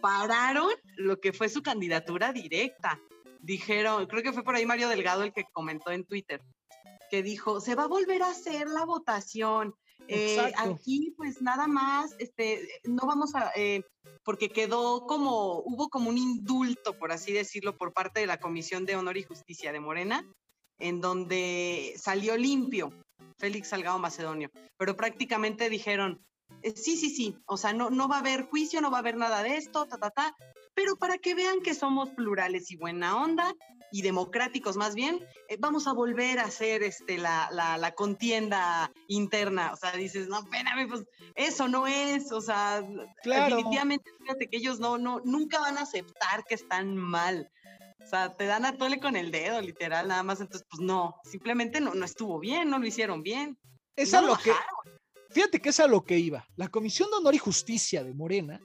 pararon 0.00 0.72
lo 0.96 1.20
que 1.20 1.32
fue 1.32 1.48
su 1.48 1.62
candidatura 1.62 2.32
directa. 2.32 3.00
Dijeron, 3.40 4.06
creo 4.06 4.22
que 4.22 4.32
fue 4.32 4.44
por 4.44 4.54
ahí 4.54 4.66
Mario 4.66 4.88
Delgado 4.88 5.22
el 5.22 5.32
que 5.32 5.44
comentó 5.52 5.90
en 5.90 6.04
Twitter, 6.04 6.42
que 7.10 7.22
dijo, 7.22 7.60
se 7.60 7.74
va 7.74 7.84
a 7.84 7.88
volver 7.88 8.22
a 8.22 8.30
hacer 8.30 8.68
la 8.68 8.84
votación 8.84 9.74
eh, 10.08 10.52
aquí, 10.56 11.14
pues 11.16 11.40
nada 11.40 11.66
más, 11.66 12.14
este, 12.18 12.68
no 12.84 13.06
vamos 13.06 13.34
a, 13.34 13.52
eh, 13.54 13.84
porque 14.24 14.48
quedó 14.48 15.06
como, 15.06 15.60
hubo 15.60 15.88
como 15.88 16.10
un 16.10 16.18
indulto, 16.18 16.98
por 16.98 17.12
así 17.12 17.32
decirlo, 17.32 17.76
por 17.76 17.92
parte 17.92 18.20
de 18.20 18.26
la 18.26 18.40
Comisión 18.40 18.86
de 18.86 18.96
Honor 18.96 19.16
y 19.16 19.22
Justicia 19.22 19.72
de 19.72 19.80
Morena, 19.80 20.26
en 20.78 21.00
donde 21.00 21.94
salió 21.96 22.36
limpio 22.36 22.92
Félix 23.38 23.68
Salgado 23.68 23.98
Macedonio, 23.98 24.50
pero 24.76 24.96
prácticamente 24.96 25.70
dijeron, 25.70 26.24
eh, 26.62 26.74
sí, 26.76 26.96
sí, 26.96 27.10
sí, 27.10 27.36
o 27.46 27.56
sea, 27.56 27.72
no, 27.72 27.90
no 27.90 28.08
va 28.08 28.16
a 28.16 28.20
haber 28.20 28.46
juicio, 28.46 28.80
no 28.80 28.90
va 28.90 28.98
a 28.98 29.00
haber 29.00 29.16
nada 29.16 29.42
de 29.42 29.56
esto, 29.56 29.86
ta, 29.86 29.98
ta, 29.98 30.10
ta, 30.10 30.36
pero 30.74 30.96
para 30.96 31.18
que 31.18 31.34
vean 31.34 31.60
que 31.60 31.74
somos 31.74 32.10
plurales 32.10 32.70
y 32.70 32.76
buena 32.76 33.16
onda 33.16 33.54
y 33.92 34.02
democráticos 34.02 34.76
más 34.76 34.94
bien, 34.94 35.20
eh, 35.48 35.56
vamos 35.58 35.86
a 35.86 35.92
volver 35.92 36.38
a 36.38 36.44
hacer 36.44 36.82
este, 36.82 37.18
la, 37.18 37.48
la, 37.52 37.76
la, 37.76 37.92
contienda 37.92 38.92
interna. 39.08 39.72
O 39.72 39.76
sea, 39.76 39.92
dices, 39.92 40.28
no, 40.28 40.38
espérame, 40.38 40.88
pues 40.88 41.04
eso 41.34 41.68
no 41.68 41.86
es, 41.86 42.30
o 42.32 42.40
sea, 42.40 42.82
definitivamente 43.24 44.10
fíjate 44.18 44.48
que 44.48 44.58
ellos 44.58 44.78
no, 44.78 44.96
no, 44.96 45.20
nunca 45.24 45.58
van 45.58 45.78
a 45.78 45.82
aceptar 45.82 46.44
que 46.44 46.54
están 46.54 46.96
mal. 46.96 47.50
O 48.02 48.06
sea, 48.06 48.34
te 48.34 48.46
dan 48.46 48.64
a 48.64 48.76
tole 48.76 48.98
con 48.98 49.16
el 49.16 49.30
dedo, 49.30 49.60
literal, 49.60 50.08
nada 50.08 50.22
más. 50.22 50.40
Entonces, 50.40 50.66
pues 50.70 50.80
no, 50.80 51.16
simplemente 51.24 51.80
no, 51.80 51.94
no 51.94 52.04
estuvo 52.04 52.38
bien, 52.38 52.70
no 52.70 52.78
lo 52.78 52.86
hicieron 52.86 53.22
bien. 53.22 53.58
Es 53.96 54.14
a 54.14 54.22
lo 54.22 54.36
que. 54.36 54.52
Fíjate 55.30 55.60
que 55.60 55.68
es 55.68 55.80
a 55.80 55.86
lo 55.86 56.04
que 56.04 56.18
iba. 56.18 56.46
La 56.56 56.68
Comisión 56.68 57.10
de 57.10 57.16
Honor 57.16 57.34
y 57.34 57.38
Justicia 57.38 58.02
de 58.02 58.14
Morena 58.14 58.60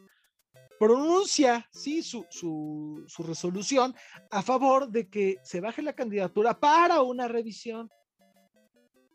pronuncia, 0.80 1.68
sí, 1.72 2.02
su, 2.04 2.26
su, 2.30 3.04
su 3.08 3.24
resolución 3.24 3.96
a 4.32 4.42
favor 4.42 4.90
de 4.90 5.10
que 5.10 5.38
se 5.44 5.62
baje 5.62 5.82
la 5.82 5.94
candidatura 5.94 6.60
para 6.60 7.02
una 7.02 7.28
revisión. 7.28 7.90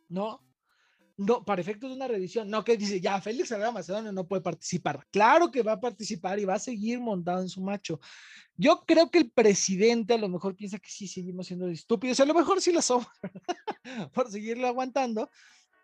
¿No? 0.08 0.42
No, 1.16 1.44
para 1.44 1.60
efectos 1.60 1.90
de 1.90 1.96
una 1.96 2.08
revisión, 2.08 2.48
no 2.48 2.64
que 2.64 2.78
dice, 2.78 2.98
ya, 2.98 3.20
Félix 3.20 3.50
Salgado 3.50 3.72
Macedonio 3.72 4.10
no 4.10 4.26
puede 4.26 4.40
participar. 4.40 5.06
Claro 5.10 5.50
que 5.50 5.62
va 5.62 5.72
a 5.72 5.80
participar 5.80 6.38
y 6.38 6.46
va 6.46 6.54
a 6.54 6.58
seguir 6.58 6.98
montado 6.98 7.42
en 7.42 7.50
su 7.50 7.60
macho. 7.60 8.00
Yo 8.56 8.84
creo 8.86 9.10
que 9.10 9.18
el 9.18 9.30
presidente 9.30 10.14
a 10.14 10.18
lo 10.18 10.30
mejor 10.30 10.56
piensa 10.56 10.78
que 10.78 10.88
sí 10.88 11.06
seguimos 11.06 11.46
siendo 11.46 11.68
estúpidos, 11.68 12.20
a 12.20 12.24
lo 12.24 12.32
mejor 12.32 12.62
sí 12.62 12.72
lo 12.72 12.80
somos, 12.80 13.06
por 14.14 14.30
seguirlo 14.30 14.66
aguantando, 14.66 15.28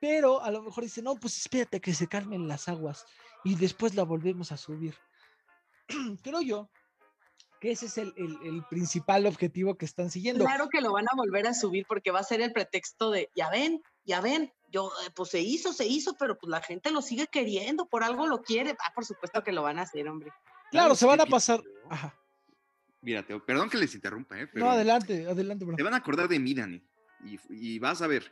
pero 0.00 0.42
a 0.42 0.50
lo 0.50 0.62
mejor 0.62 0.84
dice, 0.84 1.02
no, 1.02 1.16
pues 1.16 1.38
espérate 1.38 1.80
que 1.80 1.94
se 1.94 2.08
calmen 2.08 2.48
las 2.48 2.68
aguas 2.68 3.06
y 3.44 3.54
después 3.54 3.94
la 3.94 4.04
volvemos 4.04 4.52
a 4.52 4.56
subir. 4.56 4.94
creo 6.22 6.40
yo 6.42 6.70
que 7.60 7.70
ese 7.70 7.86
es 7.86 7.96
el, 7.96 8.12
el, 8.16 8.64
principal 8.68 9.24
objetivo 9.26 9.76
que 9.76 9.86
están 9.86 10.10
siguiendo. 10.10 10.44
Claro 10.44 10.68
que 10.68 10.82
lo 10.82 10.92
van 10.92 11.06
a 11.10 11.16
volver 11.16 11.46
a 11.46 11.54
subir 11.54 11.86
porque 11.88 12.10
va 12.10 12.20
a 12.20 12.24
ser 12.24 12.42
el 12.42 12.52
pretexto 12.52 13.10
de, 13.10 13.30
ya 13.34 13.48
ven, 13.48 13.82
ya 14.04 14.20
ven, 14.20 14.52
yo, 14.68 14.90
eh, 15.06 15.10
pues 15.14 15.30
se 15.30 15.40
hizo, 15.40 15.72
se 15.72 15.86
hizo, 15.86 16.14
pero 16.18 16.36
pues 16.36 16.50
la 16.50 16.60
gente 16.60 16.90
lo 16.90 17.00
sigue 17.00 17.28
queriendo, 17.28 17.88
por 17.88 18.04
algo 18.04 18.26
lo 18.26 18.42
quiere. 18.42 18.72
Ah, 18.72 18.92
por 18.94 19.06
supuesto 19.06 19.42
que 19.42 19.52
lo 19.52 19.62
van 19.62 19.78
a 19.78 19.82
hacer, 19.82 20.06
hombre. 20.06 20.32
Claro, 20.70 20.94
se 20.94 21.06
van 21.06 21.20
a 21.20 21.26
pasar. 21.26 21.62
Ajá. 21.88 22.14
Mírate, 23.00 23.38
perdón 23.40 23.70
que 23.70 23.78
les 23.78 23.94
interrumpa, 23.94 24.38
¿eh? 24.38 24.50
no, 24.54 24.70
adelante, 24.70 25.26
adelante, 25.26 25.64
bro. 25.64 25.76
Te 25.76 25.82
van 25.82 25.94
a 25.94 25.98
acordar 25.98 26.28
de 26.28 26.38
mí, 26.38 26.54
Dani. 26.54 26.82
Y, 27.24 27.38
y, 27.48 27.78
vas 27.78 28.02
a 28.02 28.06
ver, 28.06 28.30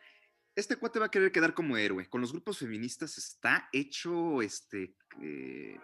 este 0.57 0.77
cuate 0.77 0.99
va 0.99 1.07
a 1.07 1.11
querer 1.11 1.33
quedar 1.33 1.55
como 1.55 1.77
héroe. 1.77 2.09
Con 2.09 2.21
los 2.21 2.33
grupos 2.33 2.59
feministas 2.59 3.19
está 3.19 3.69
hecho, 3.73 4.41
este... 4.43 4.95
Eh, 5.21 5.79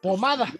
pomada. 0.00 0.52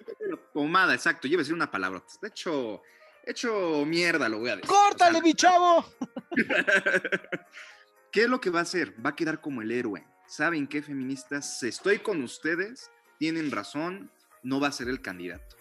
Pomada, 0.52 0.94
exacto. 0.94 1.28
Lleva 1.28 1.40
a 1.40 1.44
decir 1.44 1.54
una 1.54 1.70
palabra. 1.70 2.02
Está 2.06 2.28
hecho, 2.28 2.82
hecho 3.24 3.84
mierda, 3.86 4.28
lo 4.28 4.40
voy 4.40 4.50
a 4.50 4.56
decir. 4.56 4.68
¡Córtale, 4.68 5.22
mi 5.22 5.34
chavo! 5.34 5.84
¿Qué 8.12 8.22
es 8.22 8.28
lo 8.28 8.40
que 8.40 8.50
va 8.50 8.60
a 8.60 8.62
hacer? 8.62 8.94
Va 9.04 9.10
a 9.10 9.16
quedar 9.16 9.40
como 9.40 9.62
el 9.62 9.70
héroe. 9.70 10.06
¿Saben 10.26 10.66
qué, 10.66 10.82
feministas? 10.82 11.62
Estoy 11.62 11.98
con 11.98 12.22
ustedes, 12.22 12.90
tienen 13.18 13.50
razón, 13.50 14.10
no 14.42 14.60
va 14.60 14.68
a 14.68 14.72
ser 14.72 14.88
el 14.88 15.00
candidato. 15.00 15.56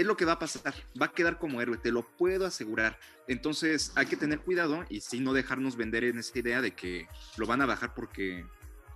Es 0.00 0.06
lo 0.06 0.16
que 0.16 0.24
va 0.24 0.32
a 0.32 0.38
pasar, 0.38 0.72
va 0.98 1.06
a 1.06 1.12
quedar 1.12 1.38
como 1.38 1.60
héroe, 1.60 1.76
te 1.76 1.92
lo 1.92 2.00
puedo 2.16 2.46
asegurar. 2.46 2.98
Entonces 3.28 3.92
hay 3.96 4.06
que 4.06 4.16
tener 4.16 4.40
cuidado 4.40 4.82
y 4.88 5.02
sí 5.02 5.20
no 5.20 5.34
dejarnos 5.34 5.76
vender 5.76 6.04
en 6.04 6.18
esta 6.18 6.38
idea 6.38 6.62
de 6.62 6.70
que 6.70 7.06
lo 7.36 7.46
van 7.46 7.60
a 7.60 7.66
bajar 7.66 7.92
porque, 7.94 8.46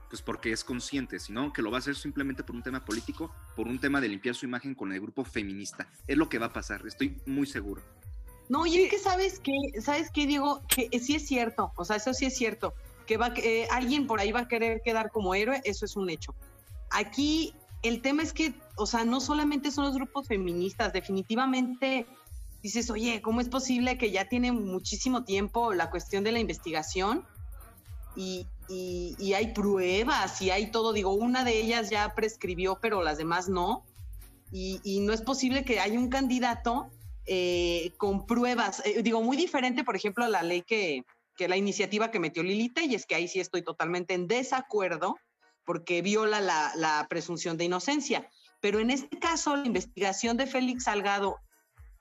pues 0.09 0.23
porque 0.23 0.51
es 0.51 0.65
consciente, 0.65 1.21
sino 1.21 1.53
que 1.53 1.61
lo 1.61 1.71
va 1.71 1.77
a 1.77 1.81
hacer 1.81 1.95
simplemente 1.95 2.43
por 2.43 2.57
un 2.57 2.63
tema 2.63 2.83
político, 2.83 3.35
por 3.55 3.69
un 3.69 3.79
tema 3.79 4.01
de 4.01 4.09
limpiar 4.09 4.35
su 4.35 4.47
imagen 4.47 4.75
con 4.75 4.95
el 4.95 5.01
grupo 5.03 5.27
feminista. 5.27 5.87
Es 6.07 6.17
lo 6.17 6.31
que 6.31 6.39
va 6.39 6.47
a 6.47 6.53
pasar, 6.55 6.87
estoy 6.87 7.21
muy 7.27 7.47
seguro. 7.47 7.83
No, 8.49 8.65
y 8.65 8.79
es 8.79 8.91
que 8.91 8.99
sabes 8.99 9.41
que, 9.41 9.53
sabes 9.83 10.11
qué 10.11 10.27
digo, 10.27 10.63
que 10.69 10.89
sí 11.01 11.17
es 11.17 11.29
cierto, 11.29 11.71
o 11.77 11.85
sea, 11.85 11.97
eso 11.97 12.15
sí 12.15 12.25
es 12.25 12.35
cierto 12.35 12.73
que 13.07 13.17
va, 13.17 13.33
eh, 13.37 13.69
alguien 13.71 14.07
por 14.07 14.21
ahí 14.21 14.33
va 14.33 14.41
a 14.41 14.49
querer 14.49 14.81
quedar 14.83 15.11
como 15.11 15.35
héroe, 15.35 15.61
eso 15.65 15.85
es 15.85 15.97
un 15.97 16.11
hecho. 16.11 16.35
Aquí 16.91 17.55
el 17.85 18.01
tema 18.01 18.23
es 18.23 18.33
que, 18.33 18.55
o 18.77 18.87
sea, 18.87 19.05
no 19.05 19.21
solamente 19.21 19.71
son 19.71 19.85
los 19.85 19.95
grupos 19.95 20.27
feministas, 20.27 20.93
definitivamente 20.93 22.07
dices, 22.63 22.89
oye, 22.91 23.21
¿cómo 23.21 23.43
es 23.43 23.51
posible 23.51 23.99
que 23.99 24.11
ya 24.11 24.27
tiene 24.27 24.51
muchísimo 24.53 25.25
tiempo 25.25 25.75
la 25.75 25.91
cuestión 25.91 26.25
de 26.25 26.33
la 26.33 26.41
investigación 26.41 27.27
y, 28.17 28.47
hay 29.35 29.53
pruebas 29.53 30.41
y 30.41 30.51
hay 30.51 30.71
todo? 30.71 30.95
Digo, 30.95 31.13
una 31.13 31.45
de 31.45 31.61
ellas 31.61 31.91
ya 31.91 32.15
prescribió, 32.15 32.79
pero 32.81 33.03
las 33.03 33.19
demás 33.19 33.51
no. 33.51 33.85
Y, 34.51 34.81
y 34.83 35.01
no 35.01 35.13
es 35.13 35.21
posible 35.21 35.65
que 35.65 35.79
haya 35.79 35.99
un 35.99 36.09
candidato 36.09 36.89
eh, 37.27 37.93
con 37.99 38.27
pruebas, 38.27 38.83
eh, 38.87 39.03
digo, 39.03 39.23
muy 39.23 39.37
diferente, 39.37 39.85
por 39.85 39.97
ejemplo, 39.97 40.25
a 40.25 40.29
la 40.29 40.43
ley 40.43 40.63
que, 40.63 41.05
que 41.37 41.49
la 41.49 41.57
iniciativa 41.59 42.11
que 42.11 42.21
metió 42.21 42.43
Lilita, 42.43 42.83
y 42.83 42.95
es 42.95 43.05
que 43.05 43.15
ahí 43.15 43.29
sí 43.29 43.41
estoy 43.41 43.63
totalmente 43.63 44.15
en 44.15 44.27
desacuerdo 44.27 45.17
porque 45.65 46.03
viola 46.03 46.41
la, 46.41 47.07
presunción 47.09 47.57
de 47.57 47.65
inocencia. 47.65 48.29
Pero 48.61 48.79
en 48.79 48.91
este 48.91 49.19
caso, 49.19 49.57
la 49.57 49.67
investigación 49.67 50.37
de 50.37 50.47
Félix 50.47 50.85
Salgado, 50.85 51.39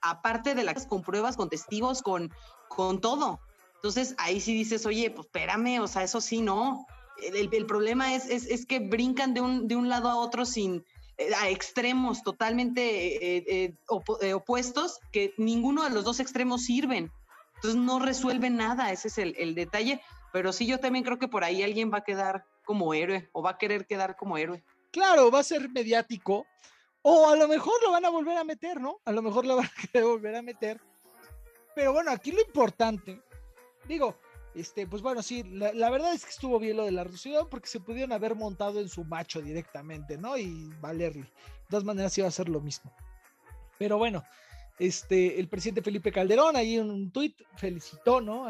aparte 0.01 0.55
de 0.55 0.63
las 0.63 0.85
con 0.85 1.01
pruebas, 1.01 1.35
con 1.35 1.49
testigos, 1.49 2.01
con, 2.01 2.31
con 2.69 3.01
todo. 3.01 3.39
Entonces 3.75 4.15
ahí 4.17 4.39
sí 4.39 4.53
dices, 4.53 4.85
oye, 4.85 5.11
pues 5.11 5.27
espérame, 5.27 5.81
o 5.81 5.87
sea, 5.87 6.03
eso 6.03 6.21
sí, 6.21 6.41
no. 6.41 6.85
El, 7.17 7.65
problema 7.65 8.15
es, 8.15 8.25
es, 8.27 8.65
que 8.65 8.79
brincan 8.79 9.33
de 9.33 9.41
un, 9.41 9.67
de 9.67 9.75
un 9.75 9.87
lado 9.87 10.09
a 10.09 10.15
otro 10.15 10.45
sin, 10.45 10.83
eh, 11.17 11.31
a 11.35 11.49
extremos 11.49 12.23
totalmente 12.23 13.37
eh, 13.37 13.75
eh, 14.21 14.33
opuestos, 14.33 14.99
que 15.11 15.33
ninguno 15.37 15.83
de 15.83 15.91
los 15.91 16.03
dos 16.03 16.19
extremos 16.19 16.63
sirven. 16.63 17.11
Entonces 17.55 17.79
no 17.79 17.99
resuelve 17.99 18.49
nada, 18.49 18.91
ese 18.91 19.07
es 19.09 19.17
el, 19.17 19.55
detalle. 19.55 20.01
Pero 20.31 20.51
sí, 20.51 20.65
yo 20.65 20.79
también 20.79 21.05
creo 21.05 21.19
que 21.19 21.27
por 21.27 21.43
ahí 21.43 21.61
alguien 21.61 21.91
va 21.93 21.99
a 21.99 22.03
quedar 22.03 22.45
como 22.63 22.93
héroe 22.93 23.29
o 23.33 23.41
va 23.41 23.51
a 23.51 23.57
querer 23.57 23.85
quedar 23.85 24.15
como 24.15 24.37
héroe. 24.37 24.63
Claro, 24.91 25.31
va 25.31 25.39
a 25.39 25.43
ser 25.43 25.69
mediático. 25.69 26.45
O 27.01 27.29
a 27.29 27.35
lo 27.35 27.47
mejor 27.47 27.73
lo 27.83 27.91
van 27.91 28.05
a 28.05 28.09
volver 28.09 28.37
a 28.37 28.43
meter, 28.43 28.79
¿no? 28.79 29.01
A 29.05 29.11
lo 29.11 29.21
mejor 29.21 29.45
lo 29.45 29.55
van 29.57 29.65
a 29.65 29.91
querer 29.91 30.07
volver 30.07 30.35
a 30.35 30.41
meter. 30.41 30.81
Pero 31.75 31.91
bueno, 31.91 32.11
aquí 32.11 32.31
lo 32.31 32.41
importante, 32.41 33.21
digo, 33.87 34.15
este, 34.55 34.85
pues 34.85 35.01
bueno, 35.01 35.23
sí, 35.23 35.43
la, 35.43 35.89
verdad 35.89 36.13
es 36.13 36.23
que 36.23 36.29
estuvo 36.29 36.59
bien 36.59 36.77
lo 36.77 36.85
de 36.85 36.91
la 36.91 37.03
reducción 37.03 37.47
porque 37.49 37.67
se 37.67 37.79
pudieron 37.79 38.11
haber 38.11 38.35
montado 38.35 38.79
en 38.79 38.87
su 38.87 39.03
macho 39.03 39.41
directamente, 39.41 40.17
¿no? 40.17 40.37
Y 40.37 40.71
valerle. 40.79 41.23
De 41.23 41.69
todas 41.69 41.83
maneras 41.83 42.15
iba 42.17 42.27
a 42.27 42.31
ser 42.31 42.49
lo 42.49 42.61
mismo. 42.61 42.93
Pero 43.79 43.97
bueno, 43.97 44.23
este, 44.77 45.39
el 45.39 45.47
presidente 45.47 45.81
Felipe 45.81 46.11
Calderón 46.11 46.55
ahí 46.55 46.75
en 46.75 46.91
un 46.91 47.11
tuit 47.11 47.41
felicitó, 47.55 48.21
¿no? 48.21 48.47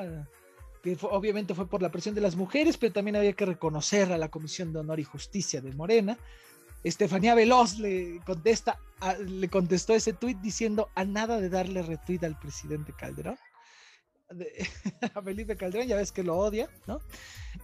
Que 0.84 0.98
obviamente 1.04 1.56
fue 1.56 1.66
por 1.66 1.82
la 1.82 1.90
presión 1.90 2.14
de 2.14 2.20
las 2.20 2.36
mujeres, 2.36 2.78
pero 2.78 2.92
también 2.92 3.16
había 3.16 3.32
que 3.32 3.46
reconocer 3.46 4.12
a 4.12 4.18
la 4.18 4.28
Comisión 4.28 4.74
de 4.74 4.80
Honor 4.80 5.00
y 5.00 5.06
Justicia 5.06 5.62
de 5.62 5.72
Morena. 5.72 6.18
Estefanía 6.84 7.34
Veloz 7.36 7.80
le 7.80 8.20
contesta, 8.26 8.78
le 9.26 9.48
contestó 9.48 9.94
ese 9.94 10.12
tuit 10.12 10.38
diciendo 10.40 10.90
a 10.96 11.06
nada 11.06 11.40
de 11.40 11.48
darle 11.48 11.82
retweet 11.84 12.26
al 12.26 12.38
presidente 12.38 12.92
Calderón. 12.92 13.38
a 15.16 15.22
Felipe 15.22 15.56
Calderón, 15.56 15.88
ya 15.88 15.96
ves 15.96 16.12
que 16.12 16.24
lo 16.24 16.38
odia, 16.38 16.70
¿no? 16.86 17.00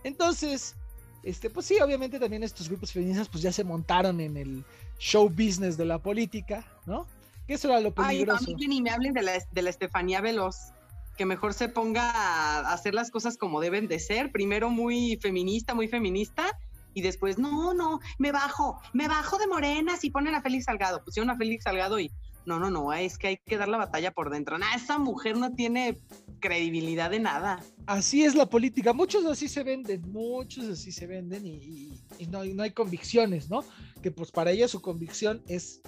Entonces, 0.05 0.77
este, 1.23 1.49
pues 1.49 1.65
sí, 1.65 1.77
obviamente 1.81 2.19
también 2.19 2.43
estos 2.43 2.69
grupos 2.69 2.93
feministas 2.93 3.27
pues 3.27 3.43
ya 3.43 3.51
se 3.51 3.65
montaron 3.65 4.21
en 4.21 4.37
el 4.37 4.63
show 4.97 5.27
business 5.27 5.75
de 5.75 5.83
la 5.83 5.99
política, 5.99 6.65
¿no? 6.85 7.05
Que 7.47 7.55
eso 7.55 7.67
era 7.67 7.81
lo 7.81 7.93
peligroso. 7.93 8.45
Ay, 8.47 8.53
a 8.53 8.55
mí 8.55 8.61
que 8.61 8.67
ni 8.69 8.81
me 8.81 8.91
hablen 8.91 9.13
de 9.13 9.23
la, 9.23 9.33
de 9.51 9.61
la 9.61 9.69
Estefanía 9.69 10.21
Veloz, 10.21 10.71
que 11.19 11.25
mejor 11.25 11.53
se 11.53 11.67
ponga 11.67 12.11
a 12.11 12.71
hacer 12.71 12.93
las 12.93 13.11
cosas 13.11 13.35
como 13.35 13.59
deben 13.59 13.89
de 13.89 13.99
ser. 13.99 14.31
Primero 14.31 14.69
muy 14.69 15.19
feminista, 15.21 15.75
muy 15.75 15.89
feminista, 15.89 16.57
y 16.93 17.01
después, 17.01 17.37
no, 17.37 17.73
no, 17.73 17.99
me 18.19 18.31
bajo, 18.31 18.79
me 18.93 19.09
bajo 19.09 19.37
de 19.37 19.45
Morena 19.45 19.97
si 19.97 20.11
ponen 20.11 20.33
a 20.33 20.41
Félix 20.41 20.63
Salgado. 20.63 21.03
Pusieron 21.03 21.29
a 21.29 21.35
Félix 21.35 21.65
Salgado 21.65 21.99
y 21.99 22.09
no, 22.45 22.57
no, 22.57 22.71
no, 22.71 22.93
es 22.93 23.17
que 23.17 23.27
hay 23.27 23.37
que 23.45 23.57
dar 23.57 23.67
la 23.67 23.77
batalla 23.77 24.11
por 24.11 24.29
dentro. 24.29 24.57
Nah, 24.57 24.73
esa 24.73 24.97
mujer 24.97 25.35
no 25.35 25.53
tiene 25.53 25.97
credibilidad 26.39 27.09
de 27.09 27.19
nada. 27.19 27.61
Así 27.85 28.23
es 28.23 28.33
la 28.33 28.45
política, 28.45 28.93
muchos 28.93 29.25
así 29.25 29.49
se 29.49 29.63
venden, 29.63 30.09
muchos 30.09 30.69
así 30.69 30.93
se 30.93 31.05
venden 31.05 31.45
y, 31.45 31.99
no, 32.29 32.45
no, 32.45 32.63
hay 32.63 32.71
convicciones, 32.71 33.49
¿no? 33.49 33.65
Que 34.01 34.09
pues 34.09 34.31
para 34.31 34.51
ella 34.51 34.69
su 34.69 34.81
convicción 34.81 35.43
es 35.49 35.81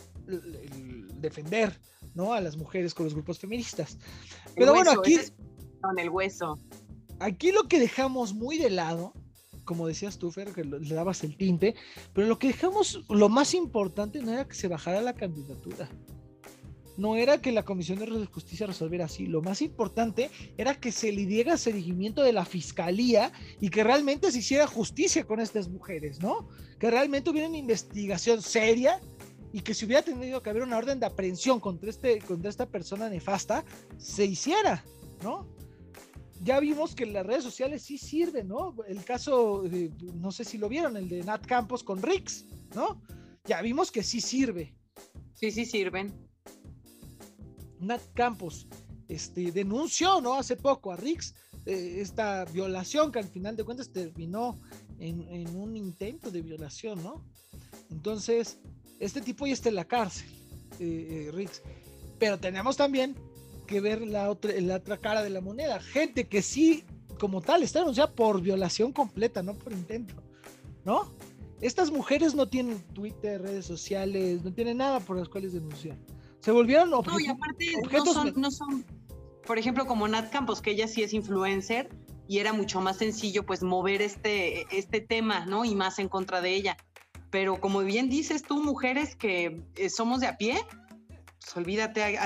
defender 1.22 1.80
¿no? 2.14 2.34
a 2.34 2.42
las 2.42 2.58
mujeres 2.58 2.94
con 2.94 3.06
los 3.06 3.14
grupos 3.14 3.40
feministas. 3.40 3.98
Pero 4.56 4.74
bueno, 4.74 4.92
aquí... 4.92 5.18
Con 5.82 5.98
el 6.00 6.10
hueso. 6.10 6.60
Aquí 7.20 7.52
lo 7.52 7.68
que 7.68 7.80
dejamos 7.80 8.34
muy 8.34 8.58
de 8.58 8.70
lado, 8.70 9.14
como 9.64 9.88
decías 9.88 10.18
tú, 10.18 10.32
Fer, 10.32 10.54
que 10.54 10.64
le 10.64 10.96
dabas 10.96 11.24
el 11.24 11.38
tinte, 11.38 11.76
pero 12.14 12.28
lo 12.28 12.40
que 12.40 12.48
dejamos, 12.48 13.04
lo 13.10 13.30
más 13.30 13.54
importante 13.54 14.22
no 14.22 14.32
era 14.34 14.48
que 14.48 14.56
se 14.56 14.68
bajara 14.68 15.02
la 15.02 15.14
candidatura. 15.14 15.90
No 16.98 17.16
era 17.16 17.42
que 17.42 17.52
la 17.52 17.64
Comisión 17.64 18.00
de 18.00 18.26
Justicia 18.26 18.68
resolviera 18.68 19.06
así. 19.06 19.26
Lo 19.26 19.42
más 19.42 19.62
importante 19.62 20.30
era 20.58 20.76
que 20.76 20.92
se 20.92 21.12
le 21.12 21.26
diera 21.26 21.58
seguimiento 21.58 22.22
de 22.22 22.34
la 22.34 22.46
fiscalía 22.46 23.32
y 23.60 23.70
que 23.70 23.84
realmente 23.84 24.32
se 24.32 24.40
hiciera 24.40 24.68
justicia 24.68 25.26
con 25.26 25.40
estas 25.40 25.70
mujeres, 25.70 26.22
¿no? 26.22 26.50
Que 26.80 26.92
realmente 26.92 27.30
hubiera 27.30 27.48
una 27.48 27.58
investigación 27.58 28.42
seria 28.42 29.00
y 29.54 29.62
que 29.62 29.74
si 29.74 29.86
hubiera 29.86 30.02
tenido 30.02 30.42
que 30.42 30.50
haber 30.50 30.64
una 30.64 30.78
orden 30.78 31.00
de 31.00 31.06
aprehensión 31.06 31.60
contra, 31.60 31.90
este, 31.90 32.20
contra 32.20 32.50
esta 32.50 32.66
persona 32.66 33.10
nefasta, 33.10 33.66
se 33.98 34.26
hiciera, 34.26 34.84
¿no? 35.24 35.48
Ya 36.44 36.60
vimos 36.60 36.96
que 36.96 37.06
las 37.06 37.26
redes 37.26 37.44
sociales 37.44 37.84
sí 37.84 37.98
sirven, 37.98 38.48
¿no? 38.48 38.76
El 38.88 39.04
caso, 39.04 39.64
de, 39.64 39.92
no 40.16 40.32
sé 40.32 40.44
si 40.44 40.58
lo 40.58 40.70
vieron, 40.70 40.98
el 40.98 41.08
de 41.08 41.24
Nat 41.24 41.46
Campos 41.46 41.84
con 41.84 42.02
Rix, 42.02 42.46
¿no? 42.74 43.02
Ya 43.46 43.62
vimos 43.62 43.92
que 43.92 44.04
sí 44.04 44.22
sirve. 44.22 44.74
Sí, 45.34 45.52
sí 45.52 45.66
sirven. 45.66 46.14
Nat 47.80 48.02
Campos 48.14 48.68
este, 49.08 49.52
denunció, 49.52 50.22
¿no? 50.22 50.36
Hace 50.36 50.56
poco 50.56 50.92
a 50.92 50.96
Rix 50.96 51.36
eh, 51.66 51.98
esta 52.00 52.46
violación 52.46 53.12
que 53.12 53.20
al 53.20 53.28
final 53.28 53.56
de 53.56 53.64
cuentas 53.64 53.92
terminó 53.92 54.58
en, 55.00 55.28
en, 55.30 55.56
un 55.56 55.76
intento 55.76 56.32
de 56.32 56.42
violación, 56.42 57.04
¿no? 57.04 57.24
Entonces, 57.92 58.60
este 59.02 59.20
tipo 59.20 59.48
ya 59.48 59.54
está 59.54 59.70
en 59.70 59.76
la 59.76 59.86
cárcel, 59.86 60.28
eh, 60.80 61.28
eh, 61.28 61.32
Rix. 61.34 61.62
Pero 62.20 62.40
tenemos 62.40 62.78
también 62.78 63.16
que 63.66 63.82
ver 63.82 64.02
la 64.02 64.30
otra, 64.30 64.54
la 64.62 64.76
otra 64.76 64.98
cara 64.98 65.24
de 65.24 65.32
la 65.32 65.42
moneda. 65.42 65.82
Gente 65.82 66.28
que 66.28 66.44
sí, 66.44 66.84
como 67.20 67.42
tal, 67.42 67.64
está 67.64 67.80
denunciada 67.80 68.14
por 68.14 68.42
violación 68.42 68.94
completa, 68.94 69.42
no 69.42 69.56
por 69.56 69.74
intento, 69.74 70.14
¿no? 70.86 71.12
Estas 71.62 71.92
mujeres 71.92 72.36
no 72.36 72.48
tienen 72.48 72.80
Twitter, 72.94 73.42
redes 73.42 73.66
sociales, 73.66 74.44
no 74.44 74.54
tienen 74.54 74.78
nada 74.78 75.00
por 75.00 75.18
las 75.18 75.30
cuales 75.30 75.54
denunciar. 75.54 75.98
Se 76.40 76.52
volvieron 76.52 76.94
objetos. 76.94 77.22
No, 77.22 77.26
y 77.26 77.28
aparte 77.28 77.66
no 77.92 78.06
son, 78.06 78.34
no 78.36 78.52
son, 78.52 78.86
por 79.46 79.58
ejemplo, 79.58 79.86
como 79.88 80.08
Nat 80.08 80.32
Campos, 80.32 80.62
que 80.62 80.72
ella 80.72 80.88
sí 80.88 81.02
es 81.02 81.14
influencer 81.14 81.90
y 82.28 82.38
era 82.38 82.54
mucho 82.54 82.82
más 82.82 82.98
sencillo 82.98 83.46
pues 83.46 83.64
mover 83.64 84.02
este, 84.02 84.66
este 84.76 85.02
tema, 85.02 85.46
¿no? 85.48 85.66
Y 85.66 85.76
más 85.76 86.00
en 86.00 86.08
contra 86.08 86.40
de 86.40 86.56
ella. 86.56 86.78
Pero 87.32 87.60
como 87.60 87.80
bien 87.80 88.10
dices 88.10 88.44
tú, 88.44 88.62
mujeres 88.62 89.16
que 89.16 89.64
eh, 89.76 89.90
somos 89.90 90.20
de 90.20 90.28
a 90.28 90.38
pie, 90.38 90.60
pues 91.40 91.56
olvídate, 91.56 92.20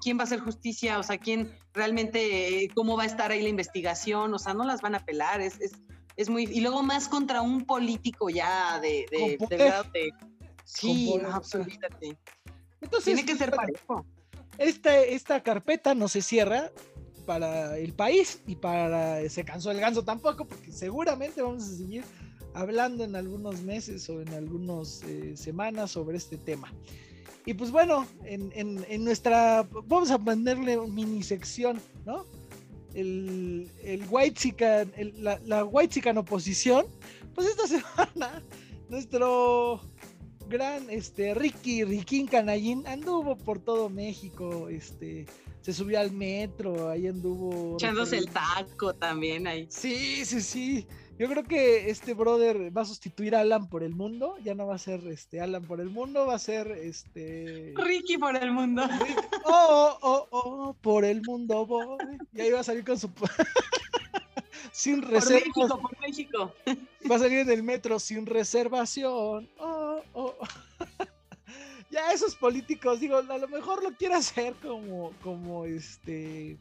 ¿quién 0.00 0.16
va 0.16 0.22
a 0.22 0.24
hacer 0.24 0.40
justicia? 0.40 0.98
O 0.98 1.02
sea, 1.02 1.18
¿quién 1.18 1.52
realmente, 1.74 2.68
cómo 2.74 2.96
va 2.96 3.02
a 3.02 3.06
estar 3.06 3.30
ahí 3.32 3.42
la 3.42 3.48
investigación? 3.48 4.32
O 4.32 4.38
sea, 4.38 4.54
no 4.54 4.64
las 4.64 4.80
van 4.80 4.94
a 4.94 5.04
pelar, 5.04 5.40
es, 5.40 5.60
es, 5.60 5.72
es 6.16 6.30
muy... 6.30 6.44
Y 6.44 6.60
luego 6.60 6.82
más 6.82 7.08
contra 7.08 7.42
un 7.42 7.66
político 7.66 8.30
ya 8.30 8.80
de... 8.80 9.04
de, 9.10 9.36
de, 9.48 9.56
de 9.56 10.12
sí, 10.64 11.18
no, 11.20 11.30
pues, 11.32 11.54
olvídate. 11.54 12.16
Entonces, 12.80 13.04
Tiene 13.04 13.26
que 13.26 13.36
ser 13.36 13.50
parejo. 13.50 14.06
Esta, 14.58 14.96
esta 14.98 15.42
carpeta 15.42 15.94
no 15.94 16.08
se 16.08 16.22
cierra 16.22 16.70
para 17.26 17.78
el 17.78 17.94
país 17.94 18.40
y 18.46 18.56
para 18.56 19.28
Se 19.28 19.44
cansó 19.44 19.70
el 19.70 19.80
ganso 19.80 20.04
tampoco, 20.04 20.44
porque 20.46 20.72
seguramente 20.72 21.40
vamos 21.42 21.64
a 21.64 21.76
seguir 21.76 22.04
hablando 22.54 23.04
en 23.04 23.16
algunos 23.16 23.62
meses 23.62 24.08
o 24.08 24.20
en 24.20 24.28
algunas 24.34 25.02
eh, 25.04 25.36
semanas 25.36 25.92
sobre 25.92 26.16
este 26.16 26.36
tema. 26.36 26.72
Y 27.44 27.54
pues 27.54 27.70
bueno, 27.70 28.06
en, 28.24 28.52
en, 28.54 28.84
en, 28.88 29.04
nuestra, 29.04 29.66
vamos 29.86 30.10
a 30.10 30.18
ponerle 30.18 30.76
mini 30.86 31.22
sección, 31.22 31.80
¿no? 32.04 32.24
El, 32.94 33.68
el 33.82 34.04
White 34.08 34.38
Chican, 34.38 34.92
la, 35.18 35.40
la 35.44 35.64
White 35.64 35.94
Chican 35.94 36.18
oposición, 36.18 36.86
pues 37.34 37.48
esta 37.48 37.66
semana 37.66 38.42
nuestro 38.88 39.80
gran 40.48 40.90
este 40.90 41.32
Ricky 41.32 41.82
Riquín 41.82 42.26
Canallín 42.26 42.86
anduvo 42.86 43.36
por 43.36 43.58
todo 43.58 43.88
México, 43.88 44.68
este 44.68 45.26
se 45.62 45.72
subió 45.72 45.98
al 45.98 46.12
metro, 46.12 46.90
ahí 46.90 47.06
anduvo 47.06 47.76
echándose 47.76 48.18
el 48.18 48.28
taco 48.28 48.94
también 48.94 49.46
ahí. 49.46 49.66
Sí, 49.70 50.24
sí, 50.24 50.40
sí. 50.40 50.86
Yo 51.18 51.28
creo 51.28 51.44
que 51.44 51.90
este 51.90 52.14
brother 52.14 52.76
va 52.76 52.82
a 52.82 52.86
sustituir 52.86 53.36
a 53.36 53.40
Alan 53.40 53.68
por 53.68 53.82
el 53.82 53.94
mundo, 53.94 54.36
ya 54.42 54.54
no 54.54 54.66
va 54.66 54.74
a 54.74 54.78
ser 54.78 55.06
este 55.06 55.40
Alan 55.40 55.64
por 55.64 55.80
el 55.80 55.90
mundo, 55.90 56.26
va 56.26 56.34
a 56.34 56.38
ser 56.38 56.70
este 56.72 57.74
Ricky 57.76 58.18
por 58.18 58.34
el 58.36 58.50
mundo. 58.50 58.82
Oh, 59.44 59.98
oh, 60.02 60.28
oh, 60.30 60.38
oh, 60.68 60.76
por 60.80 61.04
el 61.04 61.22
mundo 61.22 61.66
voy. 61.66 61.98
Y 62.32 62.40
ahí 62.40 62.50
va 62.50 62.60
a 62.60 62.64
salir 62.64 62.84
con 62.84 62.98
su 62.98 63.10
sin 64.72 65.02
reservas. 65.02 65.42
Por 65.52 66.00
México, 66.00 66.52
por 66.62 66.66
México. 66.66 67.08
Va 67.10 67.16
a 67.16 67.18
salir 67.18 67.40
en 67.40 67.50
el 67.50 67.62
metro 67.62 67.98
sin 67.98 68.26
reservación. 68.26 69.48
Oh, 69.58 70.00
oh. 70.14 70.34
ya 71.90 72.12
esos 72.12 72.34
políticos, 72.34 73.00
digo, 73.00 73.18
a 73.18 73.38
lo 73.38 73.48
mejor 73.48 73.82
lo 73.82 73.92
quiere 73.92 74.14
hacer 74.14 74.54
como, 74.62 75.12
como 75.22 75.66
este, 75.66 76.56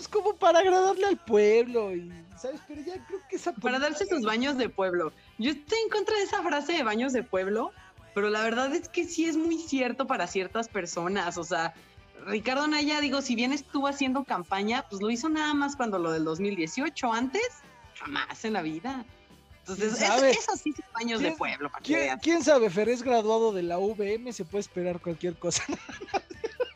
pues 0.00 0.08
como 0.08 0.34
para 0.34 0.60
agradarle 0.60 1.04
al 1.08 1.18
pueblo 1.18 1.94
y, 1.94 2.10
¿sabes? 2.38 2.58
Pero 2.66 2.80
ya 2.80 3.06
creo 3.06 3.20
que 3.28 3.36
esa... 3.36 3.52
Para 3.52 3.78
darse 3.78 4.06
sus 4.06 4.22
baños 4.22 4.56
de 4.56 4.70
pueblo. 4.70 5.12
Yo 5.36 5.50
estoy 5.50 5.78
en 5.78 5.90
contra 5.90 6.16
de 6.16 6.22
esa 6.22 6.42
frase 6.42 6.72
de 6.72 6.82
baños 6.82 7.12
de 7.12 7.22
pueblo, 7.22 7.70
pero 8.14 8.30
la 8.30 8.42
verdad 8.42 8.74
es 8.74 8.88
que 8.88 9.04
sí 9.04 9.26
es 9.26 9.36
muy 9.36 9.58
cierto 9.58 10.06
para 10.06 10.26
ciertas 10.26 10.68
personas, 10.68 11.36
o 11.36 11.44
sea, 11.44 11.74
Ricardo 12.24 12.66
Naya, 12.66 12.98
digo, 13.02 13.20
si 13.20 13.34
bien 13.34 13.52
estuvo 13.52 13.88
haciendo 13.88 14.24
campaña, 14.24 14.86
pues 14.88 15.02
lo 15.02 15.10
hizo 15.10 15.28
nada 15.28 15.52
más 15.52 15.76
cuando 15.76 15.98
lo 15.98 16.12
del 16.12 16.24
2018, 16.24 17.12
antes, 17.12 17.42
jamás 17.98 18.42
en 18.46 18.54
la 18.54 18.62
vida. 18.62 19.04
Entonces, 19.58 20.00
eso, 20.00 20.56
sí 20.56 20.72
son 20.72 20.84
baños 20.94 21.20
de 21.20 21.32
pueblo. 21.32 21.70
Para 21.70 21.82
¿quién, 21.82 22.18
¿quién, 22.20 22.42
sabe? 22.42 22.70
Fer 22.70 22.88
es 22.88 23.02
graduado 23.02 23.52
de 23.52 23.64
la 23.64 23.78
UVM, 23.78 24.32
se 24.32 24.46
puede 24.46 24.60
esperar 24.60 24.98
cualquier 24.98 25.38
cosa. 25.38 25.62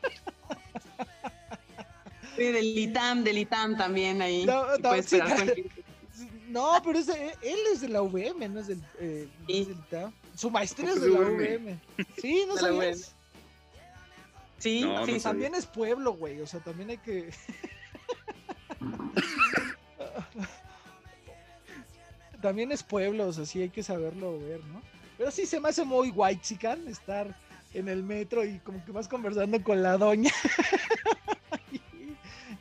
Sí, 2.35 2.43
del 2.43 2.77
ITAM, 2.77 3.23
del 3.23 3.37
ITAM 3.37 3.77
también 3.77 4.21
ahí. 4.21 4.45
No, 4.45 4.77
no, 4.77 4.91
no 6.49 6.81
pero 6.83 6.99
él 6.99 7.59
es 7.71 7.81
de 7.81 7.89
la 7.89 8.01
UVM, 8.01 8.53
no 8.53 8.59
es 8.59 8.67
del, 8.67 8.83
eh, 8.99 9.27
es 9.47 9.67
del 9.67 9.77
ITAM. 9.77 10.13
Su 10.35 10.49
maestría 10.49 10.91
es 10.91 11.01
de 11.01 11.09
la 11.09 11.19
UVM. 11.19 11.79
Sí, 12.21 12.43
no 12.47 12.57
sabías. 12.57 13.13
Sí, 14.57 14.85
sí, 15.05 15.19
también 15.19 15.53
es 15.53 15.65
pueblo, 15.65 16.13
güey. 16.13 16.41
O 16.41 16.47
sea, 16.47 16.59
también 16.59 16.89
hay 16.89 16.97
que. 16.97 17.29
también 22.41 22.71
es 22.71 22.83
pueblo, 22.83 23.27
o 23.27 23.33
sea, 23.33 23.45
sí 23.45 23.61
hay 23.61 23.69
que 23.69 23.83
saberlo 23.83 24.39
ver, 24.39 24.63
¿no? 24.65 24.81
Pero 25.17 25.31
sí 25.31 25.45
se 25.45 25.59
me 25.59 25.69
hace 25.69 25.85
muy 25.85 26.09
white 26.09 26.41
chican 26.41 26.87
estar 26.87 27.35
en 27.73 27.89
el 27.89 28.03
metro 28.03 28.45
y 28.45 28.59
como 28.59 28.83
que 28.85 28.91
vas 28.91 29.07
conversando 29.07 29.61
con 29.63 29.81
la 29.81 29.97
doña. 29.97 30.31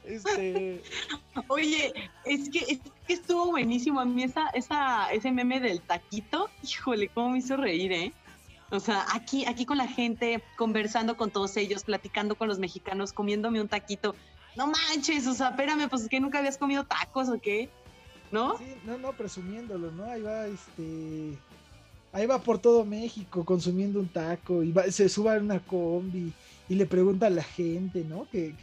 Este... 0.06 0.82
Oye, 1.48 1.92
es 2.24 2.48
que, 2.50 2.60
es 2.60 2.80
que 3.06 3.12
estuvo 3.12 3.46
buenísimo. 3.46 4.00
A 4.00 4.04
mí 4.04 4.22
esa, 4.22 4.48
esa, 4.50 5.10
ese 5.12 5.30
meme 5.32 5.60
del 5.60 5.80
taquito, 5.80 6.48
híjole, 6.62 7.08
cómo 7.08 7.30
me 7.30 7.38
hizo 7.38 7.56
reír, 7.56 7.92
¿eh? 7.92 8.12
O 8.70 8.80
sea, 8.80 9.06
aquí, 9.12 9.44
aquí 9.46 9.66
con 9.66 9.78
la 9.78 9.86
gente, 9.86 10.42
conversando 10.56 11.16
con 11.16 11.30
todos 11.30 11.56
ellos, 11.56 11.84
platicando 11.84 12.34
con 12.34 12.48
los 12.48 12.58
mexicanos, 12.58 13.12
comiéndome 13.12 13.60
un 13.60 13.68
taquito. 13.68 14.14
No 14.56 14.66
manches, 14.66 15.26
o 15.26 15.34
sea, 15.34 15.50
espérame, 15.50 15.88
pues 15.88 16.02
es 16.02 16.08
que 16.08 16.20
nunca 16.20 16.38
habías 16.38 16.58
comido 16.58 16.84
tacos 16.84 17.28
o 17.28 17.40
qué, 17.40 17.68
¿no? 18.32 18.56
Sí, 18.58 18.64
no, 18.84 18.98
no, 18.98 19.12
presumiéndolo, 19.12 19.90
¿no? 19.92 20.04
Ahí 20.04 20.22
va, 20.22 20.46
este, 20.46 21.36
ahí 22.12 22.26
va 22.26 22.40
por 22.40 22.58
todo 22.58 22.84
México 22.84 23.44
consumiendo 23.44 24.00
un 24.00 24.08
taco 24.08 24.62
y 24.62 24.72
se 24.90 25.08
suba 25.08 25.34
a 25.34 25.38
una 25.38 25.60
combi 25.60 26.32
y 26.68 26.74
le 26.74 26.86
pregunta 26.86 27.26
a 27.26 27.30
la 27.30 27.42
gente, 27.42 28.04
¿no? 28.04 28.26
¿Qué, 28.30 28.54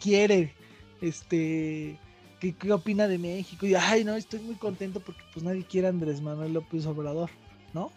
quiere? 0.00 0.54
Este, 1.04 1.98
¿qué, 2.40 2.54
¿qué, 2.54 2.72
opina 2.72 3.06
de 3.06 3.18
México? 3.18 3.66
Y, 3.66 3.74
ay, 3.74 4.04
no, 4.04 4.14
estoy 4.14 4.40
muy 4.40 4.54
contento 4.54 5.00
porque 5.00 5.20
pues 5.34 5.44
nadie 5.44 5.62
quiere 5.62 5.86
a 5.86 5.90
Andrés 5.90 6.22
Manuel 6.22 6.54
López 6.54 6.86
Obrador, 6.86 7.28
¿no? 7.74 7.92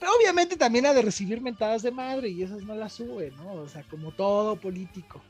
Pero 0.00 0.10
obviamente 0.18 0.56
también 0.56 0.86
ha 0.86 0.92
de 0.92 1.02
recibir 1.02 1.40
mentadas 1.40 1.82
de 1.82 1.92
madre 1.92 2.30
y 2.30 2.42
esas 2.42 2.64
no 2.64 2.74
las 2.74 2.94
sube, 2.94 3.30
¿no? 3.36 3.52
O 3.52 3.68
sea, 3.68 3.84
como 3.84 4.10
todo 4.10 4.56
político. 4.56 5.20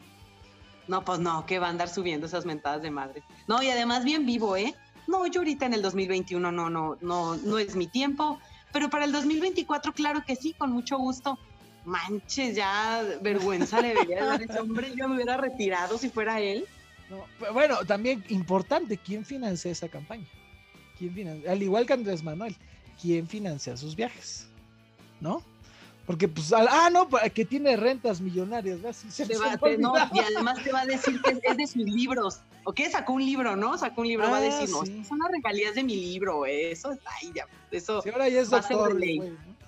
No, 0.88 1.04
pues 1.04 1.18
no, 1.18 1.44
que 1.44 1.58
va 1.58 1.66
a 1.66 1.70
andar 1.70 1.90
subiendo 1.90 2.26
esas 2.26 2.46
mentadas 2.46 2.80
de 2.80 2.90
madre. 2.90 3.22
No, 3.46 3.62
y 3.62 3.68
además 3.68 4.02
bien 4.02 4.24
vivo, 4.24 4.56
¿eh? 4.56 4.74
No, 5.06 5.26
yo 5.26 5.40
ahorita 5.40 5.66
en 5.66 5.74
el 5.74 5.82
2021 5.82 6.50
no, 6.50 6.70
no, 6.70 6.96
no, 7.02 7.36
no 7.36 7.58
es 7.58 7.76
mi 7.76 7.88
tiempo, 7.88 8.38
pero 8.72 8.88
para 8.88 9.04
el 9.04 9.12
2024 9.12 9.92
claro 9.92 10.24
que 10.26 10.36
sí, 10.36 10.54
con 10.54 10.72
mucho 10.72 10.96
gusto. 10.96 11.38
Manches, 11.84 12.56
ya 12.56 13.02
vergüenza 13.20 13.80
le 13.80 13.88
debería 13.88 14.24
dar 14.24 14.42
ese 14.42 14.60
hombre, 14.60 14.92
yo 14.96 15.08
me 15.08 15.16
hubiera 15.16 15.36
retirado 15.36 15.98
si 15.98 16.08
fuera 16.10 16.40
él. 16.40 16.64
bueno, 17.52 17.78
también 17.86 18.24
importante, 18.28 18.96
¿quién 18.96 19.24
financia 19.24 19.70
esa 19.70 19.88
campaña? 19.88 20.26
¿Quién 20.98 21.12
financia? 21.12 21.50
Al 21.50 21.62
igual 21.62 21.86
que 21.86 21.92
Andrés 21.92 22.22
Manuel, 22.22 22.56
¿quién 23.00 23.26
financia 23.26 23.76
sus 23.76 23.96
viajes? 23.96 24.48
¿no? 25.22 25.42
Porque, 26.04 26.26
pues, 26.26 26.52
ah, 26.52 26.90
no, 26.92 27.08
que 27.32 27.44
tiene 27.44 27.76
rentas 27.76 28.20
millonarias, 28.20 28.80
no, 29.78 29.94
y 30.12 30.18
además 30.18 30.62
te 30.62 30.72
va 30.72 30.80
a 30.80 30.86
decir 30.86 31.22
que 31.22 31.38
es 31.40 31.56
de 31.56 31.66
sus 31.66 31.84
libros. 31.84 32.40
¿O 32.64 32.72
qué? 32.72 32.90
Sacó 32.90 33.12
un 33.12 33.24
libro, 33.24 33.56
¿no? 33.56 33.78
Sacó 33.78 34.02
un 34.02 34.08
libro, 34.08 34.28
va 34.28 34.38
a 34.38 34.40
ah, 34.40 34.42
decir, 34.42 34.68
no, 34.68 34.84
son 35.04 35.18
las 35.18 35.30
regalías 35.30 35.76
de 35.76 35.84
mi 35.84 35.94
libro, 35.96 36.44
eso, 36.44 36.90
ay, 36.90 37.32
ya, 37.34 37.46
eso. 37.70 38.02
Sí, 38.02 38.10
ahora 38.10 38.28
ya 38.28 38.40
es 38.40 38.50
doctor, 38.50 38.98
güey, 38.98 39.20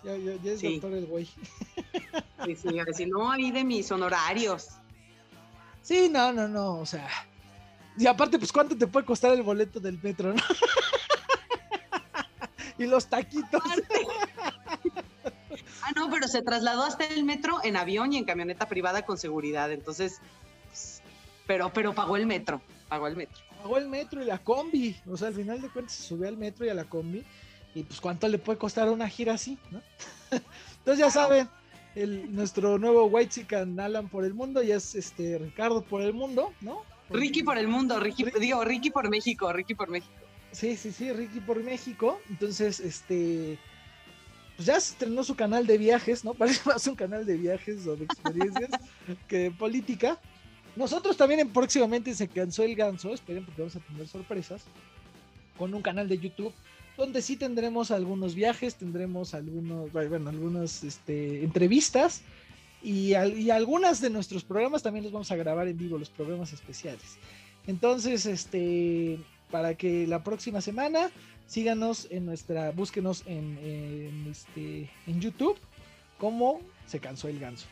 ya, 0.05 0.17
ya, 0.17 0.35
ya, 0.43 0.53
es 0.53 0.63
doctor 0.63 0.93
el 0.93 1.07
güey. 1.07 1.29
Sí, 2.45 2.57
sí, 2.57 2.79
a 2.79 2.85
decir, 2.85 3.09
no, 3.09 3.31
ahí 3.31 3.51
de 3.51 3.65
mis 3.65 3.91
honorarios. 3.91 4.69
Sí, 5.83 6.09
no, 6.11 6.33
no, 6.33 6.49
no, 6.49 6.79
o 6.79 6.87
sea. 6.87 7.09
Y 7.97 8.07
aparte, 8.07 8.39
pues, 8.39 8.53
¿cuánto 8.53 8.77
te 8.77 8.87
puede 8.87 9.07
costar 9.07 9.33
el 9.33 9.43
boleto 9.43 9.81
del 9.81 9.99
metro, 10.03 10.35
no? 10.35 10.43
y 12.79 12.87
los 12.87 13.07
taquitos. 13.07 13.63
Ah, 15.83 15.93
no, 15.95 16.11
pero 16.11 16.27
se 16.27 16.43
trasladó 16.43 16.85
hasta 16.85 17.07
el 17.07 17.25
metro 17.25 17.59
en 17.63 17.77
avión 17.77 18.13
y 18.13 18.17
en 18.17 18.25
camioneta 18.25 18.67
privada 18.67 19.03
con 19.03 19.19
seguridad. 19.19 19.71
Entonces, 19.71 20.21
pues, 20.69 21.03
pero, 21.47 21.71
pero 21.73 21.95
pagó 21.95 22.17
el 22.17 22.27
metro, 22.27 22.61
pagó 22.89 23.07
el 23.07 23.17
metro. 23.17 23.39
Pagó 23.63 23.79
el 23.79 23.89
metro 23.89 24.23
y 24.23 24.27
la 24.27 24.39
combi. 24.39 24.97
O 25.07 25.17
sea, 25.17 25.29
al 25.29 25.35
final 25.35 25.61
de 25.61 25.69
cuentas 25.69 25.95
se 25.95 26.03
subió 26.03 26.29
al 26.29 26.37
metro 26.37 26.67
y 26.67 26.71
a 26.71 26.75
la 26.75 26.85
combi. 26.85 27.25
Y 27.75 27.83
pues 27.83 28.01
cuánto 28.01 28.29
le 28.29 28.39
puede 28.39 28.59
costar 28.59 28.89
una 28.89 29.09
gira 29.09 29.35
así, 29.35 29.59
¿no? 29.71 29.83
Entonces 30.79 31.05
ya 31.05 31.11
saben, 31.11 31.49
el, 31.95 32.35
nuestro 32.35 32.79
nuevo 32.79 33.07
White 33.07 33.31
Chicken 33.31 33.79
Alan 33.81 34.09
por 34.09 34.25
el 34.25 34.35
mundo 34.35 34.63
ya 34.63 34.77
es 34.77 34.95
este 34.95 35.39
Ricardo 35.39 35.83
por 35.83 36.03
el 36.03 36.13
mundo, 36.13 36.53
¿no? 36.61 36.83
Ricky 37.11 37.43
por 37.43 37.59
el 37.59 37.69
mundo, 37.69 38.01
Ricky, 38.01 38.25
digo, 38.41 38.65
Ricky 38.65 38.91
por 38.91 39.11
México, 39.11 39.53
Ricky 39.53 39.75
por 39.75 39.91
México. 39.91 40.13
Sí, 40.53 40.77
sí, 40.77 40.93
sí, 40.93 41.13
Ricky 41.13 41.41
por 41.41 41.63
México. 41.63 42.21
Entonces, 42.31 42.81
este, 42.81 43.59
pues 44.57 44.67
ya 44.67 44.81
se 44.81 44.93
estrenó 44.93 45.23
su 45.23 45.35
canal 45.35 45.67
de 45.67 45.79
viajes, 45.79 46.25
¿no? 46.25 46.35
Parece 46.35 46.63
más 46.69 46.87
un 46.87 46.95
canal 46.95 47.27
de 47.27 47.37
viajes 47.37 47.87
o 47.87 47.97
de 47.97 48.05
experiencias 48.05 48.71
que 49.29 49.39
de 49.39 49.51
política. 49.51 50.19
Nosotros 50.77 51.17
también 51.17 51.49
próximamente 51.53 52.15
se 52.15 52.27
cansó 52.27 52.63
el 52.65 52.75
ganso, 52.75 53.15
esperen 53.15 53.45
porque 53.45 53.63
vamos 53.63 53.77
a 53.77 53.81
tener 53.81 54.09
sorpresas, 54.09 54.65
con 55.57 55.73
un 55.73 55.83
canal 55.83 56.09
de 56.09 56.19
YouTube 56.19 56.53
donde 56.97 57.23
sí 57.23 57.37
tendremos 57.37 57.91
algunos 57.91 58.35
viajes, 58.35 58.77
tendremos 58.77 59.35
algunos, 59.35 59.93
bueno, 59.93 60.31
algunas 60.31 60.85
este, 60.85 61.43
entrevistas 61.43 62.23
y, 62.83 63.15
algunas 63.15 64.01
de 64.01 64.11
nuestros 64.11 64.45
programas 64.45 64.83
también 64.83 65.05
los 65.05 65.13
vamos 65.13 65.31
a 65.31 65.37
grabar 65.37 65.67
en 65.69 65.77
vivo, 65.77 65.99
los 65.99 66.11
programas 66.11 66.53
especiales. 66.53 67.19
Entonces, 67.67 68.27
este, 68.27 69.19
para 69.51 69.75
que 69.75 70.07
la 70.07 70.23
próxima 70.23 70.61
semana 70.61 71.11
síganos 71.47 72.07
en 72.11 72.27
nuestra, 72.27 72.71
búsquenos 72.73 73.23
en, 73.27 74.27
este, 74.31 74.91
en 75.07 75.21
YouTube 75.21 75.59
como 76.19 76.61
Se 76.87 77.01
cansó 77.01 77.29
el 77.29 77.41
ganso. 77.41 77.67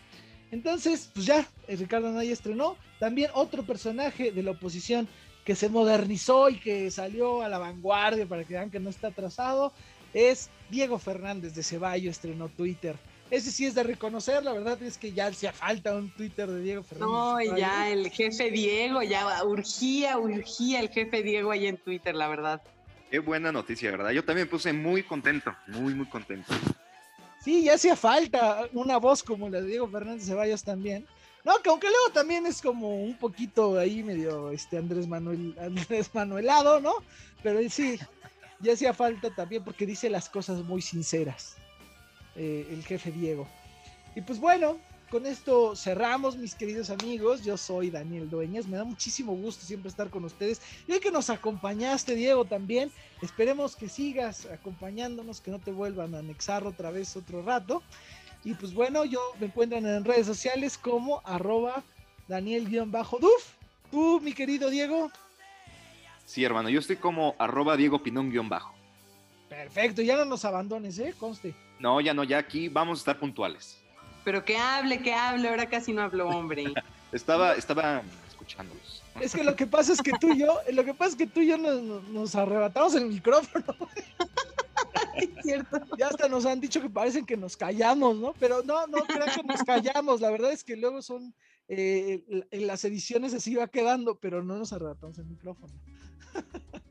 Entonces, 0.51 1.11
pues 1.15 1.27
ya, 1.27 1.47
Ricardo 1.69 2.09
Anaya 2.09 2.33
estrenó 2.33 2.77
también 2.99 3.31
otro 3.35 3.63
personaje 3.63 4.33
de 4.33 4.43
la 4.43 4.51
oposición 4.53 5.09
que 5.45 5.55
se 5.55 5.69
modernizó 5.69 6.49
y 6.49 6.59
que 6.59 6.91
salió 6.91 7.43
a 7.43 7.49
la 7.49 7.59
vanguardia 7.59 8.27
para 8.27 8.45
que 8.45 8.55
vean 8.55 8.71
que 8.71 8.81
no 8.81 8.91
está 8.91 9.09
atrasado, 9.09 9.73
es 10.15 10.51
Diego 10.71 10.99
Fernández 10.99 11.55
de 11.55 11.63
Ceballo, 11.63 12.11
estrenó 12.11 12.49
Twitter. 12.49 12.97
Ese 13.31 13.51
sí 13.51 13.65
es 13.65 13.75
de 13.75 13.83
reconocer, 13.83 14.45
la 14.45 14.53
verdad 14.53 14.81
es 14.83 14.99
que 14.99 15.13
ya 15.13 15.29
hacía 15.29 15.53
falta 15.55 15.95
un 15.95 16.11
Twitter 16.11 16.51
de 16.51 16.61
Diego 16.61 16.83
Fernández. 16.83 17.11
No, 17.11 17.57
ya 17.57 17.89
el 17.89 18.11
jefe 18.11 18.51
Diego, 18.51 19.03
ya 19.03 19.43
urgía, 19.45 20.19
urgía 20.19 20.81
el 20.81 20.91
jefe 20.91 21.23
Diego 21.23 21.51
ahí 21.51 21.67
en 21.67 21.79
Twitter, 21.79 22.15
la 22.15 22.29
verdad. 22.29 22.61
Qué 23.11 23.19
buena 23.19 23.51
noticia, 23.51 23.91
¿verdad? 23.91 24.11
Yo 24.11 24.25
también 24.25 24.49
puse 24.49 24.73
muy 24.73 25.03
contento, 25.03 25.55
muy, 25.67 25.95
muy 25.95 26.07
contento. 26.07 26.53
Sí, 27.43 27.65
ya 27.65 27.75
hacía 27.75 27.97
falta 27.97 28.69
una 28.73 28.99
voz 28.99 29.23
como 29.23 29.49
la 29.49 29.61
de 29.63 29.69
Diego 29.69 29.89
Fernández 29.89 30.27
Ceballos 30.27 30.63
también. 30.63 31.07
No, 31.45 31.61
que 31.63 31.71
aunque 31.71 31.89
luego 31.89 32.11
también 32.13 32.47
es 32.47 32.63
como 32.63 33.03
un 33.03 33.17
poquito 33.17 33.79
ahí 33.79 34.03
medio 34.03 34.51
este 34.51 34.79
Andrés 34.79 35.09
Manuel, 35.09 35.57
Andrés 35.61 36.11
Manuelado, 36.15 36.81
¿no? 36.81 36.95
Pero 37.43 37.59
sí, 37.69 37.99
ya 38.61 38.75
hacía 38.75 38.95
falta 38.95 39.35
también 39.35 39.65
porque 39.65 39.87
dice 39.87 40.09
las 40.09 40.29
cosas 40.29 40.63
muy 40.65 40.81
sinceras. 40.83 41.57
Eh, 42.37 42.67
el 42.71 42.85
jefe 42.85 43.11
Diego. 43.11 43.47
Y 44.15 44.21
pues 44.21 44.39
bueno, 44.39 44.79
con 45.11 45.27
esto 45.27 45.77
cerramos, 45.77 46.37
mis 46.37 46.55
queridos 46.55 46.89
amigos. 46.89 47.45
Yo 47.45 47.59
soy 47.59 47.91
Daniel 47.91 48.31
Dueñas. 48.31 48.67
Me 48.67 48.79
da 48.79 48.85
muchísimo 48.85 49.35
gusto 49.35 49.67
siempre 49.67 49.91
estar 49.91 50.09
con 50.09 50.25
ustedes. 50.25 50.63
Y 50.87 50.93
hoy 50.93 51.01
que 51.01 51.11
nos 51.11 51.29
acompañaste, 51.29 52.15
Diego, 52.15 52.47
también. 52.47 52.91
Esperemos 53.21 53.77
que 53.77 53.91
sigas 53.91 54.47
acompañándonos, 54.47 55.43
que 55.43 55.51
no 55.51 55.59
te 55.59 55.71
vuelvan 55.71 56.15
a 56.15 56.21
anexar 56.21 56.67
otra 56.67 56.91
vez 56.91 57.15
otro 57.15 57.43
rato. 57.43 57.83
Y 58.45 58.55
pues 58.55 58.75
bueno, 58.75 59.05
yo 59.05 59.21
me 59.39 59.47
encuentran 59.47 59.87
en 59.87 60.05
redes 60.05 60.27
sociales 60.27 60.77
como 60.77 61.23
arroba 61.25 61.83
Daniel-Duf. 62.29 63.53
Tú, 63.91 64.21
mi 64.21 64.33
querido 64.33 64.71
Diego. 64.71 65.11
Sí, 66.25 66.45
hermano, 66.45 66.69
yo 66.69 66.81
estoy 66.81 66.97
como 66.97 67.37
arroba 67.39 67.77
Diego 67.77 68.03
Pinón-Bajo. 68.03 68.75
Perfecto, 69.49 70.03
ya 70.03 70.17
no 70.17 70.25
nos 70.25 70.45
abandones, 70.45 70.99
¿eh? 70.99 71.15
Conste. 71.19 71.55
No, 71.79 72.01
ya 72.01 72.15
no, 72.15 72.25
ya 72.25 72.39
aquí 72.39 72.69
vamos 72.69 72.99
a 72.99 73.01
estar 73.01 73.19
puntuales. 73.19 73.79
Pero 74.25 74.45
que 74.45 74.57
hable, 74.57 75.03
que 75.03 75.13
hable, 75.13 75.49
ahora 75.49 75.67
casi 75.67 75.93
no 75.93 76.03
hablo, 76.03 76.29
hombre. 76.29 76.73
estaba, 77.13 77.55
estaba 77.55 78.03
escuchándolos. 78.29 79.03
Es 79.21 79.35
que 79.35 79.45
lo 79.45 79.55
que 79.55 79.67
pasa 79.67 79.93
es 79.93 80.01
que 80.01 80.13
tú 80.13 80.33
y 80.33 80.39
yo, 80.39 80.59
lo 80.73 80.85
que 80.85 80.95
pasa 80.95 81.11
es 81.11 81.17
que 81.17 81.27
tú 81.27 81.41
y 81.41 81.49
yo 81.49 81.59
nos, 81.59 82.05
nos 82.09 82.35
arrebatamos 82.35 82.95
el 82.95 83.07
micrófono. 83.07 83.65
cierto. 85.43 85.81
Ya 85.99 86.09
hasta 86.09 86.29
nos 86.29 86.47
han 86.47 86.61
dicho 86.61 86.81
que 86.81 86.91
parecen 86.91 87.27
que 87.27 87.37
nos 87.37 87.57
callamos, 87.57 88.17
¿no? 88.17 88.35
Pero 88.39 88.63
no, 88.63 88.87
no 88.87 88.99
crean 89.05 89.31
que 89.35 89.43
nos 89.43 89.63
callamos. 89.63 90.21
La 90.21 90.31
verdad 90.31 90.53
es 90.53 90.65
que 90.65 90.77
luego 90.77 91.03
son 91.03 91.35
eh, 91.69 92.23
en 92.51 92.67
las 92.67 92.85
ediciones 92.85 93.33
así 93.35 93.55
va 93.55 93.69
quedando, 93.69 94.19
pero 94.19 94.43
no 94.43 94.59
nos 94.59 94.73
arrebatamos 94.73 95.19
el 95.19 95.27
micrófono. 95.27 95.73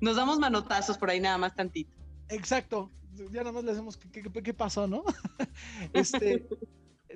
Nos 0.00 0.16
damos 0.16 0.38
manotazos 0.38 0.96
por 0.98 1.10
ahí 1.10 1.18
nada 1.18 1.36
más 1.36 1.54
tantito. 1.56 1.90
Exacto. 2.28 2.92
Ya 3.32 3.40
nada 3.40 3.50
más 3.52 3.64
le 3.64 3.72
hacemos 3.72 3.96
qué, 3.96 4.22
qué, 4.22 4.54
pasó, 4.54 4.86
¿no? 4.86 5.02
Este, 5.92 6.46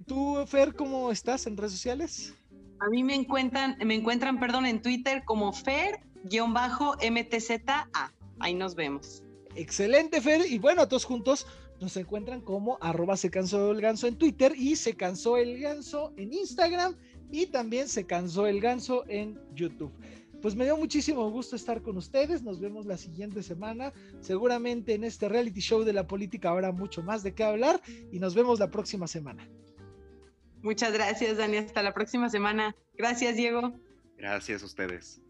¿Tú, 0.06 0.44
Fer, 0.46 0.74
cómo 0.74 1.10
estás 1.10 1.46
en 1.46 1.56
redes 1.56 1.72
sociales? 1.72 2.34
A 2.80 2.88
mí 2.88 3.02
me 3.02 3.14
encuentran, 3.14 3.76
me 3.84 3.94
encuentran, 3.94 4.38
perdón, 4.38 4.66
en 4.66 4.82
Twitter 4.82 5.24
como 5.24 5.52
Fer-MTZA. 5.52 6.00
Ahí 8.40 8.54
nos 8.54 8.74
vemos. 8.74 9.22
Excelente, 9.58 10.20
Fer. 10.20 10.46
Y 10.46 10.58
bueno, 10.58 10.86
todos 10.86 11.04
juntos 11.04 11.46
nos 11.80 11.96
encuentran 11.96 12.40
como 12.40 12.78
arroba 12.80 13.16
se 13.16 13.28
cansó 13.28 13.72
el 13.72 13.80
ganso 13.80 14.06
en 14.06 14.16
Twitter 14.16 14.52
y 14.56 14.76
se 14.76 14.94
cansó 14.94 15.36
el 15.36 15.58
ganso 15.58 16.12
en 16.16 16.32
Instagram 16.32 16.94
y 17.32 17.46
también 17.46 17.88
se 17.88 18.06
cansó 18.06 18.46
el 18.46 18.60
ganso 18.60 19.04
en 19.08 19.36
YouTube. 19.54 19.92
Pues 20.40 20.54
me 20.54 20.64
dio 20.64 20.76
muchísimo 20.76 21.28
gusto 21.32 21.56
estar 21.56 21.82
con 21.82 21.96
ustedes. 21.96 22.42
Nos 22.42 22.60
vemos 22.60 22.86
la 22.86 22.96
siguiente 22.96 23.42
semana. 23.42 23.92
Seguramente 24.20 24.94
en 24.94 25.02
este 25.02 25.28
reality 25.28 25.60
show 25.60 25.82
de 25.82 25.92
la 25.92 26.06
política 26.06 26.50
habrá 26.50 26.70
mucho 26.70 27.02
más 27.02 27.24
de 27.24 27.34
qué 27.34 27.42
hablar 27.42 27.80
y 28.12 28.20
nos 28.20 28.36
vemos 28.36 28.60
la 28.60 28.70
próxima 28.70 29.08
semana. 29.08 29.48
Muchas 30.62 30.92
gracias, 30.92 31.36
Dani. 31.36 31.56
Hasta 31.56 31.82
la 31.82 31.92
próxima 31.92 32.30
semana. 32.30 32.76
Gracias, 32.96 33.34
Diego. 33.34 33.72
Gracias 34.16 34.62
a 34.62 34.66
ustedes. 34.66 35.20